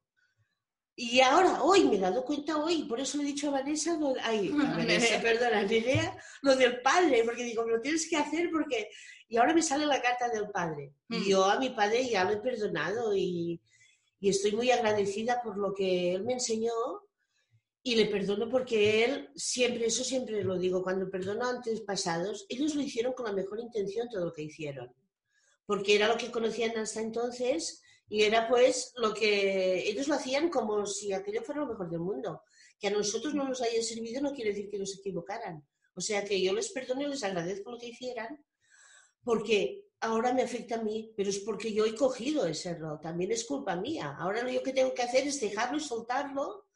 y 0.94 1.20
ahora, 1.20 1.62
hoy, 1.62 1.84
me 1.84 1.96
he 1.96 2.00
dado 2.00 2.24
cuenta 2.24 2.58
hoy, 2.58 2.84
por 2.84 3.00
eso 3.00 3.16
le 3.16 3.24
he 3.24 3.26
dicho 3.26 3.48
a 3.48 3.52
Vanessa, 3.52 3.96
lo, 3.96 4.14
ay, 4.22 4.48
Vanessa, 4.76 5.20
perdona, 5.22 5.62
idea, 5.64 6.16
lo 6.42 6.54
del 6.54 6.82
padre, 6.82 7.22
porque 7.24 7.44
digo, 7.44 7.64
lo 7.64 7.80
tienes 7.80 8.08
que 8.08 8.16
hacer 8.16 8.50
porque... 8.50 8.88
Y 9.28 9.38
ahora 9.38 9.54
me 9.54 9.62
sale 9.62 9.86
la 9.86 10.02
carta 10.02 10.28
del 10.28 10.50
padre. 10.50 10.92
Y 11.08 11.16
mm. 11.16 11.24
yo 11.24 11.44
a 11.46 11.58
mi 11.58 11.70
padre 11.70 12.06
ya 12.06 12.24
lo 12.24 12.32
he 12.32 12.36
perdonado 12.36 13.16
y, 13.16 13.58
y 14.20 14.28
estoy 14.28 14.52
muy 14.52 14.70
agradecida 14.70 15.40
por 15.42 15.56
lo 15.56 15.72
que 15.72 16.12
él 16.12 16.24
me 16.24 16.34
enseñó 16.34 16.70
y 17.82 17.96
le 17.96 18.06
perdono 18.06 18.48
porque 18.48 19.04
él 19.04 19.30
siempre, 19.34 19.86
eso 19.86 20.04
siempre 20.04 20.44
lo 20.44 20.58
digo, 20.58 20.82
cuando 20.82 21.10
perdono 21.10 21.48
antes 21.48 21.80
pasados, 21.80 22.46
ellos 22.48 22.74
lo 22.74 22.82
hicieron 22.82 23.12
con 23.14 23.26
la 23.26 23.32
mejor 23.32 23.58
intención 23.58 24.08
todo 24.08 24.26
lo 24.26 24.32
que 24.32 24.42
hicieron, 24.42 24.94
porque 25.66 25.96
era 25.96 26.06
lo 26.06 26.16
que 26.16 26.30
conocían 26.30 26.76
hasta 26.76 27.00
entonces 27.00 27.81
y 28.12 28.24
era 28.24 28.46
pues 28.46 28.92
lo 28.98 29.14
que 29.14 29.88
ellos 29.88 30.06
lo 30.06 30.16
hacían 30.16 30.50
como 30.50 30.84
si 30.84 31.14
aquello 31.14 31.42
fuera 31.42 31.62
lo 31.62 31.68
mejor 31.68 31.88
del 31.88 32.00
mundo. 32.00 32.42
Que 32.78 32.88
a 32.88 32.90
nosotros 32.90 33.32
no 33.32 33.48
nos 33.48 33.62
haya 33.62 33.82
servido 33.82 34.20
no 34.20 34.34
quiere 34.34 34.50
decir 34.50 34.68
que 34.68 34.78
nos 34.78 34.98
equivocaran. 34.98 35.66
O 35.94 36.00
sea 36.02 36.22
que 36.22 36.38
yo 36.38 36.52
les 36.52 36.70
perdono 36.72 37.00
y 37.00 37.06
les 37.06 37.24
agradezco 37.24 37.70
lo 37.70 37.78
que 37.78 37.88
hicieran, 37.88 38.44
porque 39.24 39.86
ahora 40.00 40.34
me 40.34 40.42
afecta 40.42 40.74
a 40.74 40.82
mí, 40.82 41.14
pero 41.16 41.30
es 41.30 41.38
porque 41.38 41.72
yo 41.72 41.86
he 41.86 41.94
cogido 41.94 42.44
ese 42.44 42.70
error, 42.72 43.00
también 43.00 43.32
es 43.32 43.46
culpa 43.46 43.76
mía. 43.76 44.14
Ahora 44.18 44.42
lo 44.42 44.50
yo 44.50 44.62
que 44.62 44.74
tengo 44.74 44.92
que 44.92 45.04
hacer 45.04 45.26
es 45.26 45.40
dejarlo 45.40 45.78
y 45.78 45.80
soltarlo 45.80 46.66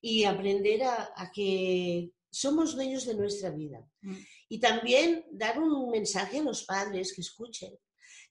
y 0.00 0.24
aprender 0.24 0.82
a, 0.82 1.12
a 1.14 1.30
que 1.30 2.10
somos 2.28 2.74
dueños 2.74 3.06
de 3.06 3.14
nuestra 3.14 3.50
vida. 3.50 3.88
Mm. 4.00 4.16
Y 4.48 4.58
también 4.58 5.26
dar 5.30 5.60
un 5.60 5.92
mensaje 5.92 6.40
a 6.40 6.42
los 6.42 6.64
padres 6.64 7.12
que 7.12 7.20
escuchen 7.20 7.78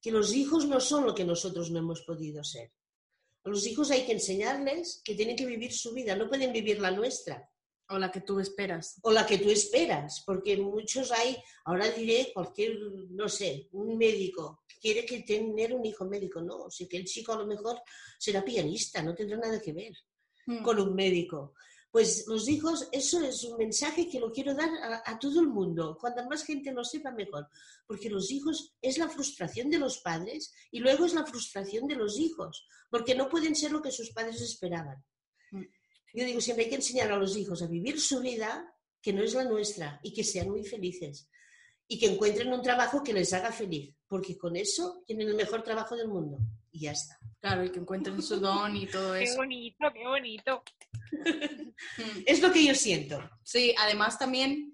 que 0.01 0.11
los 0.11 0.33
hijos 0.33 0.65
no 0.65 0.79
son 0.79 1.05
lo 1.05 1.15
que 1.15 1.23
nosotros 1.23 1.71
no 1.71 1.79
hemos 1.79 2.01
podido 2.01 2.43
ser. 2.43 2.71
A 3.43 3.49
los 3.49 3.65
hijos 3.65 3.91
hay 3.91 4.05
que 4.05 4.13
enseñarles 4.13 5.01
que 5.03 5.15
tienen 5.15 5.35
que 5.35 5.45
vivir 5.45 5.73
su 5.73 5.93
vida, 5.93 6.15
no 6.15 6.27
pueden 6.27 6.51
vivir 6.51 6.79
la 6.79 6.91
nuestra. 6.91 7.47
O 7.89 7.99
la 7.99 8.09
que 8.09 8.21
tú 8.21 8.39
esperas. 8.39 8.99
O 9.01 9.11
la 9.11 9.25
que 9.25 9.37
tú 9.37 9.49
esperas, 9.49 10.23
porque 10.25 10.55
muchos 10.55 11.11
hay, 11.11 11.37
ahora 11.65 11.89
diré 11.89 12.31
cualquier, 12.33 12.77
no 13.09 13.27
sé, 13.27 13.67
un 13.73 13.97
médico 13.97 14.61
quiere 14.81 15.05
que 15.05 15.21
tener 15.21 15.73
un 15.73 15.85
hijo 15.85 16.05
médico, 16.05 16.41
no, 16.41 16.69
si 16.69 16.87
que 16.87 16.97
el 16.97 17.05
chico 17.05 17.33
a 17.33 17.37
lo 17.37 17.45
mejor 17.45 17.79
será 18.17 18.43
pianista, 18.43 19.03
no 19.03 19.13
tendrá 19.13 19.37
nada 19.37 19.61
que 19.61 19.71
ver 19.71 19.93
hmm. 20.47 20.63
con 20.63 20.79
un 20.79 20.95
médico. 20.95 21.53
Pues 21.91 22.25
los 22.25 22.47
hijos, 22.47 22.87
eso 22.93 23.21
es 23.21 23.43
un 23.43 23.57
mensaje 23.57 24.07
que 24.07 24.19
lo 24.19 24.31
quiero 24.31 24.55
dar 24.55 24.69
a, 25.05 25.19
todo 25.19 25.41
el 25.41 25.47
mundo. 25.47 25.97
Cuanta 25.99 26.25
más 26.25 26.45
gente 26.45 26.71
lo 26.71 26.85
sepa, 26.85 27.11
mejor. 27.11 27.49
Porque 27.85 28.09
los 28.09 28.31
hijos 28.31 28.73
es 28.81 28.97
la 28.97 29.09
frustración 29.09 29.69
de 29.69 29.77
los 29.77 29.97
padres 29.99 30.53
y 30.71 30.79
luego 30.79 31.03
es 31.03 31.13
la 31.13 31.25
frustración 31.25 31.87
de 31.87 31.95
los 31.95 32.17
hijos, 32.17 32.65
porque 32.89 33.13
no 33.13 33.27
pueden 33.27 33.57
ser 33.57 33.73
lo 33.73 33.81
que 33.81 33.91
sus 33.91 34.11
padres 34.11 34.39
esperaban. 34.41 35.03
Mm. 35.51 35.63
Yo 36.13 36.25
digo, 36.25 36.39
siempre 36.39 36.63
hay 36.63 36.69
que 36.69 36.77
enseñar 36.77 37.11
a 37.11 37.17
los 37.17 37.35
hijos 37.35 37.61
a 37.61 37.67
vivir 37.67 37.99
su 37.99 38.21
vida, 38.21 38.73
que 39.01 39.11
no 39.11 39.21
es 39.21 39.33
la 39.33 39.43
nuestra, 39.43 39.99
y 40.01 40.13
que 40.13 40.23
sean 40.23 40.49
muy 40.49 40.63
felices. 40.63 41.29
Y 41.87 41.99
que 41.99 42.05
encuentren 42.05 42.53
un 42.53 42.61
trabajo 42.61 43.03
que 43.03 43.13
les 43.13 43.33
haga 43.33 43.51
feliz, 43.51 43.93
porque 44.07 44.37
con 44.37 44.55
eso 44.55 45.03
tienen 45.05 45.27
el 45.27 45.35
mejor 45.35 45.61
trabajo 45.61 45.97
del 45.97 46.07
mundo. 46.07 46.37
Y 46.71 46.81
ya 46.81 46.91
está. 46.91 47.17
Claro, 47.39 47.65
y 47.65 47.71
que 47.71 47.79
encuentren 47.79 48.21
su 48.21 48.39
don 48.39 48.75
y 48.75 48.87
todo 48.87 49.15
eso. 49.15 49.33
Qué 49.33 49.37
bonito, 49.37 49.85
qué 49.93 50.07
bonito. 50.07 50.63
es 52.25 52.41
lo 52.41 52.51
que 52.51 52.65
yo 52.65 52.75
siento. 52.75 53.19
Sí, 53.43 53.75
además 53.77 54.17
también, 54.17 54.73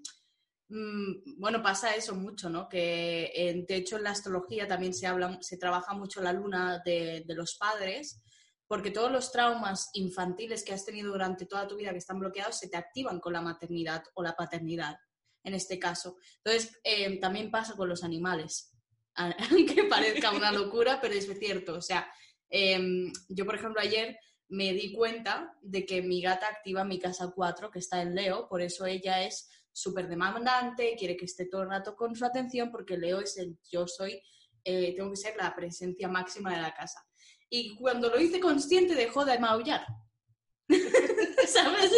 mm, 0.68 1.40
bueno, 1.40 1.62
pasa 1.62 1.94
eso 1.94 2.14
mucho, 2.14 2.48
¿no? 2.48 2.68
Que 2.68 3.64
de 3.66 3.76
hecho 3.76 3.96
en 3.96 4.04
la 4.04 4.10
astrología 4.10 4.68
también 4.68 4.94
se 4.94 5.06
habla, 5.06 5.38
se 5.40 5.56
trabaja 5.56 5.94
mucho 5.94 6.22
la 6.22 6.32
luna 6.32 6.80
de, 6.84 7.24
de 7.26 7.34
los 7.34 7.56
padres, 7.56 8.22
porque 8.68 8.90
todos 8.90 9.10
los 9.10 9.32
traumas 9.32 9.88
infantiles 9.94 10.62
que 10.62 10.74
has 10.74 10.84
tenido 10.84 11.10
durante 11.10 11.46
toda 11.46 11.66
tu 11.66 11.76
vida 11.76 11.90
que 11.90 11.98
están 11.98 12.20
bloqueados 12.20 12.58
se 12.58 12.68
te 12.68 12.76
activan 12.76 13.18
con 13.18 13.32
la 13.32 13.40
maternidad 13.40 14.04
o 14.14 14.22
la 14.22 14.36
paternidad, 14.36 14.96
en 15.42 15.54
este 15.54 15.78
caso. 15.78 16.18
Entonces, 16.44 16.78
eh, 16.84 17.18
también 17.18 17.50
pasa 17.50 17.74
con 17.74 17.88
los 17.88 18.04
animales, 18.04 18.77
aunque 19.18 19.84
parezca 19.84 20.30
una 20.30 20.52
locura, 20.52 21.00
pero 21.00 21.14
es 21.14 21.28
cierto. 21.38 21.74
O 21.74 21.82
sea, 21.82 22.10
Em, 22.50 23.12
yo, 23.28 23.44
por 23.44 23.54
ejemplo, 23.54 23.80
ayer 23.80 24.18
me 24.48 24.72
di 24.72 24.92
cuenta 24.92 25.54
de 25.60 25.84
que 25.84 26.02
mi 26.02 26.22
gata 26.22 26.46
activa 26.48 26.84
mi 26.84 26.98
casa 26.98 27.30
4, 27.34 27.70
que 27.70 27.78
está 27.78 28.00
en 28.00 28.14
Leo, 28.14 28.48
por 28.48 28.62
eso 28.62 28.86
ella 28.86 29.22
es 29.22 29.48
súper 29.72 30.08
demandante, 30.08 30.96
quiere 30.98 31.16
que 31.16 31.26
esté 31.26 31.46
todo 31.46 31.62
el 31.62 31.70
rato 31.70 31.94
con 31.94 32.16
su 32.16 32.24
atención, 32.24 32.70
porque 32.70 32.96
Leo 32.96 33.20
es 33.20 33.36
el 33.36 33.58
yo 33.70 33.86
soy, 33.86 34.22
eh, 34.64 34.94
tengo 34.96 35.10
que 35.10 35.16
ser 35.16 35.36
la 35.36 35.54
presencia 35.54 36.08
máxima 36.08 36.54
de 36.54 36.62
la 36.62 36.74
casa. 36.74 37.04
Y 37.50 37.76
cuando 37.76 38.08
lo 38.08 38.20
hice 38.20 38.40
consciente 38.40 38.94
dejó 38.94 39.24
de 39.24 39.38
maullar. 39.38 39.86
¿Sabes? 41.46 41.92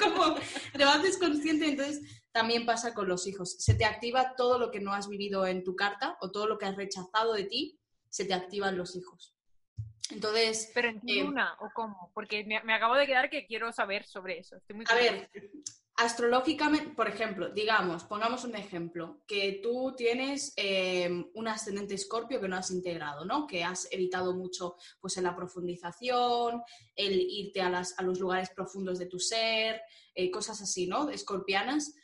Como 0.00 0.36
lo 0.74 0.88
haces 0.88 1.18
consciente, 1.18 1.66
entonces 1.66 2.21
también 2.32 2.66
pasa 2.66 2.94
con 2.94 3.08
los 3.08 3.26
hijos. 3.26 3.56
Se 3.58 3.74
te 3.74 3.84
activa 3.84 4.34
todo 4.36 4.58
lo 4.58 4.70
que 4.70 4.80
no 4.80 4.92
has 4.92 5.08
vivido 5.08 5.46
en 5.46 5.62
tu 5.62 5.76
carta 5.76 6.16
o 6.20 6.30
todo 6.30 6.46
lo 6.46 6.58
que 6.58 6.66
has 6.66 6.76
rechazado 6.76 7.34
de 7.34 7.44
ti, 7.44 7.78
se 8.08 8.24
te 8.24 8.34
activan 8.34 8.76
los 8.76 8.96
hijos. 8.96 9.34
Entonces. 10.10 10.70
¿Pero 10.74 10.88
en 10.88 11.00
eh, 11.06 11.22
una 11.24 11.54
o 11.60 11.70
cómo? 11.74 12.10
Porque 12.14 12.44
me, 12.44 12.74
acabo 12.74 12.94
de 12.94 13.06
quedar 13.06 13.30
que 13.30 13.46
quiero 13.46 13.72
saber 13.72 14.04
sobre 14.04 14.38
eso. 14.38 14.56
a 14.88 14.94
ver, 14.94 15.30
astrológicamente, 15.96 16.94
por 16.94 17.08
ejemplo, 17.08 17.50
digamos, 17.50 18.04
pongamos 18.04 18.44
un 18.44 18.56
ejemplo, 18.56 19.22
que 19.26 19.60
tú 19.62 19.94
tienes 19.96 20.52
eh, 20.56 21.24
un 21.34 21.48
ascendente 21.48 21.94
escorpio 21.94 22.40
que 22.40 22.48
no 22.48 22.56
has 22.56 22.70
integrado, 22.70 23.24
¿no? 23.24 23.46
Que 23.46 23.64
has 23.64 23.88
evitado 23.90 24.34
mucho 24.34 24.76
pues, 25.00 25.16
en 25.16 25.24
la 25.24 25.36
profundización, 25.36 26.62
el 26.96 27.20
irte 27.20 27.60
a, 27.60 27.70
las, 27.70 27.98
a 27.98 28.02
los 28.02 28.20
lugares 28.20 28.50
profundos 28.50 28.98
de 28.98 29.06
tu 29.06 29.18
ser, 29.18 29.80
eh, 30.14 30.30
cosas 30.30 30.60
así, 30.60 30.86
¿no? 30.86 31.08
Escorpianas, 31.08 31.94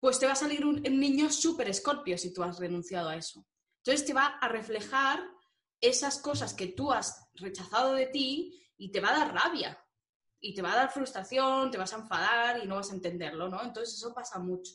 pues 0.00 0.18
te 0.18 0.26
va 0.26 0.32
a 0.32 0.36
salir 0.36 0.64
un, 0.64 0.76
un 0.86 1.00
niño 1.00 1.30
súper 1.30 1.68
escorpio 1.68 2.16
si 2.18 2.32
tú 2.32 2.42
has 2.42 2.58
renunciado 2.58 3.08
a 3.08 3.16
eso. 3.16 3.46
Entonces 3.84 4.06
te 4.06 4.14
va 4.14 4.26
a 4.26 4.48
reflejar 4.48 5.20
esas 5.80 6.20
cosas 6.20 6.54
que 6.54 6.68
tú 6.68 6.92
has 6.92 7.28
rechazado 7.34 7.94
de 7.94 8.06
ti 8.06 8.68
y 8.76 8.90
te 8.90 9.00
va 9.00 9.10
a 9.10 9.18
dar 9.18 9.34
rabia, 9.34 9.78
y 10.40 10.54
te 10.54 10.62
va 10.62 10.72
a 10.72 10.76
dar 10.76 10.90
frustración, 10.90 11.70
te 11.70 11.78
vas 11.78 11.92
a 11.92 11.98
enfadar 11.98 12.62
y 12.62 12.66
no 12.66 12.76
vas 12.76 12.90
a 12.90 12.94
entenderlo, 12.94 13.48
¿no? 13.48 13.62
Entonces 13.62 13.94
eso 13.94 14.14
pasa 14.14 14.38
mucho 14.38 14.74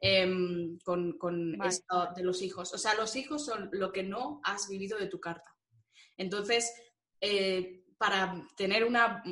em, 0.00 0.78
con, 0.80 1.60
esto 1.64 2.08
de 2.14 2.22
los 2.22 2.42
hijos. 2.42 2.72
O 2.74 2.78
sea, 2.78 2.94
los 2.94 3.14
hijos 3.16 3.44
son 3.44 3.68
lo 3.72 3.92
que 3.92 4.02
no 4.02 4.40
has 4.42 4.68
vivido 4.68 4.98
de 4.98 5.06
tu 5.06 5.20
carta. 5.20 5.54
Entonces, 6.16 6.72
eh, 7.20 7.84
para 8.00 8.34
tener 8.56 8.82
una, 8.86 9.22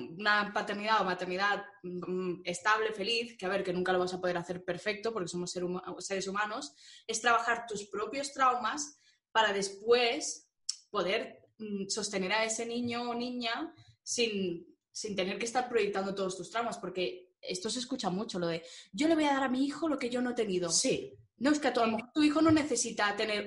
paternidad 0.52 1.00
o 1.00 1.04
maternidad 1.04 1.64
mm, 1.82 2.42
estable, 2.44 2.92
feliz, 2.92 3.34
que 3.38 3.46
a 3.46 3.48
ver, 3.48 3.64
que 3.64 3.72
nunca 3.72 3.94
lo 3.94 3.98
vas 3.98 4.12
a 4.12 4.20
poder 4.20 4.36
hacer 4.36 4.62
perfecto 4.62 5.10
porque 5.10 5.30
somos 5.30 5.50
seres 6.00 6.28
humanos, 6.28 6.74
es 7.06 7.22
trabajar 7.22 7.64
tus 7.66 7.86
propios 7.86 8.30
traumas 8.34 8.98
para 9.32 9.54
después 9.54 10.50
poder 10.90 11.48
mm, 11.56 11.88
sostener 11.88 12.30
a 12.34 12.44
ese 12.44 12.66
niño 12.66 13.08
o 13.08 13.14
niña 13.14 13.72
sin, 14.02 14.66
sin 14.92 15.16
tener 15.16 15.38
que 15.38 15.46
estar 15.46 15.66
proyectando 15.66 16.14
todos 16.14 16.36
tus 16.36 16.50
traumas, 16.50 16.76
porque 16.76 17.36
esto 17.40 17.70
se 17.70 17.78
escucha 17.78 18.10
mucho, 18.10 18.38
lo 18.38 18.48
de 18.48 18.62
yo 18.92 19.08
le 19.08 19.14
voy 19.14 19.24
a 19.24 19.32
dar 19.32 19.44
a 19.44 19.48
mi 19.48 19.64
hijo 19.64 19.88
lo 19.88 19.98
que 19.98 20.10
yo 20.10 20.20
no 20.20 20.32
he 20.32 20.34
tenido. 20.34 20.68
Sí. 20.68 21.14
No, 21.38 21.52
es 21.52 21.58
que 21.58 21.68
a, 21.68 21.72
tu, 21.72 21.80
tu 22.12 22.22
hijo 22.22 22.42
no 22.42 22.50
necesita 22.50 23.16
tener 23.16 23.46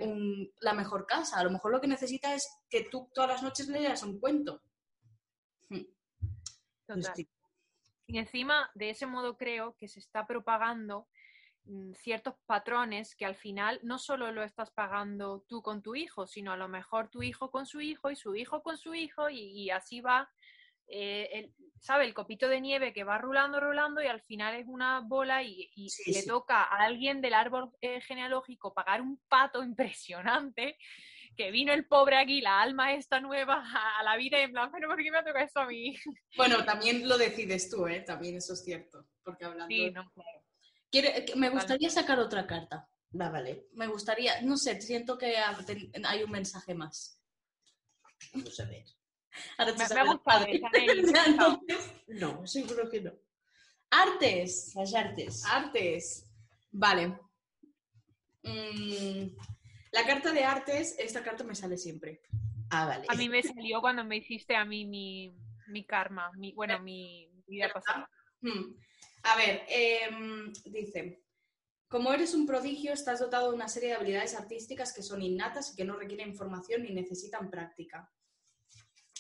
la 0.62 0.74
mejor 0.74 1.06
casa, 1.06 1.38
a 1.38 1.44
lo 1.44 1.52
mejor 1.52 1.72
lo 1.74 1.80
que 1.80 1.88
necesita 1.88 2.34
es 2.34 2.50
que 2.68 2.88
tú 2.90 3.12
todas 3.14 3.30
las 3.30 3.44
noches 3.44 3.68
le 3.68 3.82
leas 3.82 4.02
un 4.02 4.20
cuento. 4.20 4.64
Total. 6.96 7.28
Y 8.08 8.18
encima, 8.18 8.70
de 8.74 8.90
ese 8.90 9.06
modo 9.06 9.38
creo 9.38 9.76
que 9.78 9.88
se 9.88 10.00
está 10.00 10.28
propagando 10.28 11.08
mm, 11.66 11.94
ciertos 11.94 12.36
patrones 12.46 13.16
que 13.16 13.26
al 13.26 13.36
final 13.36 13.80
no 13.84 14.00
solo 14.00 14.32
lo 14.32 14.44
estás 14.44 14.72
pagando 14.72 15.46
tú 15.48 15.62
con 15.62 15.82
tu 15.82 15.96
hijo, 15.96 16.28
sino 16.28 16.52
a 16.52 16.58
lo 16.58 16.68
mejor 16.68 17.10
tu 17.10 17.24
hijo 17.24 17.52
con 17.52 17.66
su 17.66 17.82
hijo 17.82 18.12
y 18.12 18.16
su 18.16 18.36
hijo 18.36 18.62
con 18.64 18.78
su 18.78 18.94
hijo 18.94 19.30
y 19.30 19.70
así 19.70 20.02
va 20.02 20.30
eh, 20.94 21.30
el, 21.32 21.54
¿sabe? 21.80 22.04
El 22.04 22.14
copito 22.14 22.50
de 22.50 22.60
nieve 22.60 22.92
que 22.92 23.06
va 23.06 23.18
rulando, 23.18 23.62
rulando 23.62 24.02
y 24.04 24.08
al 24.08 24.22
final 24.22 24.56
es 24.56 24.68
una 24.68 25.00
bola 25.00 25.42
y, 25.42 25.72
le 26.08 26.24
toca 26.24 26.64
a 26.64 26.84
alguien 26.84 27.22
del 27.22 27.34
árbol 27.34 27.72
eh, 27.80 28.02
genealógico 28.02 28.74
pagar 28.74 29.02
un 29.02 29.18
pato 29.30 29.64
impresionante 29.64 30.78
que 31.36 31.52
vino 31.52 31.74
el 31.74 31.86
pobre 31.86 32.18
aquí, 32.18 32.42
la 32.42 32.62
alma 32.62 32.94
esta 32.94 33.20
nueva 33.20 33.64
a 34.00 34.04
la 34.04 34.18
vida 34.18 34.40
en 34.40 34.52
plan, 34.52 34.70
pero 34.72 34.88
¿por 34.88 35.02
qué 35.02 35.12
me 35.12 35.24
toca 35.24 35.44
esto 35.44 35.62
a 35.62 35.68
mí? 35.68 35.96
Bueno, 36.38 36.64
también 36.66 37.08
lo 37.08 37.18
decides 37.18 37.70
tú, 37.70 37.88
¿eh? 37.88 38.02
También 38.02 38.38
eso 38.38 38.54
es 38.54 38.64
cierto, 38.64 39.08
porque 39.24 39.46
hablando... 39.46 39.74
Sí, 39.74 39.92
no, 39.92 40.12
me 41.36 41.50
gustaría 41.50 41.90
sacar 41.90 42.20
otra 42.20 42.46
carta. 42.46 42.88
Va, 43.20 43.30
vale. 43.30 43.68
Me 43.74 43.88
gustaría, 43.88 44.42
no 44.42 44.58
sé, 44.58 44.82
siento 44.82 45.18
que 45.18 45.36
hay 45.38 46.24
un 46.24 46.32
mensaje 46.32 46.74
más. 46.74 47.22
Vamos 48.34 48.60
a 48.60 48.66
ver. 48.66 48.86
Ahora 49.58 49.74
me, 49.74 49.84
ha 49.84 50.06
gustado 50.06 50.46
No, 52.08 52.46
seguro 52.48 52.90
que 52.90 53.02
no. 53.02 53.12
Artes. 53.90 54.74
Las 54.76 54.94
artes. 54.94 55.44
Artes. 55.46 56.32
Vale. 56.72 57.20
Mm, 58.44 59.36
la 59.92 60.06
carta 60.06 60.32
de 60.32 60.44
artes, 60.44 60.96
esta 60.98 61.24
carta 61.24 61.44
me 61.44 61.56
sale 61.56 61.78
siempre. 61.78 62.22
Ah, 62.70 62.86
vale. 62.86 63.06
A 63.10 63.16
mí 63.16 63.28
me 63.28 63.44
salió 63.44 63.82
cuando 63.82 64.04
me 64.04 64.18
hiciste 64.18 64.56
a 64.56 64.64
mí 64.64 64.86
mi, 64.86 65.86
karma, 65.86 66.32
mi, 66.38 66.54
bueno, 66.54 66.80
mi 66.80 67.30
vida 67.48 67.70
pasada. 67.74 68.10
Hmm. 68.40 68.74
A 69.24 69.36
ver, 69.36 69.66
em, 69.68 70.52
dice, 70.66 71.24
como 71.88 72.14
eres 72.14 72.34
un 72.34 72.48
prodigio, 72.48 72.94
estás 72.94 73.20
dotado 73.20 73.50
de 73.50 73.56
una 73.56 73.68
serie 73.68 73.90
de 73.90 73.96
habilidades 73.96 74.34
artísticas 74.34 74.94
que 74.94 75.04
son 75.04 75.22
innatas 75.22 75.74
y 75.74 75.76
que 75.76 75.84
no 75.84 75.98
requieren 75.98 76.36
formación 76.36 76.84
ni 76.84 76.92
necesitan 76.92 77.52
práctica. 77.52 78.10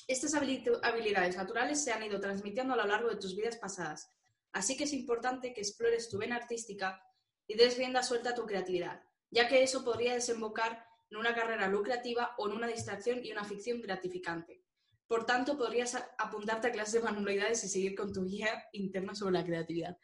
Estas 0.07 0.34
habilidades 0.34 1.36
naturales 1.36 1.84
se 1.84 1.91
han 1.91 2.03
ido 2.03 2.19
transmitiendo 2.19 2.74
a 2.74 2.78
lo 2.78 2.86
largo 2.86 3.09
de 3.09 3.17
tus 3.17 3.36
vidas 3.36 3.57
pasadas, 3.57 4.09
así 4.53 4.76
que 4.76 4.86
es 4.86 4.93
importante 4.93 5.53
que 5.53 5.61
explores 5.61 6.09
tu 6.09 6.17
vena 6.17 6.38
artística 6.38 7.03
y 7.45 7.55
des 7.55 7.78
rienda 7.78 8.01
suelta 8.01 8.32
a 8.32 8.36
tu 8.36 8.45
creatividad, 8.45 9.03
ya 9.32 9.47
que 9.47 9.63
eso 9.63 9.84
podría 9.84 10.13
desembocar 10.13 10.86
en 11.09 11.17
una 11.17 11.34
carrera 11.34 11.67
lucrativa 11.67 12.36
o 12.38 12.47
en 12.47 12.55
una 12.55 12.67
distracción 12.67 13.23
y 13.23 13.32
una 13.32 13.43
ficción 13.43 13.82
gratificante. 13.82 14.61
Por 15.07 15.25
tanto, 15.25 15.57
podrías 15.57 15.97
apuntarte 16.17 16.67
a 16.67 16.71
clases 16.71 16.93
de 16.93 17.01
manualidades 17.01 17.63
y 17.63 17.67
seguir 17.67 17.95
con 17.95 18.13
tu 18.13 18.23
guía 18.23 18.63
interna 18.71 19.13
sobre 19.13 19.34
la 19.34 19.45
creatividad. 19.45 19.97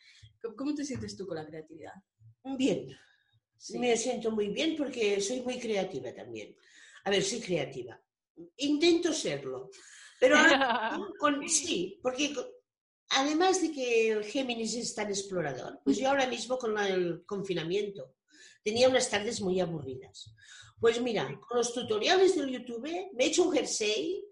¿Cómo 0.58 0.76
te 0.76 0.84
sientes 0.84 1.16
tú 1.16 1.26
con 1.26 1.38
la 1.38 1.46
creatividad? 1.46 1.94
Bien. 2.44 2.90
Me 3.76 3.96
siento 3.98 4.32
muy 4.32 4.50
bien 4.50 4.76
porque 4.76 5.20
soy 5.22 5.42
muy 5.42 5.60
creativa 5.60 6.14
también. 6.14 6.56
A 7.06 7.10
ver, 7.10 7.24
soy 7.24 7.40
creativa. 7.40 8.00
Intento 8.58 9.14
serlo. 9.14 9.70
Pero 10.20 10.36
con, 11.20 11.48
sí, 11.48 12.00
porque 12.02 12.34
además 13.10 13.62
de 13.62 13.72
que 13.72 14.10
el 14.10 14.26
Géminis 14.26 14.76
es 14.76 14.94
tan 14.94 15.08
explorador, 15.08 15.80
pues 15.84 15.98
yo 15.98 16.10
ahora 16.10 16.28
mismo 16.28 16.58
con 16.58 16.78
el 16.78 17.24
confinamiento 17.26 18.16
tenía 18.68 18.90
unas 18.90 19.10
tardes 19.10 19.40
muy 19.40 19.62
aburridas. 19.62 20.36
Pues 20.78 21.02
mira, 21.02 21.40
con 21.48 21.58
los 21.58 21.74
tutoriales 21.74 22.36
del 22.36 22.50
YouTube 22.50 23.10
me 23.14 23.24
he 23.24 23.28
hecho 23.28 23.44
un 23.44 23.54
jersey. 23.54 24.26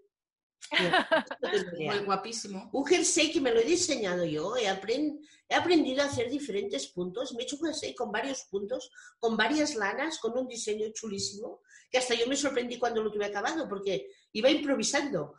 Muy 1.77 1.99
guapísimo. 1.99 2.69
Un 2.73 2.85
jersey 2.85 3.31
que 3.31 3.39
me 3.39 3.53
lo 3.53 3.61
he 3.61 3.63
diseñado 3.63 4.25
yo, 4.25 4.57
he, 4.57 4.65
he 4.65 5.55
aprendido 5.55 6.01
a 6.01 6.07
hacer 6.07 6.29
diferentes 6.29 6.87
puntos, 6.87 7.33
me 7.33 7.43
he 7.43 7.45
hecho 7.45 7.55
un 7.55 7.67
jersey 7.67 7.95
con 7.95 8.11
varios 8.11 8.43
puntos, 8.51 8.91
con 9.19 9.37
varias 9.37 9.75
lanas, 9.75 10.19
con 10.19 10.37
un 10.37 10.49
diseño 10.49 10.89
chulísimo, 10.91 11.61
que 11.89 11.99
hasta 11.99 12.13
yo 12.13 12.27
me 12.27 12.35
sorprendí 12.35 12.77
cuando 12.77 13.01
lo 13.01 13.13
tuve 13.13 13.27
acabado, 13.27 13.69
porque 13.69 14.09
iba 14.33 14.49
improvisando. 14.49 15.35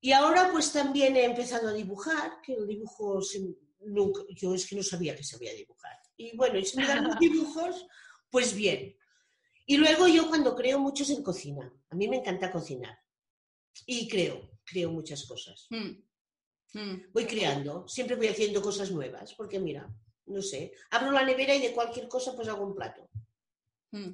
Y 0.00 0.12
ahora 0.12 0.48
pues 0.50 0.72
también 0.72 1.16
he 1.16 1.24
empezado 1.24 1.68
a 1.68 1.74
dibujar, 1.74 2.40
que 2.40 2.54
el 2.54 2.66
dibujo 2.66 3.20
yo 4.30 4.54
es 4.54 4.66
que 4.66 4.76
no 4.76 4.82
sabía 4.82 5.14
que 5.14 5.22
sabía 5.22 5.52
dibujar. 5.52 6.00
Y 6.20 6.36
bueno, 6.36 6.58
y 6.58 6.64
si 6.66 6.76
me 6.76 6.86
dan 6.86 7.04
los 7.04 7.18
dibujos, 7.18 7.86
pues 8.28 8.54
bien. 8.54 8.94
Y 9.64 9.78
luego 9.78 10.06
yo 10.06 10.28
cuando 10.28 10.54
creo 10.54 10.78
mucho 10.78 11.02
es 11.02 11.10
en 11.10 11.22
cocina. 11.22 11.72
A 11.88 11.94
mí 11.94 12.08
me 12.08 12.18
encanta 12.18 12.52
cocinar. 12.52 12.98
Y 13.86 14.06
creo, 14.06 14.50
creo 14.64 14.90
muchas 14.90 15.24
cosas. 15.24 15.66
Hmm. 15.70 16.02
Hmm. 16.74 17.02
Voy 17.12 17.24
creando, 17.24 17.88
siempre 17.88 18.16
voy 18.16 18.28
haciendo 18.28 18.60
cosas 18.60 18.90
nuevas, 18.90 19.34
porque 19.34 19.58
mira, 19.58 19.88
no 20.26 20.42
sé, 20.42 20.72
abro 20.90 21.10
la 21.10 21.24
nevera 21.24 21.54
y 21.54 21.62
de 21.62 21.72
cualquier 21.72 22.06
cosa 22.06 22.36
pues 22.36 22.48
hago 22.48 22.66
un 22.66 22.74
plato. 22.74 23.08
Hmm. 23.90 24.12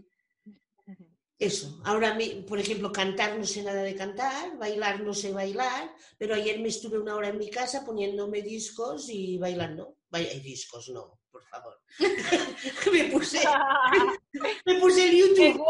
Eso, 1.38 1.82
ahora, 1.84 2.16
por 2.46 2.58
ejemplo, 2.58 2.92
cantar 2.92 3.36
no 3.36 3.44
sé 3.44 3.62
nada 3.62 3.82
de 3.82 3.94
cantar, 3.94 4.56
bailar 4.56 5.02
no 5.02 5.12
sé 5.12 5.32
bailar, 5.32 5.94
pero 6.16 6.34
ayer 6.34 6.60
me 6.60 6.68
estuve 6.68 6.98
una 6.98 7.16
hora 7.16 7.28
en 7.28 7.38
mi 7.38 7.50
casa 7.50 7.84
poniéndome 7.84 8.40
discos 8.42 9.10
y 9.10 9.36
bailando. 9.36 9.98
Vaya, 10.08 10.32
discos 10.38 10.88
no, 10.88 11.15
por 11.36 11.46
favor. 11.48 11.80
me 12.92 13.04
puse 13.04 13.40
me 14.66 14.80
puse 14.80 15.08
el 15.08 15.16
YouTube. 15.16 15.62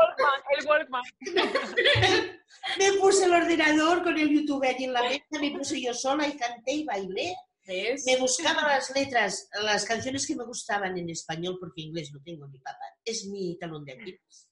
El 0.59 0.67
Walkman, 0.67 1.03
me 2.79 2.93
puse 3.01 3.25
el 3.25 3.33
ordenador 3.33 4.05
con 4.05 4.17
el 4.17 4.29
YouTube 4.29 4.65
allí 4.65 4.85
en 4.85 4.93
la 4.93 5.03
mesa, 5.03 5.25
me 5.41 5.51
puse 5.51 5.81
yo 5.81 5.93
sola 5.93 6.29
y 6.29 6.37
canté 6.37 6.73
y 6.73 6.85
bailé. 6.85 7.35
Me 7.69 8.17
buscaba 8.21 8.63
las 8.63 8.95
letras, 8.95 9.49
las 9.61 9.85
canciones 9.85 10.25
que 10.25 10.37
me 10.37 10.45
gustaban 10.45 10.97
en 10.97 11.11
español, 11.11 11.57
porque 11.59 11.83
inglés 11.83 12.13
no 12.13 12.21
tengo 12.23 12.47
ni 12.47 12.61
papá. 12.61 12.85
Es 13.05 13.27
mi 13.27 13.59
talón 13.59 13.85
de 13.85 13.93
Aquiles. 13.93 14.49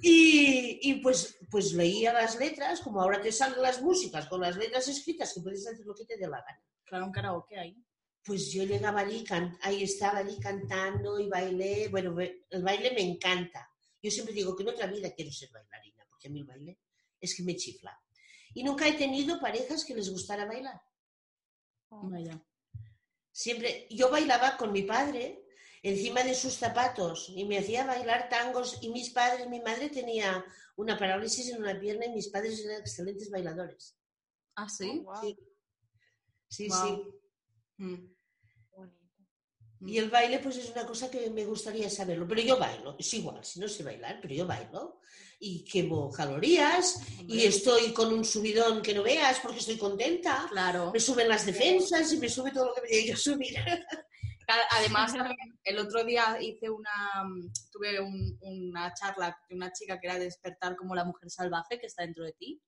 Y, 0.00 1.00
pues, 1.02 1.40
pues 1.50 1.72
leía 1.72 2.12
las 2.12 2.38
letras, 2.38 2.82
como 2.82 3.02
ahora 3.02 3.20
te 3.20 3.32
salen 3.32 3.60
las 3.60 3.82
músicas 3.82 4.28
con 4.28 4.40
las 4.40 4.56
letras 4.56 4.86
escritas, 4.86 5.34
que 5.34 5.40
puedes 5.40 5.66
hacer 5.66 5.84
lo 5.84 5.94
que 5.96 6.04
te 6.04 6.16
dé 6.16 6.28
la 6.28 6.40
gana. 6.40 6.62
Claro, 6.84 7.06
un 7.06 7.12
karaoke 7.12 7.58
ahí. 7.58 7.84
Pues 8.28 8.52
yo 8.52 8.62
llegaba 8.64 9.00
allí, 9.00 9.24
ahí 9.62 9.84
estaba 9.84 10.18
allí 10.18 10.38
cantando 10.38 11.18
y 11.18 11.30
bailé. 11.30 11.88
Bueno, 11.88 12.14
el 12.20 12.62
baile 12.62 12.92
me 12.92 13.00
encanta. 13.00 13.72
Yo 14.02 14.10
siempre 14.10 14.34
digo 14.34 14.54
que 14.54 14.64
en 14.64 14.68
otra 14.68 14.86
vida 14.86 15.14
quiero 15.14 15.32
ser 15.32 15.48
bailarina, 15.50 16.04
porque 16.10 16.28
a 16.28 16.30
mí 16.30 16.40
el 16.40 16.44
baile 16.44 16.78
es 17.18 17.34
que 17.34 17.42
me 17.42 17.56
chifla. 17.56 17.98
Y 18.52 18.64
nunca 18.64 18.86
he 18.86 18.92
tenido 18.92 19.40
parejas 19.40 19.82
que 19.82 19.94
les 19.94 20.10
gustara 20.10 20.44
bailar. 20.44 20.78
Oh. 21.88 22.06
Vaya. 22.10 22.38
Siempre, 23.32 23.86
yo 23.88 24.10
bailaba 24.10 24.58
con 24.58 24.72
mi 24.72 24.82
padre, 24.82 25.46
encima 25.82 26.22
de 26.22 26.34
sus 26.34 26.52
zapatos 26.52 27.32
y 27.34 27.46
me 27.46 27.56
hacía 27.56 27.86
bailar 27.86 28.28
tangos 28.28 28.78
y 28.82 28.90
mis 28.90 29.08
padres, 29.08 29.48
mi 29.48 29.60
madre 29.60 29.88
tenía 29.88 30.44
una 30.76 30.98
parálisis 30.98 31.48
en 31.48 31.62
una 31.62 31.80
pierna 31.80 32.04
y 32.04 32.10
mis 32.10 32.28
padres 32.28 32.62
eran 32.62 32.82
excelentes 32.82 33.30
bailadores. 33.30 33.96
Ah, 34.54 34.68
sí. 34.68 35.02
Oh, 35.06 35.18
sí, 35.18 35.38
sí. 36.50 36.68
sí. 36.68 37.02
Mm. 37.78 38.17
Y 39.80 39.98
el 39.98 40.10
baile, 40.10 40.40
pues 40.40 40.56
es 40.56 40.70
una 40.70 40.84
cosa 40.84 41.10
que 41.10 41.30
me 41.30 41.44
gustaría 41.44 41.88
saberlo. 41.88 42.26
Pero 42.26 42.42
yo 42.42 42.58
bailo, 42.58 42.96
es 42.98 43.14
igual, 43.14 43.44
si 43.44 43.60
no 43.60 43.68
sé 43.68 43.82
bailar, 43.82 44.18
pero 44.20 44.34
yo 44.34 44.46
bailo. 44.46 45.00
Y 45.40 45.64
quemo 45.64 46.10
calorías, 46.10 47.00
y 47.28 47.44
estoy 47.44 47.92
con 47.92 48.12
un 48.12 48.24
subidón 48.24 48.82
que 48.82 48.92
no 48.92 49.04
veas 49.04 49.38
porque 49.40 49.60
estoy 49.60 49.78
contenta. 49.78 50.46
Claro. 50.50 50.90
Me 50.92 50.98
suben 50.98 51.28
las 51.28 51.46
defensas 51.46 52.12
y 52.12 52.18
me 52.18 52.28
sube 52.28 52.50
todo 52.50 52.66
lo 52.66 52.74
que 52.74 52.82
me 52.82 52.88
tiene 52.88 53.06
que 53.06 53.16
subir. 53.16 53.54
Además, 54.70 55.12
el 55.62 55.78
otro 55.78 56.04
día 56.04 56.38
hice 56.40 56.70
una, 56.70 57.22
tuve 57.70 58.00
una 58.00 58.94
charla 58.94 59.38
de 59.48 59.54
una 59.54 59.72
chica 59.72 60.00
que 60.00 60.06
era 60.06 60.18
despertar 60.18 60.74
como 60.74 60.94
la 60.94 61.04
mujer 61.04 61.30
salvaje 61.30 61.78
que 61.78 61.86
está 61.86 62.02
dentro 62.02 62.24
de 62.24 62.32
ti 62.32 62.60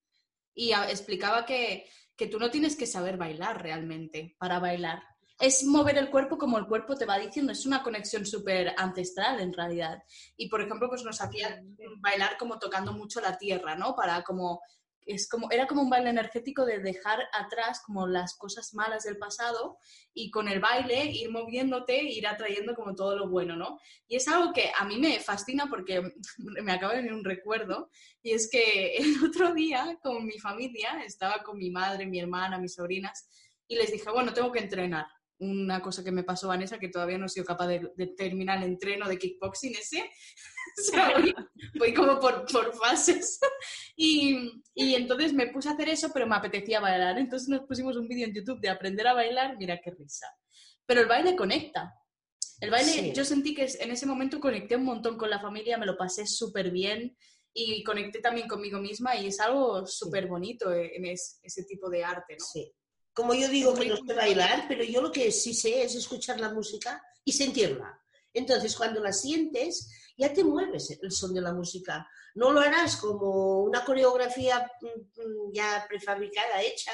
y 0.54 0.72
explicaba 0.72 1.46
que, 1.46 1.88
que 2.14 2.26
tú 2.26 2.38
no 2.38 2.50
tienes 2.50 2.76
que 2.76 2.86
saber 2.86 3.16
bailar 3.16 3.62
realmente 3.62 4.36
para 4.38 4.58
bailar 4.58 5.02
es 5.40 5.64
mover 5.64 5.96
el 5.96 6.10
cuerpo 6.10 6.36
como 6.36 6.58
el 6.58 6.66
cuerpo 6.66 6.94
te 6.96 7.06
va 7.06 7.18
diciendo, 7.18 7.52
es 7.52 7.64
una 7.64 7.82
conexión 7.82 8.26
súper 8.26 8.74
ancestral 8.76 9.40
en 9.40 9.54
realidad. 9.54 10.02
Y 10.36 10.50
por 10.50 10.60
ejemplo, 10.60 10.88
pues 10.88 11.02
nos 11.02 11.20
hacía 11.22 11.62
bailar 11.98 12.36
como 12.38 12.58
tocando 12.58 12.92
mucho 12.92 13.22
la 13.22 13.38
tierra, 13.38 13.74
¿no? 13.74 13.96
Para 13.96 14.22
como, 14.22 14.60
es 15.00 15.26
como, 15.30 15.50
era 15.50 15.66
como 15.66 15.80
un 15.80 15.88
baile 15.88 16.10
energético 16.10 16.66
de 16.66 16.80
dejar 16.80 17.20
atrás 17.32 17.80
como 17.86 18.06
las 18.06 18.36
cosas 18.36 18.74
malas 18.74 19.04
del 19.04 19.16
pasado 19.16 19.78
y 20.12 20.30
con 20.30 20.46
el 20.46 20.60
baile 20.60 21.06
ir 21.06 21.30
moviéndote 21.30 22.02
ir 22.04 22.26
atrayendo 22.26 22.74
como 22.74 22.94
todo 22.94 23.16
lo 23.16 23.30
bueno, 23.30 23.56
¿no? 23.56 23.80
Y 24.08 24.16
es 24.16 24.28
algo 24.28 24.52
que 24.52 24.70
a 24.78 24.84
mí 24.84 24.98
me 24.98 25.20
fascina 25.20 25.68
porque 25.70 26.02
me 26.62 26.72
acaba 26.72 26.92
de 26.92 26.98
venir 26.98 27.14
un 27.14 27.24
recuerdo 27.24 27.90
y 28.22 28.32
es 28.32 28.50
que 28.50 28.96
el 28.98 29.24
otro 29.24 29.54
día 29.54 29.98
con 30.02 30.26
mi 30.26 30.38
familia, 30.38 31.02
estaba 31.02 31.42
con 31.42 31.56
mi 31.56 31.70
madre, 31.70 32.06
mi 32.06 32.20
hermana, 32.20 32.58
mis 32.58 32.74
sobrinas, 32.74 33.26
y 33.66 33.76
les 33.76 33.90
dije, 33.90 34.10
bueno, 34.10 34.34
tengo 34.34 34.52
que 34.52 34.58
entrenar 34.58 35.06
una 35.40 35.80
cosa 35.80 36.04
que 36.04 36.12
me 36.12 36.22
pasó 36.22 36.48
Vanessa, 36.48 36.78
que 36.78 36.88
todavía 36.88 37.18
no 37.18 37.26
he 37.26 37.30
sido 37.30 37.46
capaz 37.46 37.66
de, 37.66 37.80
terminar 38.16 38.58
el 38.58 38.64
entreno 38.64 39.08
de 39.08 39.18
kickboxing 39.18 39.74
ese. 39.74 40.10
voy, 41.78 41.94
como 41.94 42.20
por, 42.20 42.44
por 42.46 42.74
fases. 42.74 43.40
y, 43.96 44.62
y, 44.74 44.94
entonces 44.94 45.32
me 45.32 45.48
puse 45.48 45.68
a 45.68 45.72
hacer 45.72 45.88
eso, 45.88 46.10
pero 46.12 46.26
me 46.26 46.36
apetecía 46.36 46.80
bailar. 46.80 47.18
Entonces 47.18 47.48
nos 47.48 47.62
pusimos 47.66 47.96
un 47.96 48.06
vídeo 48.06 48.26
en 48.26 48.34
YouTube 48.34 48.60
de 48.60 48.68
aprender 48.68 49.06
a 49.06 49.14
bailar. 49.14 49.56
Mira 49.58 49.80
qué 49.82 49.90
risa. 49.90 50.26
Pero 50.84 51.00
el 51.00 51.08
baile 51.08 51.34
conecta. 51.34 51.94
El 52.60 52.70
baile, 52.70 53.14
yo 53.14 53.24
sentí 53.24 53.54
que 53.54 53.66
en 53.80 53.90
ese 53.90 54.04
momento 54.04 54.38
conecté 54.38 54.76
un 54.76 54.84
montón 54.84 55.16
con 55.16 55.30
la 55.30 55.40
familia, 55.40 55.78
me 55.78 55.86
lo 55.86 55.96
pasé 55.96 56.26
súper 56.26 56.70
bien 56.70 57.16
y 57.54 57.82
conecté 57.82 58.20
también 58.20 58.46
conmigo 58.46 58.78
misma 58.78 59.16
y 59.16 59.28
es 59.28 59.40
algo 59.40 59.86
súper 59.86 60.26
bonito 60.26 60.70
eh, 60.70 60.92
en 60.94 61.06
ese 61.06 61.64
tipo 61.64 61.88
de 61.88 62.04
arte, 62.04 62.36
¿no? 62.38 62.44
Sí. 62.44 62.70
Como 63.12 63.34
yo 63.34 63.48
digo 63.48 63.74
que 63.74 63.86
no 63.86 63.96
sé 63.96 64.14
bailar, 64.14 64.66
pero 64.68 64.84
yo 64.84 65.02
lo 65.02 65.10
que 65.10 65.30
sí 65.32 65.54
sé 65.54 65.82
es 65.82 65.94
escuchar 65.94 66.40
la 66.40 66.52
música 66.52 67.02
y 67.24 67.32
sentirla. 67.32 68.00
Entonces, 68.32 68.76
cuando 68.76 69.00
la 69.00 69.12
sientes, 69.12 69.88
ya 70.16 70.32
te 70.32 70.44
mueves 70.44 70.98
el 71.02 71.10
son 71.10 71.34
de 71.34 71.40
la 71.40 71.52
música. 71.52 72.06
No 72.34 72.52
lo 72.52 72.60
harás 72.60 72.96
como 72.96 73.62
una 73.62 73.84
coreografía 73.84 74.70
mm, 74.80 74.86
mm, 74.86 75.52
ya 75.52 75.84
prefabricada, 75.88 76.62
hecha, 76.62 76.92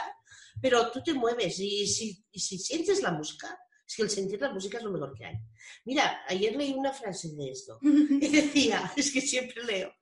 pero 0.60 0.90
tú 0.90 1.02
te 1.02 1.12
mueves 1.12 1.58
y 1.58 1.86
si, 1.86 2.24
si 2.32 2.58
sientes 2.58 3.02
la 3.02 3.12
música, 3.12 3.58
es 3.86 3.94
que 3.94 4.02
el 4.02 4.10
sentir 4.10 4.40
la 4.40 4.52
música 4.52 4.78
es 4.78 4.84
lo 4.84 4.90
mejor 4.90 5.14
que 5.14 5.26
hay. 5.26 5.36
Mira, 5.84 6.24
ayer 6.28 6.56
leí 6.56 6.72
una 6.72 6.92
frase 6.92 7.28
de 7.36 7.50
esto 7.50 7.78
y 7.82 8.28
decía, 8.28 8.92
es 8.96 9.12
que 9.12 9.20
siempre 9.20 9.62
leo. 9.64 9.92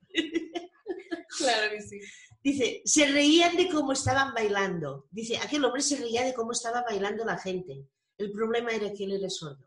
claro 1.39 1.71
que 1.71 1.83
sí. 1.83 2.01
Dice, 2.45 2.83
se 2.85 3.07
reían 3.07 3.57
de 3.57 3.71
cómo 3.71 3.93
estaban 3.93 4.35
bailando. 4.35 5.09
Dice, 5.11 5.39
aquel 5.39 5.65
hombre 5.65 5.81
se 5.81 5.97
reía 5.97 6.23
de 6.23 6.35
cómo 6.35 6.53
estaba 6.53 6.83
bailando 6.83 7.25
la 7.25 7.39
gente. 7.39 7.89
El 8.19 8.33
problema 8.33 8.71
era 8.71 8.93
que 8.93 9.05
él 9.05 9.13
era 9.13 9.31
sordo. 9.31 9.67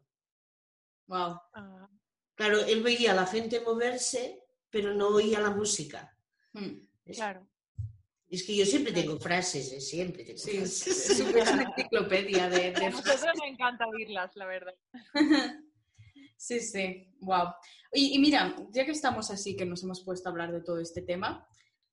Wow. 1.07 1.39
Ah. 1.55 1.89
Claro, 2.35 2.59
él 2.59 2.83
veía 2.83 3.13
a 3.13 3.15
la 3.15 3.25
gente 3.25 3.61
moverse, 3.61 4.43
pero 4.69 4.93
no 4.93 5.07
oía 5.07 5.39
la 5.39 5.49
música. 5.49 6.15
Hmm. 6.53 6.85
claro. 7.11 7.47
Es 8.29 8.43
que 8.43 8.55
yo 8.55 8.65
siempre 8.65 8.91
tengo 8.91 9.17
frases, 9.19 9.71
¿eh? 9.71 9.79
siempre 9.79 10.23
tengo 10.25 10.37
sí, 10.37 10.57
Es 10.57 11.19
una 11.21 11.63
enciclopedia 11.63 12.49
de, 12.49 12.73
de 12.73 12.85
A 12.85 12.89
nosotros 12.89 13.33
me 13.41 13.47
encanta 13.47 13.87
oírlas, 13.87 14.35
la 14.35 14.45
verdad. 14.45 14.75
Sí, 16.39 16.59
sí, 16.59 17.11
wow. 17.21 17.47
Y, 17.91 18.13
y, 18.15 18.19
mira, 18.19 18.55
ya 18.69 18.85
que 18.85 18.91
estamos 18.91 19.31
así, 19.31 19.55
que 19.55 19.65
nos 19.65 19.81
hemos 19.81 20.03
puesto 20.03 20.29
a 20.29 20.31
hablar 20.31 20.51
de 20.51 20.61
todo 20.61 20.79
este 20.79 21.01
tema, 21.01 21.47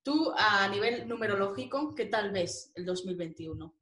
Tú, 0.05 0.31
a 0.37 0.67
nivel 0.67 1.07
numerológico, 1.07 1.95
¿qué 1.95 2.05
tal 2.05 2.29
ves 2.29 2.71
el 2.75 2.85
2021? 2.85 3.75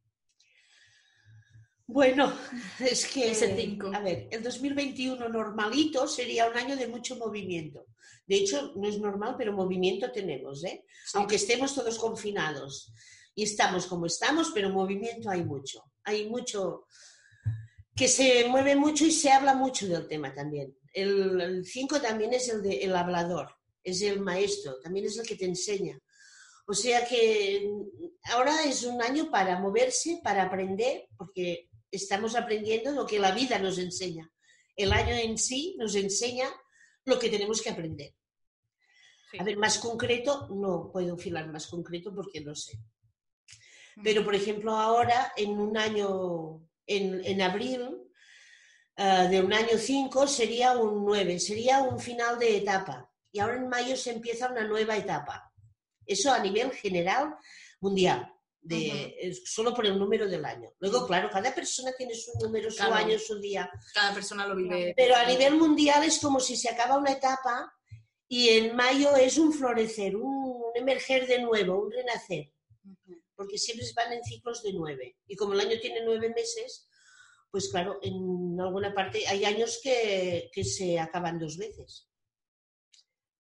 Bueno, 1.86 2.34
es 2.80 3.06
que, 3.08 3.32
Ese 3.32 3.78
a 3.94 4.00
ver, 4.00 4.30
el 4.32 4.42
2021 4.42 5.28
normalito 5.28 6.08
sería 6.08 6.48
un 6.48 6.56
año 6.56 6.78
de 6.78 6.88
mucho 6.88 7.18
movimiento. 7.18 7.88
De 8.26 8.38
hecho, 8.38 8.72
no 8.78 8.88
es 8.88 9.00
normal, 9.00 9.36
pero 9.38 9.52
movimiento 9.52 10.14
tenemos, 10.14 10.64
¿eh? 10.64 10.86
Aunque 11.16 11.36
estemos 11.36 11.76
todos 11.76 12.00
confinados 12.00 12.94
y 13.36 13.44
estamos 13.44 13.86
como 13.86 14.06
estamos, 14.06 14.52
pero 14.54 14.70
movimiento 14.70 15.30
hay 15.30 15.44
mucho. 15.44 15.92
Hay 16.06 16.30
mucho 16.30 16.86
que 17.94 18.08
se 18.08 18.48
mueve 18.48 18.78
mucho 18.78 19.06
y 19.06 19.12
se 19.12 19.30
habla 19.30 19.56
mucho 19.56 19.90
del 19.90 20.08
tema 20.08 20.34
también. 20.34 20.74
El 20.94 21.66
5 21.66 22.00
también 22.00 22.32
es 22.32 22.48
el, 22.48 22.64
de, 22.64 22.78
el 22.78 22.96
hablador, 22.96 23.54
es 23.84 24.02
el 24.04 24.22
maestro, 24.22 24.80
también 24.80 25.08
es 25.08 25.18
el 25.18 25.28
que 25.28 25.36
te 25.36 25.44
enseña. 25.44 26.00
O 26.66 26.74
sea 26.74 27.06
que 27.06 27.70
ahora 28.26 28.64
es 28.64 28.84
un 28.84 29.02
año 29.02 29.30
para 29.30 29.60
moverse, 29.60 30.22
para 30.24 30.44
aprender, 30.44 31.08
porque 31.18 31.70
estamos 31.92 32.36
aprendiendo 32.36 32.92
lo 32.92 33.06
que 33.06 33.20
la 33.20 33.32
vida 33.32 33.60
nos 33.60 33.78
enseña. 33.78 34.32
El 34.76 34.92
año 34.94 35.14
en 35.14 35.38
sí 35.38 35.76
nos 35.78 35.96
enseña 35.96 36.50
lo 37.06 37.20
que 37.20 37.30
tenemos 37.30 37.62
que 37.62 37.70
aprender. 37.70 38.16
A 39.40 39.44
ver, 39.44 39.58
más 39.58 39.78
concreto, 39.80 40.48
no 40.50 40.92
puedo 40.92 41.18
filar 41.18 41.52
más 41.52 41.68
concreto 41.68 42.14
porque 42.14 42.42
no 42.42 42.56
sé. 42.56 42.80
Pero, 44.04 44.24
por 44.24 44.36
ejemplo, 44.36 44.76
ahora, 44.76 45.34
en 45.36 45.60
un 45.60 45.78
año, 45.78 46.68
en, 46.88 47.42
abril, 47.42 47.90
eh, 48.96 49.28
de 49.30 49.42
un 49.42 49.54
año 49.54 49.78
5 49.78 50.28
sería 50.28 50.78
un 50.78 51.06
9, 51.06 51.40
sería 51.40 51.82
un 51.82 52.00
final 52.00 52.40
de 52.40 52.58
etapa. 52.58 53.12
Y 53.32 53.40
ahora 53.40 53.58
en 53.58 53.70
mayo 53.70 53.96
se 53.96 54.12
empieza 54.12 54.50
una 54.52 54.68
nueva 54.68 54.98
etapa. 54.98 55.53
Eso 56.06 56.32
a 56.32 56.40
nivel 56.40 56.72
general 56.72 57.36
mundial, 57.80 58.34
de, 58.62 59.36
solo 59.46 59.74
por 59.74 59.86
el 59.86 60.00
número 60.00 60.28
del 60.28 60.46
año. 60.46 60.70
Luego, 60.80 61.06
claro, 61.06 61.30
cada 61.30 61.54
persona 61.54 61.92
tiene 61.98 62.16
su 62.16 62.32
número, 62.40 62.72
su 62.72 62.84
año, 62.84 63.20
su 63.20 63.40
día. 63.40 63.70
Cada 63.94 64.14
persona 64.14 64.48
lo 64.48 64.56
vive. 64.56 64.94
Pero 64.96 65.16
a 65.16 65.26
nivel 65.26 65.56
mundial 65.56 66.04
es 66.04 66.20
como 66.20 66.40
si 66.40 66.56
se 66.56 66.70
acaba 66.70 66.98
una 66.98 67.12
etapa 67.12 67.74
y 68.28 68.50
en 68.50 68.76
mayo 68.76 69.16
es 69.16 69.38
un 69.38 69.54
florecer, 69.54 70.16
un, 70.16 70.64
emerger 70.76 71.28
de 71.28 71.42
nuevo, 71.42 71.84
un 71.84 71.92
renacer. 71.92 72.52
Porque 73.36 73.58
siempre 73.58 73.86
se 73.86 73.94
van 73.94 74.14
en 74.14 74.24
ciclos 74.24 74.64
de 74.64 74.74
nueve. 74.74 75.18
Y 75.28 75.36
como 75.36 75.54
el 75.54 75.60
año 75.60 75.80
tiene 75.82 76.02
nueve 76.06 76.30
meses, 76.30 76.88
pues 77.52 77.70
claro, 77.70 78.00
en 78.02 78.60
alguna 78.60 78.94
parte 78.94 79.28
hay 79.28 79.44
años 79.46 79.80
que, 79.84 80.50
que 80.54 80.64
se 80.64 81.00
acaban 81.00 81.38
dos 81.38 81.58
veces 81.58 82.08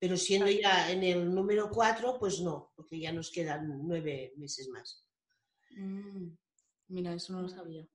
pero 0.03 0.17
siendo 0.17 0.51
ya 0.51 0.91
en 0.91 1.01
el 1.01 1.33
número 1.33 1.69
4, 1.69 2.19
pues 2.19 2.41
no, 2.41 2.73
porque 2.75 2.99
ya 2.99 3.13
nos 3.13 3.31
quedan 3.31 3.87
nueve 3.87 4.33
meses 4.35 4.67
más. 4.67 5.01
Mm, 5.77 6.27
mira, 6.89 7.13
eso 7.13 7.31
no 7.31 7.43
lo 7.43 7.47
sabía. 7.47 7.87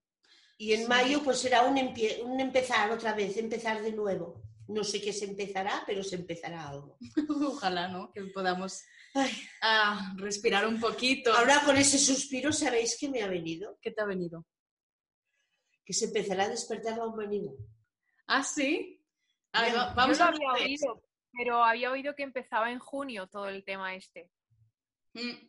Y 0.56 0.72
en 0.72 0.88
mayo 0.88 1.22
pues 1.22 1.38
será 1.38 1.64
un, 1.64 1.76
un, 1.76 2.40
empezar 2.40 2.90
otra 2.92 3.12
vez, 3.12 3.36
empezar 3.36 3.82
de 3.82 3.92
nuevo. 3.92 4.42
No 4.68 4.84
sé 4.84 5.02
qué 5.02 5.12
se 5.12 5.26
empezará, 5.26 5.84
pero 5.86 6.02
se 6.02 6.16
empezará 6.16 6.66
algo. 6.66 6.96
Ojalá, 7.46 7.88
¿no? 7.88 8.10
Que 8.10 8.24
podamos 8.24 8.82
ah, 9.60 10.14
respirar 10.16 10.66
un 10.66 10.80
poquito. 10.80 11.30
Ahora 11.34 11.60
con 11.66 11.76
ese 11.76 11.98
suspiro, 11.98 12.54
¿sabéis 12.54 12.96
qué 12.98 13.10
me 13.10 13.22
ha 13.22 13.28
venido? 13.28 13.76
¿Qué 13.82 13.90
te 13.90 14.00
ha 14.00 14.06
venido? 14.06 14.46
Que 15.84 15.92
se 15.92 16.06
empezará 16.06 16.44
a 16.44 16.48
despertar 16.48 16.96
la 16.96 17.04
humanidad. 17.04 17.52
¿Ah, 18.28 18.42
sí? 18.42 18.98
vamos 19.94 20.20
a 20.20 20.30
oído, 20.30 21.02
pero 21.32 21.64
había 21.64 21.90
oído 21.90 22.14
que 22.14 22.22
empezaba 22.22 22.70
en 22.70 22.78
junio 22.78 23.26
todo 23.26 23.48
el 23.48 23.64
tema 23.64 23.94
este. 23.94 24.30
Mm. 25.14 25.48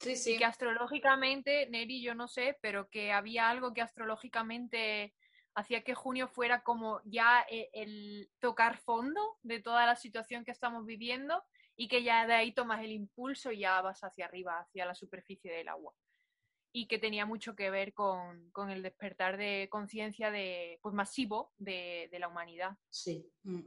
Sí, 0.00 0.16
sí. 0.16 0.32
Y 0.34 0.38
que 0.38 0.44
astrológicamente, 0.44 1.68
Neri, 1.68 2.02
yo 2.02 2.14
no 2.14 2.26
sé, 2.26 2.58
pero 2.62 2.88
que 2.88 3.12
había 3.12 3.50
algo 3.50 3.74
que 3.74 3.82
astrológicamente 3.82 5.14
hacía 5.54 5.82
que 5.82 5.94
junio 5.94 6.28
fuera 6.28 6.62
como 6.62 7.00
ya 7.04 7.44
eh, 7.50 7.68
el 7.72 8.30
tocar 8.38 8.78
fondo 8.78 9.38
de 9.42 9.60
toda 9.60 9.84
la 9.86 9.96
situación 9.96 10.44
que 10.44 10.52
estamos 10.52 10.86
viviendo 10.86 11.42
y 11.76 11.88
que 11.88 12.02
ya 12.02 12.26
de 12.26 12.34
ahí 12.34 12.52
tomas 12.52 12.82
el 12.82 12.92
impulso 12.92 13.52
y 13.52 13.60
ya 13.60 13.80
vas 13.80 14.02
hacia 14.04 14.26
arriba, 14.26 14.60
hacia 14.60 14.84
la 14.84 14.94
superficie 14.94 15.52
del 15.52 15.68
agua. 15.68 15.94
Y 16.72 16.86
que 16.86 16.98
tenía 16.98 17.26
mucho 17.26 17.56
que 17.56 17.70
ver 17.70 17.94
con, 17.94 18.52
el 18.68 18.82
despertar 18.82 19.36
de 19.36 19.68
conciencia 19.70 20.30
de, 20.30 20.78
pues, 20.82 20.94
masivo 20.94 21.52
de, 21.56 22.08
la 22.12 22.28
humanidad. 22.28 22.76
Sí. 22.90 23.28
Mm. 23.42 23.62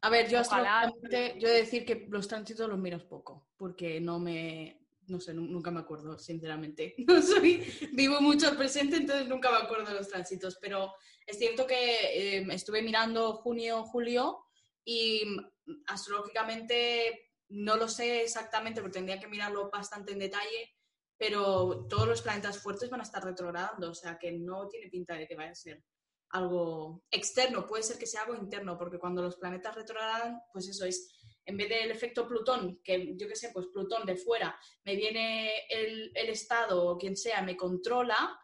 A 0.00 0.10
ver, 0.10 0.28
yo 0.28 0.38
astrológicamente, 0.38 1.34
yo 1.38 1.48
he 1.48 1.52
de 1.52 1.58
decir 1.58 1.84
que 1.84 2.06
los 2.08 2.28
tránsitos 2.28 2.68
los 2.68 2.78
miro 2.78 3.06
poco, 3.08 3.48
porque 3.56 4.00
no 4.00 4.18
me, 4.20 4.78
no 5.08 5.20
sé, 5.20 5.34
nunca 5.34 5.70
me 5.70 5.80
acuerdo, 5.80 6.18
sinceramente. 6.18 6.94
No 7.06 7.20
soy, 7.22 7.64
vivo 7.92 8.20
mucho 8.20 8.48
al 8.48 8.56
presente, 8.56 8.96
entonces 8.96 9.26
nunca 9.26 9.50
me 9.50 9.58
acuerdo 9.58 9.86
de 9.86 9.94
los 9.94 10.08
tránsitos, 10.08 10.58
pero 10.60 10.92
es 11.26 11.38
cierto 11.38 11.66
que 11.66 12.38
em, 12.38 12.50
estuve 12.50 12.82
mirando 12.82 13.34
junio, 13.34 13.84
julio 13.84 14.44
y 14.84 15.24
mm, 15.24 15.82
astrológicamente 15.86 17.32
no 17.50 17.76
lo 17.76 17.88
sé 17.88 18.22
exactamente 18.22 18.80
porque 18.80 18.98
tendría 18.98 19.18
que 19.18 19.26
mirarlo 19.26 19.70
bastante 19.70 20.12
en 20.12 20.18
detalle, 20.18 20.76
pero 21.16 21.86
todos 21.88 22.06
los 22.06 22.22
planetas 22.22 22.62
fuertes 22.62 22.90
van 22.90 23.00
a 23.00 23.04
estar 23.04 23.24
retrogradando, 23.24 23.90
o 23.90 23.94
sea 23.94 24.18
que 24.18 24.32
no 24.32 24.68
tiene 24.68 24.88
pinta 24.88 25.14
de 25.14 25.26
que 25.26 25.34
vaya 25.34 25.50
a 25.50 25.54
ser 25.54 25.82
algo 26.30 27.04
externo, 27.10 27.66
puede 27.66 27.82
ser 27.82 27.98
que 27.98 28.06
sea 28.06 28.22
algo 28.22 28.34
interno, 28.34 28.76
porque 28.76 28.98
cuando 28.98 29.22
los 29.22 29.36
planetas 29.36 29.74
retrogradan, 29.74 30.40
pues 30.52 30.68
eso 30.68 30.84
es 30.84 31.08
en 31.48 31.56
vez 31.56 31.70
del 31.70 31.90
efecto 31.90 32.28
Plutón, 32.28 32.78
que 32.84 33.16
yo 33.16 33.26
qué 33.26 33.34
sé, 33.34 33.50
pues 33.54 33.68
Plutón 33.68 34.04
de 34.04 34.16
fuera, 34.16 34.60
me 34.84 34.94
viene 34.94 35.50
el, 35.70 36.12
Estado 36.14 36.86
o 36.86 36.98
quien 36.98 37.16
sea, 37.16 37.40
me 37.40 37.56
controla, 37.56 38.38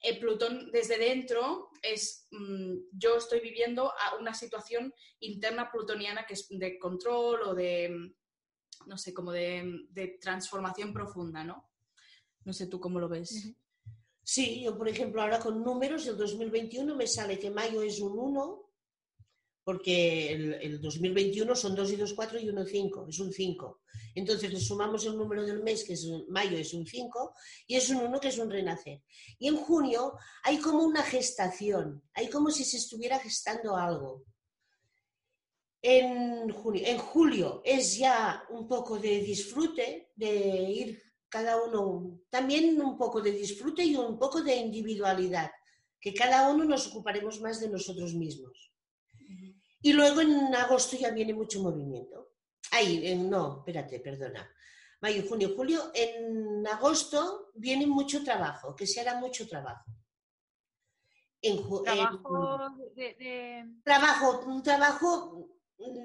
el 0.00 0.18
Plutón 0.18 0.70
desde 0.72 0.96
dentro 0.96 1.68
es, 1.82 2.26
mm, 2.30 2.76
yo 2.92 3.16
estoy 3.16 3.40
viviendo 3.40 3.92
una 4.18 4.32
situación 4.32 4.94
interna 5.20 5.70
plutoniana 5.70 6.24
que 6.26 6.32
es 6.32 6.46
de 6.48 6.78
control 6.78 7.42
o 7.42 7.54
de, 7.54 8.14
no 8.86 8.96
sé, 8.96 9.12
como 9.12 9.32
de, 9.32 10.18
transformación 10.18 10.94
profunda, 10.94 11.44
¿no? 11.44 11.68
No 12.46 12.54
sé 12.54 12.68
tú 12.68 12.80
cómo 12.80 12.98
lo 12.98 13.10
ves. 13.10 13.54
Sí, 14.32 14.60
yo 14.62 14.78
por 14.78 14.88
ejemplo 14.88 15.20
ahora 15.20 15.40
con 15.40 15.60
números, 15.60 16.06
el 16.06 16.16
2021 16.16 16.94
me 16.94 17.08
sale 17.08 17.36
que 17.36 17.50
mayo 17.50 17.82
es 17.82 17.98
un 17.98 18.16
1, 18.16 18.62
porque 19.64 20.30
el, 20.62 20.80
2021 20.80 21.56
son 21.56 21.74
2 21.74 21.90
y 21.90 21.96
2, 21.96 22.14
4 22.14 22.38
y 22.38 22.48
1, 22.48 22.64
5, 22.64 23.06
es 23.08 23.18
un 23.18 23.32
5. 23.32 23.80
Entonces 24.14 24.52
le 24.52 24.60
sumamos 24.60 25.04
el 25.04 25.18
número 25.18 25.44
del 25.44 25.64
mes, 25.64 25.82
que 25.82 25.94
es 25.94 26.06
mayo, 26.28 26.56
es 26.56 26.72
un 26.74 26.86
5, 26.86 27.34
y 27.66 27.74
es 27.74 27.90
un 27.90 28.02
1, 28.02 28.20
que 28.20 28.28
es 28.28 28.38
un 28.38 28.48
renacer. 28.48 29.02
Y 29.40 29.48
en 29.48 29.56
junio 29.56 30.12
hay 30.44 30.58
como 30.58 30.84
una 30.84 31.02
gestación, 31.02 32.00
hay 32.14 32.28
como 32.28 32.52
si 32.52 32.62
se 32.62 32.76
estuviera 32.76 33.18
gestando 33.18 33.76
algo. 33.76 34.22
En, 35.82 36.54
en 36.74 36.98
julio 36.98 37.62
es 37.64 37.98
ya 37.98 38.44
un 38.50 38.68
poco 38.68 38.96
de 38.96 39.22
disfrute, 39.22 40.12
de 40.14 40.70
ir 40.70 41.09
cada 41.30 41.62
uno, 41.62 42.20
también 42.28 42.80
un 42.80 42.98
poco 42.98 43.22
de 43.22 43.32
disfrute 43.32 43.84
y 43.84 43.96
un 43.96 44.18
poco 44.18 44.42
de 44.42 44.56
individualidad, 44.56 45.50
que 46.00 46.12
cada 46.12 46.50
uno 46.50 46.64
nos 46.64 46.88
ocuparemos 46.88 47.40
más 47.40 47.60
de 47.60 47.68
nosotros 47.68 48.14
mismos. 48.14 48.72
Y 49.82 49.92
luego 49.92 50.20
en 50.20 50.54
agosto 50.54 50.96
ya 50.96 51.10
viene 51.10 51.32
mucho 51.32 51.62
movimiento. 51.62 52.32
Ahí, 52.72 53.16
no, 53.16 53.58
espérate, 53.58 54.00
perdona. 54.00 54.48
Mayo, 55.00 55.24
junio, 55.28 55.54
julio. 55.56 55.90
En 55.94 56.66
agosto 56.66 57.50
viene 57.54 57.86
mucho 57.86 58.22
trabajo, 58.22 58.76
que 58.76 58.86
se 58.86 59.00
hará 59.00 59.18
mucho 59.18 59.48
trabajo. 59.48 59.90
trabajo 61.84 62.70
de, 62.94 63.64
Trabajo, 63.82 64.44
un 64.46 64.62
trabajo, 64.62 65.48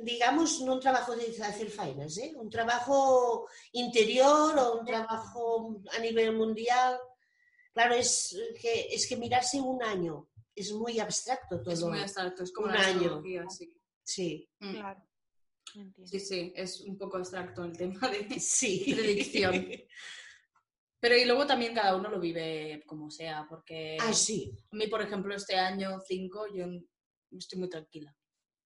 digamos, 0.03 0.61
no 0.61 0.73
un 0.73 0.79
trabajo 0.79 1.15
de 1.15 1.27
hacer 1.43 1.69
faenas, 1.69 2.17
¿eh? 2.17 2.33
un 2.35 2.49
trabajo 2.49 3.47
interior 3.73 4.57
o 4.57 4.79
un 4.79 4.85
trabajo 4.85 5.81
a 5.95 5.99
nivel 5.99 6.35
mundial. 6.35 6.97
Claro, 7.73 7.95
es 7.95 8.37
que, 8.61 8.87
es 8.91 9.07
que 9.07 9.17
mirarse 9.17 9.59
un 9.59 9.83
año 9.83 10.29
es 10.55 10.71
muy 10.71 10.99
abstracto 10.99 11.61
todo. 11.61 11.73
Es 11.73 11.83
muy 11.83 11.99
abstracto, 11.99 12.43
es 12.43 12.53
como 12.53 12.69
un 12.69 12.75
año. 12.75 13.21
Sí. 13.49 13.73
sí. 14.01 14.49
Mm. 14.59 14.71
Claro. 14.71 15.03
Sí, 16.05 16.19
sí, 16.19 16.53
es 16.55 16.81
un 16.81 16.97
poco 16.97 17.17
abstracto 17.17 17.65
el 17.65 17.75
tema 17.75 18.07
de 18.07 18.29
sí. 18.39 18.93
predicción. 18.95 19.67
Pero 20.99 21.17
y 21.17 21.25
luego 21.25 21.45
también 21.45 21.75
cada 21.75 21.95
uno 21.95 22.09
lo 22.09 22.19
vive 22.19 22.81
como 22.85 23.11
sea, 23.11 23.45
porque 23.49 23.97
ah, 23.99 24.13
sí. 24.13 24.57
a 24.71 24.75
mí, 24.75 24.87
por 24.87 25.01
ejemplo, 25.01 25.35
este 25.35 25.55
año 25.55 25.99
5 25.99 26.47
yo 26.55 26.65
estoy 27.37 27.59
muy 27.59 27.69
tranquila. 27.69 28.15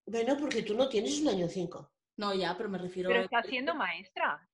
Bueno, 0.09 0.35
porque 0.39 0.63
tú 0.63 0.73
no 0.73 0.89
tienes 0.89 1.19
un 1.21 1.29
año 1.29 1.47
5. 1.47 1.91
No, 2.17 2.33
ya, 2.33 2.57
pero 2.57 2.67
me 2.67 2.79
refiero... 2.79 3.09
Pero 3.09 3.23
está 3.23 3.43
siendo 3.43 3.75
maestra. 3.75 4.47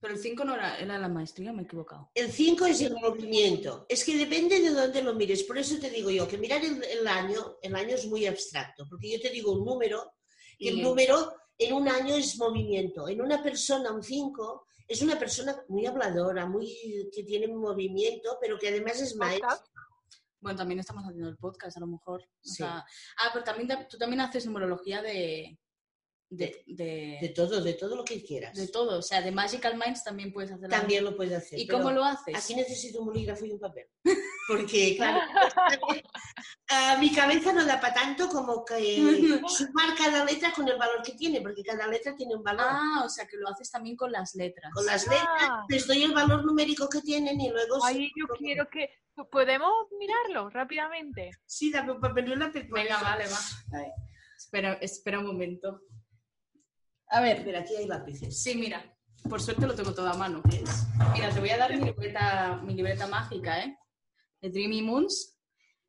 Pero 0.00 0.14
el 0.14 0.20
5 0.20 0.44
no 0.44 0.54
era, 0.54 0.78
era, 0.78 0.98
la 0.98 1.08
maestría, 1.08 1.52
me 1.52 1.62
he 1.62 1.64
equivocado. 1.64 2.10
El 2.14 2.32
5 2.32 2.66
es 2.66 2.80
el 2.80 2.94
movimiento. 2.94 3.84
Es 3.88 4.02
que 4.02 4.16
depende 4.16 4.60
de 4.60 4.70
dónde 4.70 5.02
lo 5.02 5.14
mires. 5.14 5.42
Por 5.44 5.58
eso 5.58 5.78
te 5.78 5.90
digo 5.90 6.10
yo 6.10 6.26
que 6.26 6.38
mirar 6.38 6.62
el, 6.64 7.06
año, 7.06 7.56
el 7.62 7.74
año 7.76 7.94
es 7.94 8.06
muy 8.06 8.26
abstracto, 8.26 8.86
porque 8.88 9.12
yo 9.12 9.20
te 9.20 9.30
digo 9.30 9.52
un 9.52 9.64
número 9.64 10.14
y 10.58 10.68
el 10.68 10.82
número 10.82 11.34
en 11.58 11.74
un 11.74 11.88
año 11.88 12.14
es 12.16 12.38
movimiento. 12.38 13.08
En 13.08 13.20
una 13.20 13.42
persona, 13.42 13.92
un 13.92 14.02
5, 14.02 14.66
es 14.88 15.02
una 15.02 15.18
persona 15.18 15.54
muy 15.68 15.84
habladora, 15.84 16.46
muy 16.46 17.10
que 17.14 17.24
tiene 17.24 17.48
movimiento, 17.48 18.38
pero 18.40 18.58
que 18.58 18.68
además 18.68 19.00
es 19.00 19.16
maestra. 19.16 19.58
Bueno, 20.44 20.58
también 20.58 20.78
estamos 20.78 21.04
haciendo 21.04 21.30
el 21.30 21.38
podcast, 21.38 21.78
a 21.78 21.80
lo 21.80 21.86
mejor. 21.86 22.22
ah, 22.60 22.84
pero 23.32 23.42
también 23.42 23.66
tú 23.88 23.96
también 23.96 24.20
haces 24.20 24.44
numerología 24.44 25.00
de, 25.00 25.58
de, 26.30 27.32
todo, 27.34 27.62
de 27.62 27.74
todo 27.74 27.96
lo 27.96 28.04
que 28.04 28.22
quieras. 28.22 28.56
De 28.56 28.68
todo, 28.68 28.98
o 28.98 29.02
sea, 29.02 29.22
de 29.22 29.30
Magical 29.30 29.76
Minds 29.76 30.04
también 30.04 30.32
puedes 30.32 30.52
hacer. 30.52 30.68
También 30.68 31.04
lo 31.04 31.16
puedes 31.16 31.34
hacer. 31.34 31.58
¿Y 31.58 31.66
cómo 31.66 31.90
lo 31.90 32.04
haces? 32.04 32.34
Aquí 32.34 32.54
necesito 32.54 33.00
un 33.00 33.06
bolígrafo 33.06 33.44
y 33.44 33.52
un 33.52 33.60
papel. 33.60 33.86
Porque, 34.48 34.96
claro, 34.96 35.20
a 36.68 36.98
mi 36.98 37.12
cabeza 37.12 37.52
no 37.52 37.64
da 37.64 37.80
para 37.80 37.94
tanto 37.94 38.28
como 38.28 38.64
que 38.64 38.96
sumar 39.48 39.96
cada 39.96 40.24
letra 40.24 40.52
con 40.52 40.68
el 40.68 40.76
valor 40.76 41.02
que 41.02 41.12
tiene, 41.12 41.40
porque 41.40 41.62
cada 41.62 41.86
letra 41.86 42.14
tiene 42.16 42.34
un 42.34 42.42
valor. 42.42 42.66
Ah, 42.68 43.02
o 43.04 43.08
sea, 43.08 43.26
que 43.26 43.36
lo 43.36 43.48
haces 43.48 43.70
también 43.70 43.96
con 43.96 44.10
las 44.12 44.34
letras. 44.34 44.72
Con 44.72 44.86
las 44.86 45.06
letras, 45.06 45.28
ah. 45.40 45.64
les 45.68 45.86
doy 45.86 46.02
el 46.02 46.12
valor 46.12 46.44
numérico 46.44 46.88
que 46.88 47.00
tienen 47.00 47.40
y 47.40 47.50
luego... 47.50 47.84
Ay, 47.84 48.10
yo 48.16 48.26
quiero 48.36 48.68
que... 48.68 48.88
¿Podemos 49.30 49.70
mirarlo 49.96 50.50
rápidamente? 50.50 51.30
Sí, 51.46 51.70
dame 51.70 51.92
un 51.92 52.00
papel 52.00 52.28
y 52.28 52.32
un 52.32 52.40
lápiz. 52.40 52.68
Venga, 52.68 53.00
vale, 53.00 53.26
va. 53.28 53.84
Espera, 54.36 54.72
espera 54.74 55.20
un 55.20 55.26
momento. 55.26 55.82
A 57.14 57.20
ver. 57.20 57.44
Mira, 57.44 57.60
aquí 57.60 57.76
hay 57.76 57.86
lápices. 57.86 58.42
Sí, 58.42 58.56
mira. 58.56 58.84
Por 59.28 59.40
suerte 59.40 59.66
lo 59.66 59.74
tengo 59.74 59.94
todo 59.94 60.08
a 60.08 60.14
mano. 60.14 60.42
Mira, 61.14 61.30
te 61.30 61.38
voy 61.40 61.50
a 61.50 61.56
dar 61.56 61.74
mi 61.78 61.84
libreta, 61.84 62.60
mi 62.64 62.74
libreta 62.74 63.06
mágica, 63.06 63.60
¿eh? 63.60 63.78
De 64.40 64.50
Dreamy 64.50 64.82
Moons. 64.82 65.38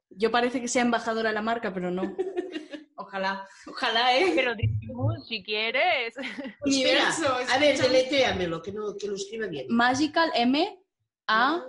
Yo 0.10 0.30
parece 0.30 0.62
que 0.62 0.68
sea 0.68 0.84
embajadora 0.84 1.30
de 1.30 1.36
la 1.36 1.42
marca, 1.42 1.74
pero 1.74 1.90
no. 1.90 2.04
Ojalá, 2.98 3.48
ojalá, 3.68 4.18
¿eh? 4.18 4.32
Pero 4.36 4.56
Dreamy 4.56 4.88
Moons, 4.88 5.28
si 5.28 5.44
quieres. 5.44 6.16
Universo. 6.62 7.28
a 7.54 7.58
ver, 7.60 7.78
deletréamelo, 7.78 8.62
que, 8.62 8.72
no, 8.72 8.96
que 8.96 9.08
lo 9.08 9.16
escriba 9.16 9.48
bien. 9.48 9.68
Magical 9.70 10.32
M 10.34 10.84
A 11.28 11.66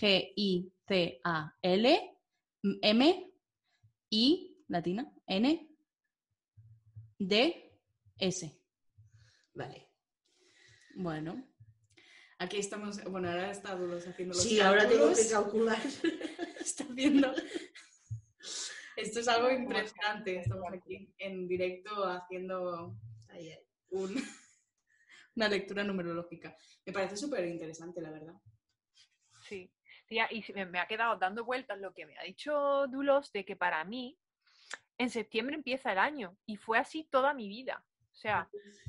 G 0.00 0.32
I 0.36 0.72
C 0.88 1.20
A 1.24 1.54
L 1.62 2.18
M 2.82 3.32
I 4.10 4.56
latina 4.68 5.12
N 5.26 5.68
D 7.18 7.72
S. 8.18 8.63
Vale. 9.54 9.88
Bueno. 10.96 11.48
Aquí 12.38 12.58
estamos, 12.58 13.02
bueno, 13.04 13.30
ahora 13.30 13.50
está 13.50 13.74
Dulos 13.76 14.06
haciendo 14.06 14.34
los 14.34 14.42
Sí, 14.42 14.60
ahora 14.60 14.88
tengo 14.88 15.14
que 15.14 15.28
calcular. 15.28 15.78
está 16.60 16.84
viendo. 16.90 17.32
Esto 18.96 19.20
es 19.20 19.28
algo 19.28 19.50
impresionante. 19.50 20.38
Estamos 20.38 20.72
aquí 20.72 21.14
en 21.18 21.48
directo 21.48 22.04
haciendo 22.04 22.96
una 25.36 25.48
lectura 25.48 25.84
numerológica. 25.84 26.56
Me 26.84 26.92
parece 26.92 27.16
súper 27.16 27.46
interesante, 27.46 28.00
la 28.00 28.10
verdad. 28.10 28.34
Sí. 29.48 29.72
y 30.08 30.52
me 30.52 30.78
ha 30.78 30.86
quedado 30.86 31.16
dando 31.18 31.44
vueltas 31.44 31.78
lo 31.78 31.92
que 31.92 32.06
me 32.06 32.18
ha 32.18 32.22
dicho 32.22 32.86
Dulos 32.88 33.32
de 33.32 33.44
que 33.44 33.56
para 33.56 33.84
mí 33.84 34.18
en 34.98 35.10
septiembre 35.10 35.54
empieza 35.54 35.92
el 35.92 35.98
año 35.98 36.36
y 36.46 36.56
fue 36.56 36.78
así 36.78 37.04
toda 37.04 37.34
mi 37.34 37.48
vida. 37.48 37.84
O 38.14 38.16
sea, 38.16 38.48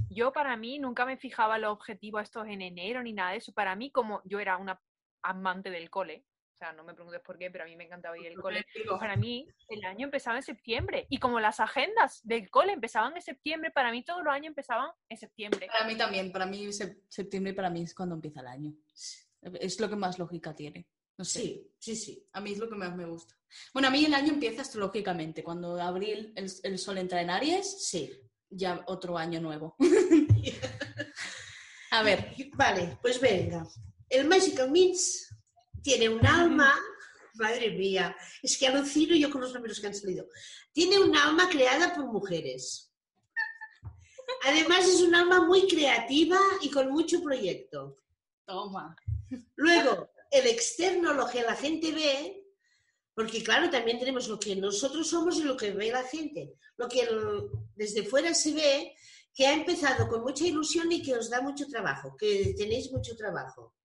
yo 0.10 0.32
para 0.32 0.56
mí 0.56 0.78
nunca 0.78 1.04
me 1.06 1.18
fijaba 1.18 1.58
los 1.58 1.72
objetivos 1.72 2.22
estos 2.22 2.48
en 2.48 2.62
enero 2.62 3.02
ni 3.02 3.12
nada 3.12 3.32
de 3.32 3.38
eso. 3.38 3.52
Para 3.54 3.76
mí, 3.76 3.92
como 3.92 4.22
yo 4.24 4.40
era 4.40 4.58
una 4.58 4.80
amante 5.24 5.72
del 5.72 5.90
cole, 5.90 6.24
o 6.54 6.58
sea, 6.58 6.72
no 6.72 6.84
me 6.84 6.94
preguntes 6.94 7.22
por 7.22 7.38
qué, 7.38 7.50
pero 7.50 7.64
a 7.64 7.68
mí 7.68 7.76
me 7.76 7.86
encantaba 7.86 8.18
ir 8.18 8.28
al 8.28 8.36
cole. 8.36 8.66
Para 9.00 9.18
mí, 9.18 9.48
el 9.68 9.84
año 9.84 10.06
empezaba 10.06 10.38
en 10.38 10.44
septiembre. 10.44 11.08
Y 11.10 11.18
como 11.18 11.40
las 11.40 11.60
agendas 11.60 12.22
del 12.24 12.50
cole 12.50 12.74
empezaban 12.74 13.16
en 13.16 13.22
septiembre, 13.24 13.72
para 13.72 13.92
mí 13.92 14.06
todos 14.06 14.24
los 14.24 14.32
años 14.32 14.50
empezaban 14.50 14.92
en 15.10 15.18
septiembre. 15.18 15.68
Para 15.68 15.86
mí 15.86 15.98
también. 15.98 16.32
Para 16.32 16.46
mí, 16.46 16.70
septiembre 16.72 17.54
para 17.54 17.70
mí 17.72 17.82
es 17.82 17.96
cuando 17.96 18.16
empieza 18.16 18.42
el 18.42 18.48
año. 18.48 18.74
Es 19.42 19.80
lo 19.80 19.90
que 19.90 19.96
más 19.96 20.20
lógica 20.20 20.56
tiene. 20.56 20.88
No 21.18 21.26
sé. 21.26 21.40
Sí, 21.40 21.72
sí, 21.80 21.96
sí. 21.96 22.30
A 22.32 22.42
mí 22.42 22.52
es 22.52 22.60
lo 22.60 22.70
que 22.70 22.76
más 22.76 22.96
me 22.96 23.06
gusta. 23.06 23.36
Bueno, 23.74 23.88
a 23.88 23.92
mí 23.92 24.06
el 24.06 24.14
año 24.14 24.30
empieza 24.30 24.62
astrológicamente. 24.62 25.44
Cuando 25.44 25.82
abril 25.82 26.32
el, 26.36 26.50
el 26.64 26.78
sol 26.78 27.00
entra 27.00 27.22
en 27.22 27.32
Aries, 27.32 27.86
sí 27.86 28.25
ya 28.50 28.84
otro 28.88 29.18
año 29.18 29.40
nuevo. 29.40 29.76
A 31.92 32.04
ver, 32.04 32.34
vale, 32.54 32.98
pues 33.02 33.20
venga. 33.20 33.66
El 34.10 34.28
Magical 34.28 34.70
Means 34.70 35.30
tiene 35.82 36.10
un 36.10 36.26
alma, 36.26 36.74
madre 37.36 37.72
mía, 37.72 38.16
es 38.42 38.58
que 38.58 38.68
alucino 38.68 39.16
yo 39.16 39.30
con 39.30 39.42
los 39.42 39.54
números 39.54 39.80
que 39.80 39.88
han 39.88 39.96
salido. 39.96 40.28
Tiene 40.74 41.00
un 41.00 41.16
alma 41.16 41.50
creada 41.50 41.96
por 41.96 42.06
mujeres. 42.06 42.92
Además 44.44 44.88
es 44.88 45.02
un 45.02 45.16
alma 45.16 45.46
muy 45.46 45.68
creativa 45.68 46.40
y 46.62 46.70
con 46.70 46.92
mucho 46.92 47.22
proyecto. 47.22 47.98
Toma. 48.46 48.96
Luego, 49.56 50.10
el 50.32 50.48
externo, 50.48 51.14
lo 51.14 51.28
que 51.28 51.44
la 51.44 51.56
gente 51.56 51.92
ve, 51.92 52.45
porque 53.16 53.42
claro, 53.42 53.70
también 53.70 53.98
tenemos 53.98 54.28
lo 54.28 54.38
que 54.38 54.56
nosotros 54.58 55.08
somos 55.08 55.38
y 55.38 55.44
lo 55.44 55.56
que 55.56 55.72
ve 55.72 55.90
la 55.90 56.04
gente. 56.04 56.56
Lo 56.76 56.90
que 56.90 57.08
desde 57.74 58.04
fuera 58.04 58.34
se 58.34 58.54
ve, 58.54 58.94
que 59.34 59.48
ha 59.48 59.54
empezado 59.54 60.08
con 60.10 60.22
mucha 60.22 60.46
ilusión 60.46 60.92
y 60.92 61.02
que 61.02 61.16
os 61.16 61.30
da 61.30 61.42
mucho 61.42 61.66
trabajo, 61.68 62.16
que 62.18 62.54
tenéis 62.58 62.92
mucho 62.92 63.16
trabajo. 63.16 63.76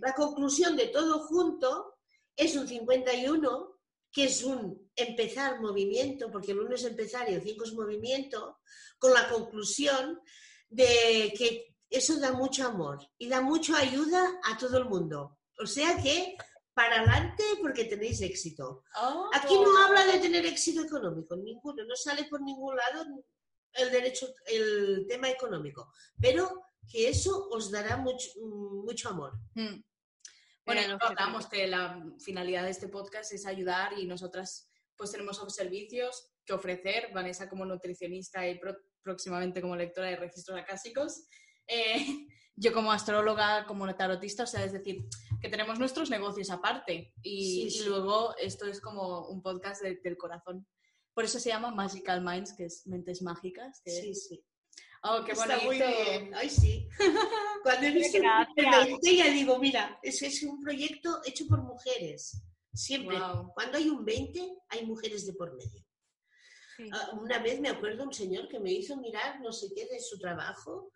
La 0.00 0.14
conclusión 0.14 0.76
de 0.76 0.86
todo 0.88 1.20
junto 1.26 1.96
es 2.36 2.54
un 2.54 2.68
51, 2.68 3.80
que 4.12 4.24
es 4.24 4.44
un 4.44 4.90
empezar 4.94 5.60
movimiento, 5.60 6.30
porque 6.30 6.52
el 6.52 6.60
1 6.60 6.74
es 6.76 6.84
empezar 6.84 7.28
y 7.28 7.34
el 7.34 7.42
5 7.42 7.64
es 7.64 7.72
movimiento, 7.72 8.58
con 8.98 9.12
la 9.12 9.28
conclusión 9.28 10.20
de 10.68 11.32
que 11.36 11.74
eso 11.90 12.18
da 12.20 12.32
mucho 12.32 12.66
amor 12.66 12.98
y 13.18 13.28
da 13.28 13.40
mucha 13.40 13.78
ayuda 13.78 14.40
a 14.44 14.56
todo 14.58 14.78
el 14.78 14.84
mundo. 14.84 15.38
O 15.58 15.66
sea 15.66 16.00
que 16.00 16.36
para 16.74 16.96
adelante 17.00 17.44
porque 17.62 17.84
tenéis 17.84 18.20
éxito. 18.20 18.84
Oh. 19.00 19.30
Aquí 19.32 19.54
no 19.54 19.78
habla 19.84 20.04
de 20.06 20.18
tener 20.18 20.44
éxito 20.44 20.82
económico, 20.82 21.36
ninguno, 21.36 21.84
no 21.84 21.96
sale 21.96 22.24
por 22.24 22.42
ningún 22.42 22.76
lado 22.76 23.24
el 23.72 23.90
derecho, 23.90 24.26
el 24.46 25.06
tema 25.08 25.30
económico, 25.30 25.92
pero 26.20 26.62
que 26.90 27.08
eso 27.08 27.48
os 27.50 27.70
dará 27.70 27.96
mucho, 27.96 28.28
mucho 28.40 29.08
amor. 29.08 29.32
Hmm. 29.54 29.82
Bueno, 30.66 30.88
nos 30.88 31.02
hablamos 31.02 31.46
que 31.46 31.66
la 31.66 32.02
finalidad 32.18 32.64
de 32.64 32.70
este 32.70 32.88
podcast 32.88 33.32
es 33.32 33.46
ayudar 33.46 33.98
y 33.98 34.06
nosotras 34.06 34.70
pues 34.96 35.10
tenemos 35.10 35.40
servicios 35.54 36.30
que 36.44 36.52
ofrecer, 36.52 37.10
Vanessa 37.12 37.48
como 37.48 37.64
nutricionista 37.64 38.46
y 38.48 38.60
próximamente 39.02 39.60
como 39.60 39.76
lectora 39.76 40.08
de 40.08 40.16
registros 40.16 40.58
acásicos, 40.58 41.26
eh, 41.66 42.26
yo 42.56 42.72
como 42.72 42.92
astróloga, 42.92 43.66
como 43.66 43.92
tarotista, 43.94 44.44
o 44.44 44.46
sea, 44.46 44.64
es 44.64 44.72
decir, 44.72 45.08
que 45.40 45.48
tenemos 45.48 45.78
nuestros 45.78 46.10
negocios 46.10 46.50
aparte 46.50 47.12
y, 47.22 47.68
luego 47.86 48.34
esto 48.38 48.66
es 48.66 48.80
como 48.80 49.28
un 49.28 49.42
podcast 49.42 49.82
del 49.82 50.16
corazón. 50.16 50.66
Por 51.14 51.24
eso 51.24 51.38
se 51.38 51.50
llama 51.50 51.70
Magical 51.70 52.22
Minds, 52.22 52.54
que 52.54 52.66
es 52.66 52.86
mentes 52.86 53.22
mágicas. 53.22 53.82
sí, 53.84 54.14
sí. 54.14 54.44
Oh, 55.06 55.22
qué 55.22 55.32
Está 55.32 55.58
muy 55.58 55.76
bien. 55.76 56.34
Ay, 56.34 56.48
sí. 56.48 56.88
Cuando 57.62 57.86
he 57.86 57.90
visto 57.90 58.16
el 58.16 59.16
ya 59.16 59.30
digo, 59.30 59.58
mira, 59.58 59.98
es, 60.02 60.22
es 60.22 60.42
un 60.42 60.58
proyecto 60.60 61.20
hecho 61.26 61.46
por 61.46 61.62
mujeres. 61.62 62.42
Siempre. 62.72 63.18
Cuando 63.54 63.76
hay 63.76 63.90
un 63.90 64.02
20, 64.02 64.56
hay 64.70 64.86
mujeres 64.86 65.26
de 65.26 65.34
por 65.34 65.54
medio. 65.54 65.84
Ah, 66.90 67.10
una 67.20 67.38
vez 67.38 67.60
me 67.60 67.68
acuerdo 67.68 68.04
un 68.04 68.14
señor 68.14 68.48
que 68.48 68.58
me 68.58 68.72
hizo 68.72 68.96
mirar 68.96 69.40
no 69.40 69.52
sé 69.52 69.68
qué 69.74 69.86
de 69.86 70.00
su 70.00 70.18
trabajo 70.18 70.90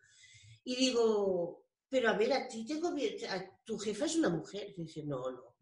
y 0.68 0.76
digo, 0.76 1.64
pero 1.88 2.10
a 2.10 2.12
ver, 2.12 2.30
a 2.34 2.46
ti 2.46 2.66
te 2.66 3.26
a 3.26 3.58
tu 3.64 3.78
jefa 3.78 4.04
es 4.04 4.16
una 4.16 4.28
mujer. 4.28 4.74
dice, 4.76 5.02
no, 5.02 5.30
no. 5.30 5.56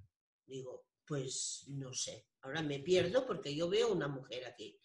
Digo, 0.45 0.89
pues 1.07 1.67
no 1.69 1.93
sé, 1.93 2.27
ahora 2.43 2.61
me 2.61 2.81
pierdo 2.81 3.25
porque 3.25 3.55
yo 3.55 3.69
veo 3.69 3.93
una 3.93 4.09
mujer 4.09 4.45
aquí. 4.47 4.77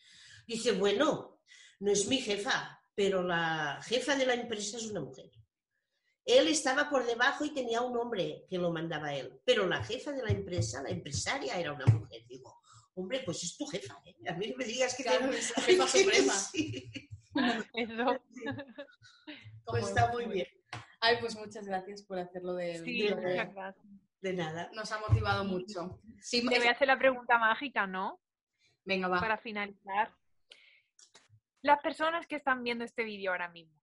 Dice, 0.45 0.74
bueno, 0.74 1.41
no 1.80 1.91
es 1.91 2.07
mi 2.07 2.19
jefa, 2.19 2.80
pero 2.93 3.24
la 3.24 3.82
jefa 3.84 4.15
de 4.15 4.28
la 4.28 4.36
empresa 4.36 4.78
es 4.78 4.91
una 4.91 5.01
mujer. 5.01 5.32
Él 6.24 6.49
estaba 6.49 6.88
por 6.88 7.03
debajo 7.03 7.43
y 7.43 7.55
tenía 7.55 7.82
un 7.82 7.97
hombre 7.97 8.45
que 8.47 8.59
lo 8.59 8.72
mandaba 8.72 9.07
a 9.07 9.15
él, 9.15 9.41
pero 9.43 9.65
la 9.65 9.84
jefa 9.84 10.11
de 10.11 10.22
la 10.22 10.30
empresa, 10.30 10.84
la 10.84 10.91
empresaria, 10.91 11.59
era 11.59 11.74
una 11.74 11.88
mujer. 11.88 12.28
Digo, 12.28 12.61
hombre, 12.93 13.24
pues 13.26 13.43
es 13.43 13.57
tu 13.57 13.65
jefa, 13.65 13.99
¿eh? 14.05 14.15
A 14.30 14.34
mí 14.34 14.49
no 14.49 14.57
me 14.57 14.65
digas 14.65 14.93
que 14.93 15.01
claro, 15.01 15.32
es 15.34 15.51
la 15.57 15.63
jefa 15.63 15.88
suprema. 15.88 16.34
Eso. 17.73 18.19
Pues 19.63 19.88
está 19.88 20.11
muy 20.11 20.25
bien. 20.25 20.47
Ay, 20.99 21.17
pues 21.19 21.38
muchas 21.38 21.65
gracias 21.65 22.03
por 22.03 22.19
hacerlo 22.19 22.55
de... 22.55 22.79
Sí. 22.79 23.09
De 24.21 24.34
nada. 24.34 24.69
Nos 24.73 24.91
ha 24.91 24.99
motivado 24.99 25.45
mucho. 25.45 26.01
Sí, 26.19 26.45
Te 26.47 26.59
voy 26.59 26.67
a 26.67 26.71
hacer 26.71 26.88
la 26.88 26.97
pregunta 26.97 27.38
mágica, 27.38 27.88
¿no? 27.88 28.19
Venga, 28.84 29.07
va. 29.07 29.19
Para 29.19 29.38
finalizar. 29.38 30.13
Las 31.61 31.79
personas 31.82 32.27
que 32.27 32.36
están 32.36 32.63
viendo 32.63 32.84
este 32.84 33.03
vídeo 33.03 33.32
ahora 33.32 33.49
mismo 33.49 33.79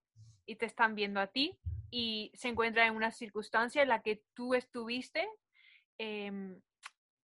y 0.46 0.57
te 0.57 0.66
están 0.66 0.94
viendo 0.94 1.20
a 1.20 1.28
ti 1.28 1.59
y 1.90 2.30
se 2.34 2.49
encuentran 2.49 2.88
en 2.88 2.96
una 2.96 3.11
circunstancia 3.11 3.82
en 3.82 3.88
la 3.88 4.03
que 4.03 4.22
tú 4.34 4.55
estuviste 4.55 5.26
em, 5.99 6.61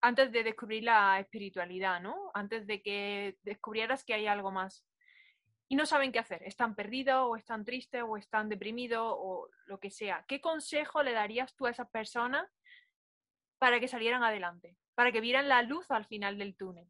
antes 0.01 0.31
de 0.31 0.43
descubrir 0.43 0.83
la 0.83 1.19
espiritualidad, 1.19 2.01
¿no? 2.01 2.31
Antes 2.33 2.67
de 2.67 2.81
que 2.81 3.37
descubrieras 3.43 4.03
que 4.03 4.13
hay 4.13 4.27
algo 4.27 4.51
más. 4.51 4.85
Y 5.67 5.75
no 5.75 5.85
saben 5.85 6.11
qué 6.11 6.19
hacer, 6.19 6.43
están 6.43 6.75
perdidos 6.75 7.25
o 7.27 7.35
están 7.35 7.65
tristes 7.65 8.03
o 8.07 8.17
están 8.17 8.49
deprimidos 8.49 9.03
o 9.03 9.49
lo 9.65 9.79
que 9.79 9.89
sea. 9.89 10.23
¿Qué 10.27 10.39
consejo 10.39 11.01
le 11.01 11.11
darías 11.11 11.55
tú 11.55 11.65
a 11.65 11.71
esas 11.71 11.89
personas 11.89 12.47
para 13.57 13.79
que 13.79 13.87
salieran 13.87 14.23
adelante, 14.23 14.77
para 14.93 15.11
que 15.11 15.21
vieran 15.21 15.49
la 15.49 15.63
luz 15.63 15.89
al 15.89 16.05
final 16.05 16.37
del 16.37 16.55
túnel? 16.55 16.87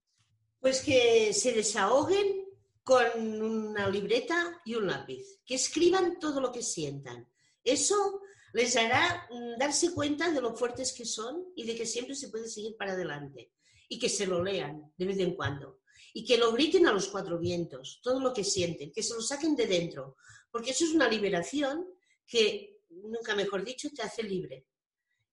Pues 0.59 0.83
que 0.83 1.31
se 1.33 1.53
desahoguen 1.53 2.45
con 2.83 3.41
una 3.41 3.89
libreta 3.89 4.61
y 4.63 4.75
un 4.75 4.87
lápiz, 4.87 5.41
que 5.45 5.55
escriban 5.55 6.19
todo 6.19 6.39
lo 6.39 6.51
que 6.51 6.61
sientan. 6.61 7.27
Eso 7.63 8.21
les 8.53 8.75
hará 8.75 9.27
mm, 9.31 9.57
darse 9.57 9.91
cuenta 9.93 10.31
de 10.31 10.39
lo 10.39 10.55
fuertes 10.55 10.93
que 10.93 11.03
son 11.03 11.45
y 11.55 11.65
de 11.65 11.75
que 11.75 11.85
siempre 11.85 12.15
se 12.15 12.29
puede 12.29 12.47
seguir 12.47 12.77
para 12.77 12.93
adelante. 12.93 13.51
Y 13.89 13.99
que 13.99 14.07
se 14.07 14.25
lo 14.25 14.43
lean 14.43 14.93
de 14.97 15.05
vez 15.05 15.17
en 15.19 15.35
cuando. 15.35 15.79
Y 16.17 16.23
que 16.23 16.37
lo 16.37 16.53
griten 16.53 16.87
a 16.87 16.93
los 16.93 17.09
cuatro 17.09 17.37
vientos, 17.37 17.99
todo 18.01 18.21
lo 18.21 18.33
que 18.33 18.45
sienten, 18.45 18.93
que 18.93 19.03
se 19.03 19.13
lo 19.13 19.21
saquen 19.21 19.53
de 19.53 19.67
dentro. 19.67 20.15
Porque 20.49 20.71
eso 20.71 20.85
es 20.85 20.91
una 20.91 21.09
liberación 21.09 21.85
que, 22.25 22.79
nunca 22.89 23.35
mejor 23.35 23.65
dicho, 23.65 23.89
te 23.93 24.01
hace 24.01 24.23
libre. 24.23 24.65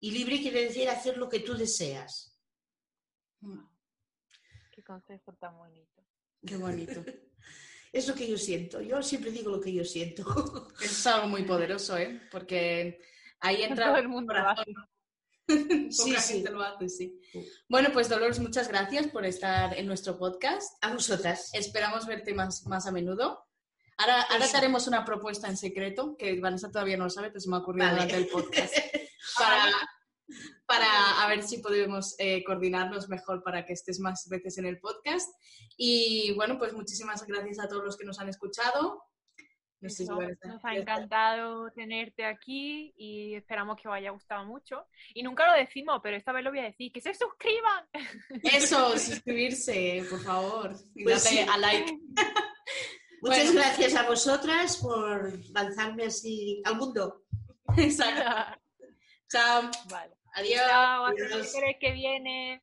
Y 0.01 0.11
libre 0.11 0.41
quiere 0.41 0.65
decir 0.65 0.89
hacer 0.89 1.17
lo 1.19 1.29
que 1.29 1.39
tú 1.39 1.55
deseas. 1.55 2.37
Qué 4.73 4.83
consejo 4.83 5.33
tan 5.35 5.57
bonito. 5.57 6.03
Qué 6.45 6.57
bonito. 6.57 7.05
es 7.93 8.09
lo 8.09 8.15
que 8.15 8.29
yo 8.29 8.37
siento. 8.37 8.81
Yo 8.81 9.01
siempre 9.05 9.31
digo 9.31 9.53
lo 9.53 9.61
que 9.61 9.73
yo 9.73 9.85
siento. 9.85 10.25
Es 10.83 11.07
algo 11.07 11.29
muy 11.29 11.45
poderoso, 11.45 11.97
¿eh? 11.97 12.21
Porque 12.31 13.01
ahí 13.39 13.63
entra 13.63 13.91
Todo 13.91 13.99
el 13.99 14.09
mundo 14.09 14.35
sí, 15.91 16.15
sí. 16.17 16.45
lo 16.45 16.63
hace, 16.63 16.89
sí. 16.89 17.21
Bueno, 17.69 17.91
pues 17.93 18.09
Dolores, 18.09 18.39
muchas 18.39 18.69
gracias 18.69 19.09
por 19.09 19.25
estar 19.25 19.77
en 19.77 19.87
nuestro 19.87 20.19
podcast. 20.19 20.73
A 20.83 20.93
vosotras. 20.93 21.51
Esperamos 21.53 22.07
verte 22.07 22.35
más, 22.35 22.67
más 22.67 22.87
a 22.87 22.93
menudo. 22.93 23.47
Ahora, 23.99 24.23
ahora 24.23 24.49
te 24.49 24.57
haremos 24.57 24.87
una 24.87 25.05
propuesta 25.05 25.49
en 25.49 25.57
secreto, 25.57 26.17
que 26.17 26.41
Vanessa 26.41 26.71
todavía 26.71 26.97
no 26.97 27.05
lo 27.05 27.11
sabe, 27.11 27.29
pero 27.29 27.41
se 27.41 27.51
me 27.51 27.57
ha 27.57 27.61
ocurrido 27.61 27.91
durante 27.91 28.17
el 28.17 28.27
podcast. 28.29 28.75
Para, 29.39 29.73
para 30.67 31.23
a 31.23 31.29
ver 31.29 31.45
si 31.45 31.59
podemos 31.59 32.17
eh, 32.19 32.43
coordinarnos 32.45 33.09
mejor 33.09 33.43
para 33.45 33.65
que 33.65 33.73
estés 33.73 34.01
más 34.01 34.29
veces 34.29 34.59
en 34.59 34.67
el 34.67 34.81
podcast. 34.81 35.31
Y 35.77 36.35
bueno, 36.35 36.59
pues 36.59 36.73
muchísimas 36.73 37.25
gracias 37.25 37.61
a 37.61 37.69
todos 37.69 37.85
los 37.85 37.97
que 37.97 38.05
nos 38.05 38.19
han 38.19 38.29
escuchado. 38.29 39.05
Nos 39.83 40.65
ha 40.65 40.77
encantado 40.77 41.71
tenerte 41.73 42.25
aquí 42.25 42.95
y 42.97 43.35
esperamos 43.35 43.81
que 43.81 43.89
os 43.89 43.95
haya 43.95 44.11
gustado 44.11 44.45
mucho. 44.45 44.87
Y 45.15 45.23
nunca 45.23 45.47
lo 45.51 45.59
decimos, 45.59 46.01
pero 46.03 46.17
esta 46.17 46.33
vez 46.33 46.45
lo 46.45 46.51
voy 46.51 46.61
a 46.61 46.65
decir, 46.65 46.93
que 46.93 47.01
se 47.01 47.15
suscriban. 47.15 47.85
Eso, 48.43 48.97
suscribirse, 48.99 50.05
por 50.09 50.21
favor. 50.23 50.77
Y 50.95 51.05
pues 51.05 51.25
darle 51.25 51.43
a 51.43 51.59
like. 51.59 51.99
Muchas 53.23 53.55
gracias 53.55 53.95
a 53.95 54.09
vosotras 54.09 54.79
por 54.79 55.39
lanzarme 55.51 56.07
así 56.07 56.63
al 56.65 56.77
mundo. 56.77 57.23
Exacto. 57.77 58.59
Chao. 59.29 59.71
Vale. 59.91 60.15
Adiós. 60.35 60.63
Chao, 60.67 61.07
hasta 61.07 61.67
el 61.67 61.79
que 61.79 61.93
viene. 61.93 62.63